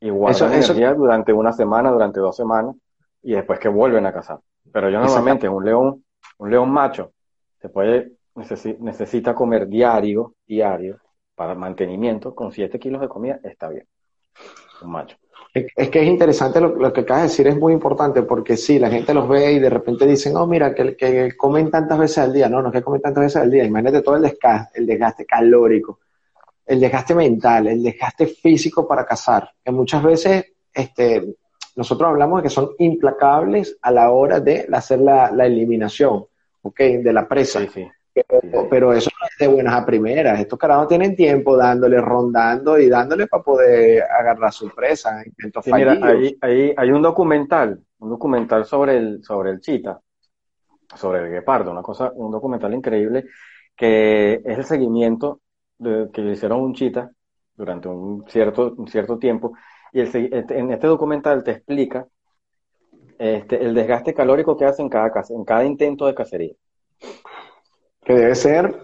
Y 0.00 0.10
guardan 0.10 0.52
energía 0.52 0.94
durante 0.94 1.32
una 1.32 1.52
semana, 1.52 1.90
durante 1.90 2.20
dos 2.20 2.36
semanas, 2.36 2.76
y 3.22 3.32
después 3.32 3.58
que 3.58 3.68
vuelven 3.68 4.06
a 4.06 4.12
cazar. 4.12 4.38
Pero 4.72 4.88
yo 4.88 5.00
normalmente 5.00 5.48
un 5.48 5.64
león, 5.64 6.04
un 6.38 6.50
león 6.50 6.70
macho, 6.70 7.12
se 7.60 7.68
puede, 7.68 8.12
necesita 8.78 9.34
comer 9.34 9.66
diario, 9.66 10.34
diario, 10.46 10.98
para 11.34 11.56
mantenimiento, 11.56 12.34
con 12.34 12.52
7 12.52 12.78
kilos 12.78 13.00
de 13.00 13.08
comida, 13.08 13.40
está 13.42 13.68
bien. 13.68 13.86
Un 14.82 14.92
macho. 14.92 15.16
Es 15.54 15.88
que 15.88 16.00
es 16.02 16.06
interesante 16.06 16.60
lo, 16.60 16.92
que 16.92 17.00
acabas 17.00 17.22
de 17.22 17.28
decir, 17.28 17.46
es 17.48 17.56
muy 17.56 17.72
importante 17.72 18.22
porque 18.22 18.56
sí, 18.56 18.78
la 18.78 18.90
gente 18.90 19.14
los 19.14 19.28
ve 19.28 19.52
y 19.52 19.58
de 19.58 19.70
repente 19.70 20.06
dicen, 20.06 20.36
oh, 20.36 20.46
mira, 20.46 20.74
que, 20.74 20.94
que 20.94 21.36
comen 21.36 21.70
tantas 21.70 21.98
veces 21.98 22.18
al 22.18 22.32
día. 22.32 22.48
No, 22.48 22.60
no 22.60 22.68
es 22.68 22.74
que 22.74 22.82
comen 22.82 23.00
tantas 23.00 23.24
veces 23.24 23.42
al 23.42 23.50
día. 23.50 23.64
Imagínate 23.64 24.02
todo 24.02 24.16
el 24.16 24.22
desgaste, 24.22 24.78
el 24.78 24.86
desgaste 24.86 25.24
calórico, 25.24 26.00
el 26.66 26.78
desgaste 26.78 27.14
mental, 27.14 27.68
el 27.68 27.82
desgaste 27.82 28.26
físico 28.26 28.86
para 28.86 29.04
cazar. 29.04 29.50
Que 29.64 29.72
muchas 29.72 30.02
veces 30.02 30.44
este, 30.72 31.36
nosotros 31.76 32.08
hablamos 32.08 32.42
de 32.42 32.48
que 32.48 32.54
son 32.54 32.70
implacables 32.78 33.78
a 33.82 33.90
la 33.90 34.10
hora 34.10 34.40
de 34.40 34.68
hacer 34.72 35.00
la, 35.00 35.28
eliminación 35.44 36.26
¿okay? 36.62 36.98
de 36.98 37.12
la 37.12 37.26
presa. 37.26 37.60
Sí, 37.60 37.68
sí. 37.72 37.88
Pero, 38.70 38.92
eso 38.92 39.10
no 39.20 39.26
es 39.26 39.38
de 39.38 39.48
buenas 39.48 39.74
a 39.74 39.86
primeras. 39.86 40.40
Estos 40.40 40.58
carajos 40.58 40.88
tienen 40.88 41.14
tiempo 41.14 41.56
dándole, 41.56 42.00
rondando 42.00 42.78
y 42.78 42.88
dándole 42.88 43.26
para 43.26 43.42
poder 43.42 44.02
agarrar 44.02 44.52
su 44.52 44.68
presa. 44.70 45.22
Sí, 45.62 45.72
mira, 45.72 45.98
hay, 46.40 46.74
hay, 46.76 46.90
un 46.90 47.02
documental, 47.02 47.80
un 47.98 48.10
documental 48.10 48.64
sobre 48.64 48.96
el, 48.96 49.24
sobre 49.24 49.50
el 49.50 49.60
chita, 49.60 50.00
sobre 50.94 51.24
el 51.24 51.30
guepardo, 51.30 51.70
una 51.70 51.82
cosa, 51.82 52.12
un 52.14 52.30
documental 52.30 52.74
increíble 52.74 53.26
que 53.76 54.42
es 54.44 54.58
el 54.58 54.64
seguimiento 54.64 55.40
de, 55.78 56.08
que 56.12 56.20
le 56.20 56.32
hicieron 56.32 56.60
un 56.60 56.74
chita 56.74 57.10
durante 57.54 57.88
un 57.88 58.24
cierto, 58.28 58.74
un 58.76 58.88
cierto 58.88 59.18
tiempo. 59.18 59.52
Y 59.92 60.00
el, 60.00 60.08
este, 60.32 60.58
en 60.58 60.72
este 60.72 60.88
documental 60.88 61.44
te 61.44 61.52
explica 61.52 62.06
este, 63.18 63.64
el 63.64 63.74
desgaste 63.74 64.14
calórico 64.14 64.56
que 64.56 64.64
hace 64.64 64.82
en 64.82 64.88
cada, 64.88 65.12
en 65.30 65.44
cada 65.44 65.64
intento 65.64 66.06
de 66.06 66.14
cacería 66.14 66.54
que 68.08 68.14
debe 68.14 68.34
ser 68.34 68.74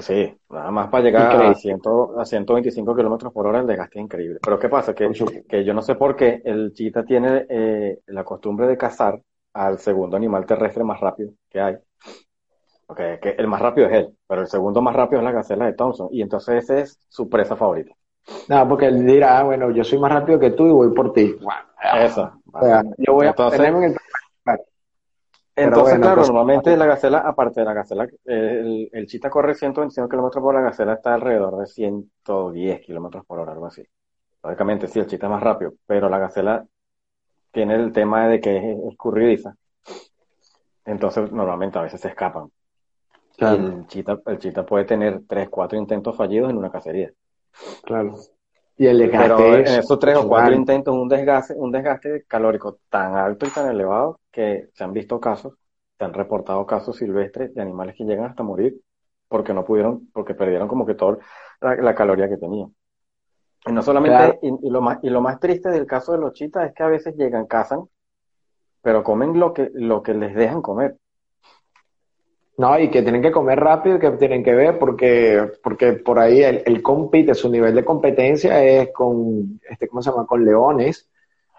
sí, 0.00 0.38
nada 0.48 0.70
más 0.70 0.88
para 0.88 1.04
llegar 1.04 1.42
a, 1.42 1.54
100, 1.54 1.80
a 2.16 2.24
125 2.24 2.94
kilómetros 2.94 3.32
por 3.32 3.46
hora 3.46 3.60
el 3.60 3.66
desgaste 3.66 3.98
es 3.98 4.04
increíble. 4.04 4.38
Pero 4.42 4.58
¿qué 4.58 4.68
pasa? 4.68 4.94
Que, 4.94 5.10
que 5.48 5.64
yo 5.64 5.74
no 5.74 5.82
sé 5.82 5.96
por 5.96 6.14
qué 6.14 6.40
el 6.44 6.72
chita 6.72 7.04
tiene 7.04 7.46
eh, 7.48 7.98
la 8.06 8.24
costumbre 8.24 8.66
de 8.66 8.76
cazar 8.78 9.20
al 9.54 9.78
segundo 9.78 10.16
animal 10.16 10.46
terrestre 10.46 10.84
más 10.84 11.00
rápido 11.00 11.32
que 11.50 11.60
hay. 11.60 11.76
Okay, 12.88 13.18
que 13.18 13.30
el 13.30 13.48
más 13.48 13.60
rápido 13.60 13.88
es 13.88 13.94
él, 13.94 14.16
pero 14.28 14.42
el 14.42 14.46
segundo 14.46 14.80
más 14.80 14.94
rápido 14.94 15.20
es 15.20 15.24
la 15.24 15.32
gacela 15.32 15.66
de 15.66 15.72
Thompson. 15.72 16.08
Y 16.12 16.22
entonces 16.22 16.62
esa 16.62 16.78
es 16.78 17.00
su 17.08 17.28
presa 17.28 17.56
favorita. 17.56 17.92
No, 18.48 18.68
porque 18.68 18.86
él 18.86 19.04
dirá, 19.04 19.40
ah, 19.40 19.42
bueno, 19.42 19.72
yo 19.72 19.82
soy 19.82 19.98
más 19.98 20.12
rápido 20.12 20.38
que 20.38 20.50
tú 20.50 20.68
y 20.68 20.70
voy 20.70 20.94
por 20.94 21.12
ti. 21.12 21.36
Eso. 21.96 22.32
yo 22.98 23.12
voy 23.12 23.26
a 23.26 23.32
tenerme 23.32 23.78
en 23.78 23.84
el 23.92 23.96
entonces, 25.56 25.98
claro, 25.98 26.16
pues, 26.16 26.28
normalmente 26.28 26.76
la 26.76 26.86
gacela, 26.86 27.18
aparte 27.18 27.60
de 27.60 27.66
la 27.66 27.72
gacela, 27.72 28.06
el, 28.26 28.90
el 28.92 29.06
chita 29.06 29.30
corre 29.30 29.54
125 29.54 30.08
kilómetros 30.08 30.42
por 30.42 30.54
hora, 30.54 30.62
la 30.62 30.70
gacela 30.70 30.92
está 30.92 31.14
alrededor 31.14 31.56
de 31.56 31.66
110 31.66 32.80
kilómetros 32.82 33.24
por 33.24 33.38
hora, 33.38 33.52
algo 33.52 33.66
así. 33.66 33.82
Lógicamente, 34.42 34.86
sí, 34.86 34.98
el 34.98 35.06
chita 35.06 35.26
es 35.26 35.30
más 35.30 35.42
rápido, 35.42 35.72
pero 35.86 36.10
la 36.10 36.18
gacela 36.18 36.66
tiene 37.52 37.74
el 37.74 37.90
tema 37.90 38.28
de 38.28 38.38
que 38.38 38.56
es 38.58 38.78
escurridiza. 38.90 39.56
Entonces, 40.84 41.32
normalmente 41.32 41.78
a 41.78 41.82
veces 41.82 42.02
se 42.02 42.08
escapan. 42.08 42.50
el 43.38 43.86
chita, 43.86 44.20
el 44.26 44.38
chita 44.38 44.66
puede 44.66 44.84
tener 44.84 45.22
3, 45.26 45.48
4 45.48 45.78
intentos 45.78 46.14
fallidos 46.14 46.50
en 46.50 46.58
una 46.58 46.70
cacería. 46.70 47.10
Claro. 47.82 48.14
Y 48.78 48.86
el 48.86 48.98
desgaste 48.98 49.28
Pero 49.28 49.54
en 49.56 49.66
esos 49.66 49.98
tres 49.98 50.16
o 50.16 50.28
cuatro 50.28 50.54
intentos, 50.54 50.94
un 50.94 51.08
desgaste, 51.08 51.54
un 51.54 51.72
desgaste 51.72 52.24
calórico 52.28 52.78
tan 52.90 53.16
alto 53.16 53.46
y 53.46 53.50
tan 53.50 53.70
elevado 53.70 54.20
que 54.30 54.68
se 54.74 54.84
han 54.84 54.92
visto 54.92 55.18
casos, 55.18 55.54
se 55.98 56.04
han 56.04 56.12
reportado 56.12 56.66
casos 56.66 56.96
silvestres 56.96 57.54
de 57.54 57.62
animales 57.62 57.94
que 57.96 58.04
llegan 58.04 58.26
hasta 58.26 58.42
morir 58.42 58.76
porque 59.28 59.54
no 59.54 59.64
pudieron, 59.64 60.08
porque 60.12 60.34
perdieron 60.34 60.68
como 60.68 60.86
que 60.86 60.94
toda 60.94 61.18
la, 61.60 61.94
caloría 61.94 62.28
que 62.28 62.36
tenían. 62.36 62.74
Y 63.66 63.72
no 63.72 63.82
solamente, 63.82 64.38
y, 64.42 64.70
lo 64.70 64.80
más, 64.80 64.98
y 65.02 65.10
lo 65.10 65.20
más 65.20 65.40
triste 65.40 65.70
del 65.70 65.86
caso 65.86 66.12
de 66.12 66.18
los 66.18 66.32
chitas 66.32 66.68
es 66.68 66.74
que 66.74 66.82
a 66.82 66.88
veces 66.88 67.16
llegan, 67.16 67.46
cazan, 67.46 67.80
pero 68.82 69.02
comen 69.02 69.40
lo 69.40 69.52
que, 69.52 69.70
lo 69.74 70.02
que 70.02 70.14
les 70.14 70.34
dejan 70.34 70.62
comer. 70.62 70.96
No, 72.58 72.78
y 72.78 72.88
que 72.88 73.02
tienen 73.02 73.20
que 73.20 73.30
comer 73.30 73.60
rápido 73.60 73.96
y 73.96 73.98
que 73.98 74.10
tienen 74.12 74.42
que 74.42 74.54
ver 74.54 74.78
porque, 74.78 75.52
porque 75.62 75.92
por 75.92 76.18
ahí 76.18 76.42
el, 76.42 76.62
el 76.64 76.82
compite, 76.82 77.34
su 77.34 77.50
nivel 77.50 77.74
de 77.74 77.84
competencia 77.84 78.64
es 78.64 78.92
con, 78.92 79.60
este, 79.68 79.88
¿cómo 79.88 80.00
se 80.00 80.10
llama? 80.10 80.26
Con 80.26 80.44
leones. 80.44 81.08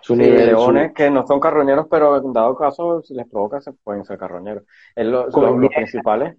Su 0.01 0.15
nivel, 0.15 0.47
leones 0.47 0.93
que 0.93 1.09
no 1.09 1.25
son 1.27 1.39
carroñeros, 1.39 1.87
pero 1.89 2.17
en 2.17 2.33
dado 2.33 2.55
caso, 2.55 3.01
si 3.01 3.13
les 3.13 3.27
provoca, 3.27 3.61
se 3.61 3.73
pueden 3.73 4.05
ser 4.05 4.17
carroñeros. 4.17 4.63
lo, 4.95 5.27
lo, 5.27 5.69
principal 5.69 6.37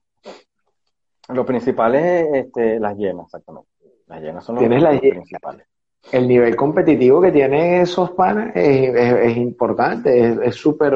lo 1.28 1.44
principal 1.44 1.94
es 1.94 2.26
este, 2.32 2.80
las 2.80 2.96
yenas, 2.96 3.26
exactamente. 3.26 3.68
Las 4.06 4.22
yenas 4.22 4.44
son 4.44 4.56
los, 4.56 4.82
las 4.82 4.98
principales. 4.98 5.66
El 6.10 6.26
nivel 6.26 6.56
competitivo 6.56 7.20
que 7.20 7.32
tienen 7.32 7.82
esos 7.82 8.12
panes 8.12 8.52
es, 8.54 8.94
es, 8.94 9.36
importante, 9.36 10.38
es 10.46 10.54
súper 10.54 10.94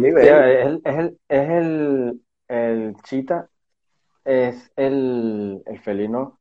nivel. 0.00 0.26
es, 0.26 0.66
el, 0.66 0.80
es, 0.84 0.98
el, 0.98 1.18
es 1.28 1.50
el, 1.50 2.20
el 2.48 2.96
chita, 3.02 3.48
es 4.24 4.72
el, 4.76 5.62
el 5.66 5.78
felino 5.80 6.38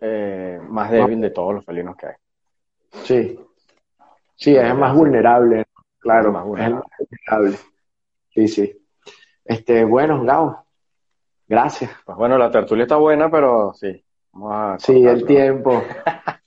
eh, 0.00 0.60
más 0.68 0.90
débil 0.90 1.20
de 1.20 1.30
todos 1.30 1.54
los 1.54 1.64
felinos 1.64 1.96
que 1.96 2.06
hay. 2.06 2.14
Sí, 3.02 3.40
sí, 4.34 4.56
es 4.56 4.64
el 4.64 4.74
más 4.74 4.94
vulnerable, 4.94 5.64
claro, 5.98 6.32
más 6.32 6.44
vulnerable. 6.44 6.84
Sí, 8.30 8.48
sí. 8.48 8.86
Este, 9.44 9.84
bueno, 9.84 10.22
Gao, 10.24 10.64
gracias. 11.46 11.90
Pues 12.04 12.16
bueno, 12.16 12.38
la 12.38 12.50
tertulia 12.50 12.82
está 12.82 12.96
buena, 12.96 13.30
pero 13.30 13.72
sí. 13.74 14.04
Sí, 14.78 15.04
el 15.04 15.24
tiempo. 15.24 15.82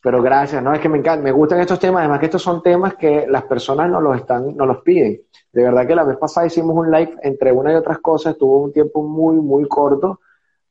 Pero 0.02 0.22
gracias, 0.22 0.64
no, 0.64 0.74
es 0.74 0.80
que 0.80 0.90
me 0.90 0.98
encanta, 0.98 1.24
me 1.24 1.32
gustan 1.32 1.60
estos 1.60 1.80
temas, 1.80 2.00
además 2.00 2.20
que 2.20 2.26
estos 2.26 2.42
son 2.42 2.64
temas 2.64 2.96
que 2.96 3.28
las 3.28 3.44
personas 3.44 3.90
nos 3.90 4.02
los 4.02 4.18
están, 4.18 4.56
nos 4.58 4.68
los 4.68 4.82
piden. 4.82 5.22
De 5.54 5.64
verdad 5.64 5.86
que 5.86 5.96
la 5.96 6.04
vez 6.04 6.18
pasada 6.18 6.48
hicimos 6.48 6.76
un 6.76 6.90
live 6.90 7.18
entre 7.22 7.52
una 7.52 7.72
y 7.72 7.76
otras 7.76 8.00
cosas, 8.00 8.36
tuvo 8.36 8.64
un 8.64 8.74
tiempo 8.74 9.04
muy, 9.04 9.36
muy 9.36 9.68
corto, 9.68 10.22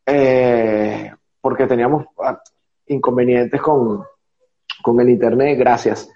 eh, 0.05 1.13
porque 1.41 1.69
teníamos 1.69 2.07
ah, 2.19 2.41
inconvenientes 2.87 3.61
con, 3.63 4.03
con 4.83 5.01
el 5.01 5.11
internet, 5.11 5.57
gracias. 5.57 6.11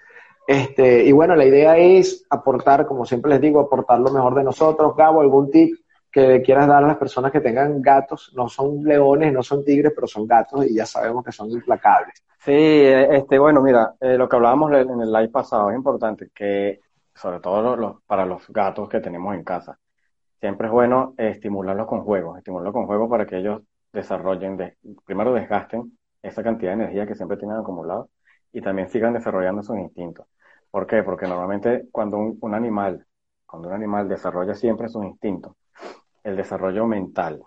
Este, 0.47 1.05
y 1.05 1.13
bueno, 1.13 1.37
la 1.37 1.45
idea 1.45 1.77
es 1.79 2.27
aportar, 2.29 2.85
como 2.85 3.07
siempre 3.07 3.31
les 3.31 3.41
digo, 3.41 3.61
aportar 3.61 4.01
lo 4.01 4.11
mejor 4.11 4.35
de 4.35 4.45
nosotros. 4.45 4.97
Gabo, 4.97 5.21
algún 5.21 5.51
tip 5.51 5.84
que 6.15 6.43
quieras 6.43 6.69
dar 6.69 6.85
a 6.85 6.87
las 6.87 6.97
personas 6.97 7.33
que 7.33 7.41
tengan 7.41 7.83
gatos, 7.83 8.33
no 8.37 8.49
son 8.49 8.85
leones, 8.85 9.33
no 9.33 9.43
son 9.43 9.65
tigres, 9.65 9.91
pero 9.93 10.07
son 10.07 10.29
gatos 10.29 10.65
y 10.65 10.77
ya 10.77 10.87
sabemos 10.87 11.25
que 11.25 11.33
son 11.33 11.51
implacables. 11.51 12.23
Sí, 12.39 12.53
eh, 12.53 13.17
este, 13.17 13.37
bueno, 13.37 13.61
mira, 13.61 13.97
eh, 13.99 14.17
lo 14.17 14.29
que 14.29 14.37
hablábamos 14.37 14.71
en 14.75 15.01
el 15.01 15.11
live 15.11 15.31
pasado 15.31 15.71
es 15.71 15.77
importante 15.77 16.31
que, 16.33 16.79
sobre 17.17 17.41
todo 17.41 18.01
para 18.07 18.25
los 18.25 18.47
gatos 18.51 18.89
que 18.89 19.01
tenemos 19.01 19.35
en 19.35 19.43
casa, 19.43 19.77
siempre 20.39 20.69
es 20.69 20.73
bueno 20.73 21.15
estimularlos 21.19 21.89
con 21.89 22.05
juegos, 22.05 22.39
estimularlos 22.39 22.75
con 22.75 22.87
juegos 22.87 23.11
para 23.11 23.27
que 23.27 23.39
ellos 23.39 23.63
desarrollen, 23.93 24.77
primero 25.05 25.35
desgasten 25.35 25.99
esa 26.23 26.45
cantidad 26.45 26.77
de 26.77 26.85
energía 26.85 27.09
que 27.09 27.17
siempre 27.17 27.39
tienen 27.39 27.57
acumulado 27.57 28.09
y 28.53 28.61
también 28.61 28.89
sigan 28.89 29.15
desarrollando 29.15 29.65
sus 29.65 29.79
instintos. 29.79 30.29
¿Por 30.71 30.87
qué? 30.87 31.03
Porque 31.03 31.27
normalmente 31.27 31.89
cuando 31.91 32.19
un 32.19 32.55
animal, 32.55 33.05
cuando 33.45 33.67
un 33.67 33.75
animal 33.75 34.09
desarrolla 34.09 34.55
siempre 34.55 34.89
sus 34.89 35.05
instintos, 35.05 35.57
el 36.25 36.37
desarrollo 36.37 36.87
mental, 36.87 37.43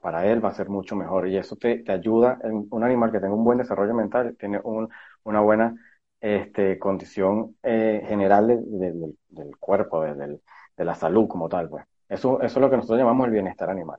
para 0.00 0.26
él 0.26 0.44
va 0.44 0.50
a 0.50 0.54
ser 0.54 0.68
mucho 0.68 0.96
mejor 0.96 1.28
y 1.28 1.36
eso 1.36 1.56
te, 1.56 1.84
ayuda. 1.88 2.38
En 2.42 2.66
un 2.70 2.84
animal 2.84 3.10
que 3.10 3.20
tenga 3.20 3.34
un 3.34 3.44
buen 3.44 3.58
desarrollo 3.58 3.94
mental 3.94 4.36
tiene 4.38 4.60
una 4.62 5.40
buena 5.40 5.74
este, 6.20 6.78
condición 6.78 7.56
eh, 7.62 8.04
general 8.06 8.46
del 8.46 9.56
cuerpo, 9.58 10.02
de, 10.02 10.38
la 10.76 10.94
salud 10.94 11.26
como 11.28 11.48
tal. 11.48 11.68
Pues. 11.68 11.84
Eso, 12.08 12.40
eso 12.40 12.58
es 12.58 12.60
lo 12.60 12.68
que 12.68 12.76
nosotros 12.76 12.98
llamamos 12.98 13.26
el 13.26 13.32
bienestar 13.32 13.70
animal. 13.70 13.98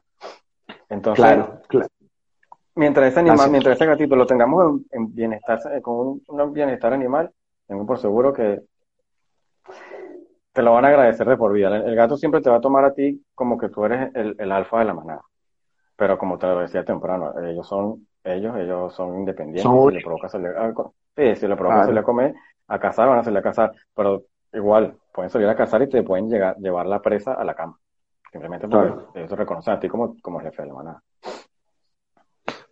Entonces, 0.90 1.24
claro, 1.24 1.62
mientras 2.76 3.08
ese 3.08 3.20
animal, 3.20 3.50
mientras 3.50 3.76
ese 3.76 3.86
gatito 3.86 4.16
lo 4.16 4.26
tengamos 4.26 4.82
en, 4.92 5.14
bienestar, 5.14 5.60
con 5.82 6.22
un, 6.28 6.54
bienestar 6.54 6.94
animal, 6.94 7.32
tengo 7.68 7.86
por 7.86 7.98
seguro 8.00 8.34
que 8.34 8.62
te 10.54 10.62
lo 10.62 10.74
van 10.74 10.86
a 10.86 10.90
agradecer 10.90 11.28
de 11.28 11.36
por 11.36 11.52
vida. 11.52 11.76
El, 11.76 11.96
gato 11.96 12.16
siempre 12.16 12.42
te 12.42 12.50
va 12.50 12.58
a 12.58 12.62
tomar 12.62 12.86
a 12.86 12.94
ti 12.94 13.26
como 13.34 13.58
que 13.58 13.70
tú 13.70 13.86
eres 13.86 14.14
el, 14.16 14.36
el 14.38 14.52
alfa 14.52 14.80
de 14.80 14.86
la 14.86 14.94
manada. 14.94 15.22
Pero 15.96 16.18
como 16.18 16.38
te 16.38 16.48
lo 16.48 16.60
decía 16.60 16.86
temprano, 16.86 17.34
ellos 17.44 17.68
son, 17.68 18.08
ellos, 18.24 18.56
ellos 18.58 18.94
son 18.94 19.18
independientes. 19.18 19.64
Si 19.64 19.96
le 19.96 20.02
provoca 20.02 20.30
salir 20.30 20.50
a, 20.50 20.74
sí, 21.16 21.36
si 21.36 21.48
le 21.48 21.56
provoca 21.56 21.86
salir 21.86 22.00
a 22.00 22.04
comer, 22.04 22.36
a 22.68 22.80
cazar, 22.80 23.10
van 23.10 23.20
a 23.20 23.24
salir 23.24 23.40
a 23.40 23.44
cazar. 23.44 23.74
Pero 23.96 24.24
igual, 24.54 24.96
pueden 25.12 25.30
salir 25.30 25.48
a 25.48 25.56
cazar 25.56 25.82
y 25.82 25.90
te 25.90 26.04
pueden 26.04 26.30
llegar, 26.30 26.56
llevar 26.58 26.86
la 26.86 27.02
presa 27.02 27.34
a 27.34 27.44
la 27.44 27.56
cama. 27.56 27.78
Simplemente 28.32 28.68
porque 28.68 29.20
ellos 29.20 29.30
te 29.30 29.36
reconocen 29.36 29.74
a 29.74 29.80
ti 29.80 29.88
como, 29.88 30.16
como 30.22 30.40
jefe 30.40 30.64
de 30.64 30.68
la 30.68 30.74
manada. 30.74 31.04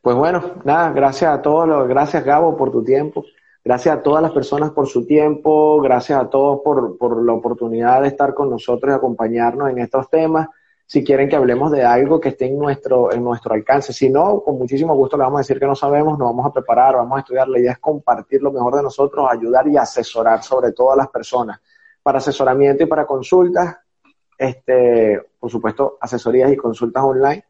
Pues 0.01 0.15
bueno, 0.15 0.41
nada, 0.63 0.91
gracias 0.91 1.32
a 1.32 1.41
todos, 1.43 1.88
gracias 1.88 2.23
Gabo 2.25 2.57
por 2.57 2.71
tu 2.71 2.84
tiempo, 2.84 3.23
gracias 3.64 3.95
a 3.95 4.01
todas 4.03 4.22
las 4.22 4.32
personas 4.32 4.72
por 4.72 4.88
su 4.88 5.05
tiempo, 5.05 5.82
gracias 5.82 6.20
a 6.20 6.30
todos 6.30 6.62
por, 6.64 6.97
por 6.97 7.24
la 7.24 7.34
oportunidad 7.34 8.01
de 8.01 8.07
estar 8.07 8.34
con 8.34 8.49
nosotros 8.49 8.91
y 8.91 8.95
acompañarnos 8.95 9.70
en 9.70 9.80
estos 9.80 10.09
temas 10.09 10.47
si 10.91 11.05
quieren 11.05 11.30
que 11.30 11.38
hablemos 11.38 11.72
de 11.72 11.86
algo 11.86 12.20
que 12.20 12.28
esté 12.28 12.47
en 12.47 12.59
nuestro, 12.59 13.14
en 13.14 13.24
nuestro 13.24 13.53
alcance. 13.53 13.93
Si 13.93 14.09
no, 14.09 14.41
con 14.41 14.57
muchísimo 14.57 14.93
gusto 14.93 15.16
le 15.16 15.24
vamos 15.24 15.38
a 15.38 15.43
decir 15.43 15.57
que 15.57 15.66
no 15.66 15.74
sabemos, 15.74 16.20
nos 16.20 16.28
vamos 16.28 16.45
a 16.45 16.51
preparar, 16.51 16.95
vamos 16.95 17.16
a 17.16 17.20
estudiar. 17.22 17.47
La 17.47 17.59
idea 17.59 17.72
es 17.72 17.80
compartir 17.80 18.41
lo 18.41 18.51
mejor 18.51 18.76
de 18.76 18.84
nosotros, 18.84 19.26
ayudar 19.32 19.66
y 19.70 19.78
asesorar 19.78 20.43
sobre 20.43 20.74
todo 20.74 20.91
a 20.91 20.97
las 20.97 21.07
personas. 21.07 21.62
Para 22.03 22.18
asesoramiento 22.18 22.84
y 22.84 22.88
para 22.88 23.05
consultas, 23.05 23.78
este, 24.38 25.30
por 25.39 25.49
supuesto, 25.49 25.97
asesorías 26.01 26.51
y 26.51 26.57
consultas 26.57 27.01
online, 27.01 27.45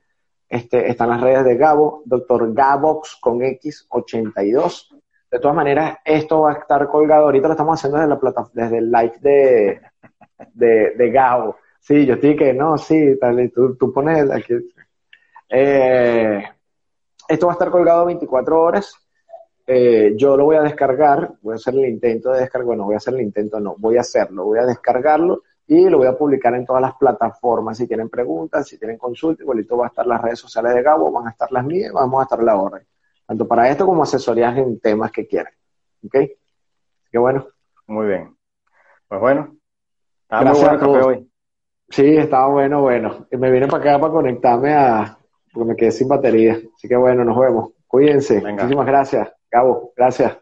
este, 0.48 0.88
están 0.92 1.10
las 1.10 1.22
redes 1.22 1.44
de 1.44 1.58
Gabo, 1.58 2.04
doctor 2.06 2.54
Gabox 2.54 3.18
con 3.20 3.40
X82. 3.40 4.91
De 5.32 5.40
todas 5.40 5.56
maneras, 5.56 5.98
esto 6.04 6.42
va 6.42 6.52
a 6.52 6.56
estar 6.56 6.88
colgado. 6.90 7.26
Ahorita 7.26 7.48
lo 7.48 7.54
estamos 7.54 7.80
haciendo 7.80 7.98
desde, 7.98 8.10
la 8.10 8.20
plata, 8.20 8.50
desde 8.54 8.78
el 8.80 8.92
live 8.92 9.14
de, 9.22 9.82
de, 10.54 10.92
de 10.98 11.12
Gabo. 11.12 11.56
Sí, 11.80 12.06
yo 12.06 12.16
estoy 12.16 12.36
que 12.36 12.54
no, 12.54 12.78
sí, 12.78 13.18
tal, 13.20 13.52
tú, 13.56 13.76
tú 13.76 13.94
pones 13.94 14.30
aquí. 14.30 14.56
Eh, 15.50 16.44
esto 17.28 17.48
va 17.48 17.54
a 17.54 17.56
estar 17.56 17.72
colgado 17.72 18.06
24 18.06 18.62
horas. 18.62 18.94
Eh, 19.66 20.14
yo 20.18 20.36
lo 20.36 20.46
voy 20.46 20.58
a 20.58 20.64
descargar, 20.64 21.34
voy 21.42 21.54
a 21.54 21.56
hacer 21.56 21.76
el 21.76 21.86
intento 21.86 22.32
de 22.32 22.42
descargar, 22.42 22.66
bueno, 22.66 22.84
voy 22.84 22.96
a 22.96 22.98
hacer 22.98 23.14
el 23.14 23.22
intento, 23.22 23.60
no, 23.60 23.76
voy 23.78 23.96
a 23.96 24.02
hacerlo, 24.02 24.44
voy 24.46 24.60
a 24.60 24.66
descargarlo 24.66 25.44
y 25.66 25.88
lo 25.88 26.00
voy 26.00 26.08
a 26.08 26.18
publicar 26.18 26.54
en 26.56 26.66
todas 26.66 26.82
las 26.82 26.96
plataformas. 26.96 27.78
Si 27.78 27.88
tienen 27.88 28.10
preguntas, 28.10 28.68
si 28.68 28.78
tienen 28.78 28.98
consultas, 28.98 29.42
igualito 29.42 29.78
va 29.78 29.86
a 29.86 29.90
estar 29.90 30.06
las 30.06 30.22
redes 30.22 30.40
sociales 30.40 30.74
de 30.74 30.82
Gabo, 30.82 31.12
van 31.12 31.28
a 31.28 31.32
estar 31.32 31.50
las 31.52 31.64
mías, 31.64 31.94
vamos 31.94 32.20
a 32.20 32.24
estar 32.24 32.44
la 32.44 32.58
orden. 32.58 32.86
Tanto 33.32 33.48
para 33.48 33.70
esto 33.70 33.86
como 33.86 34.04
asesorías 34.04 34.58
en 34.58 34.78
temas 34.82 35.10
que 35.10 35.26
quieran. 35.26 35.54
¿Ok? 36.06 36.16
Qué 37.10 37.18
bueno. 37.18 37.48
Muy 37.88 38.08
bien. 38.08 38.36
Pues 39.08 39.22
bueno. 39.22 39.56
Gracias 40.30 40.68
a 40.68 40.78
todos. 40.78 41.06
Hoy. 41.06 41.32
Sí, 41.88 42.18
estaba 42.18 42.48
bueno, 42.50 42.82
bueno. 42.82 43.28
Me 43.32 43.50
vine 43.50 43.68
para 43.68 43.84
acá 43.84 44.02
para 44.02 44.12
conectarme 44.12 44.74
a, 44.74 45.18
porque 45.54 45.70
me 45.70 45.76
quedé 45.78 45.92
sin 45.94 46.10
batería. 46.10 46.60
Así 46.76 46.90
que 46.90 46.96
bueno, 46.98 47.24
nos 47.24 47.40
vemos. 47.40 47.70
Cuídense. 47.88 48.42
Muchísimas 48.42 48.86
gracias. 48.86 49.32
Gabo, 49.50 49.94
gracias. 49.96 50.38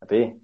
A 0.00 0.06
ti. 0.06 0.40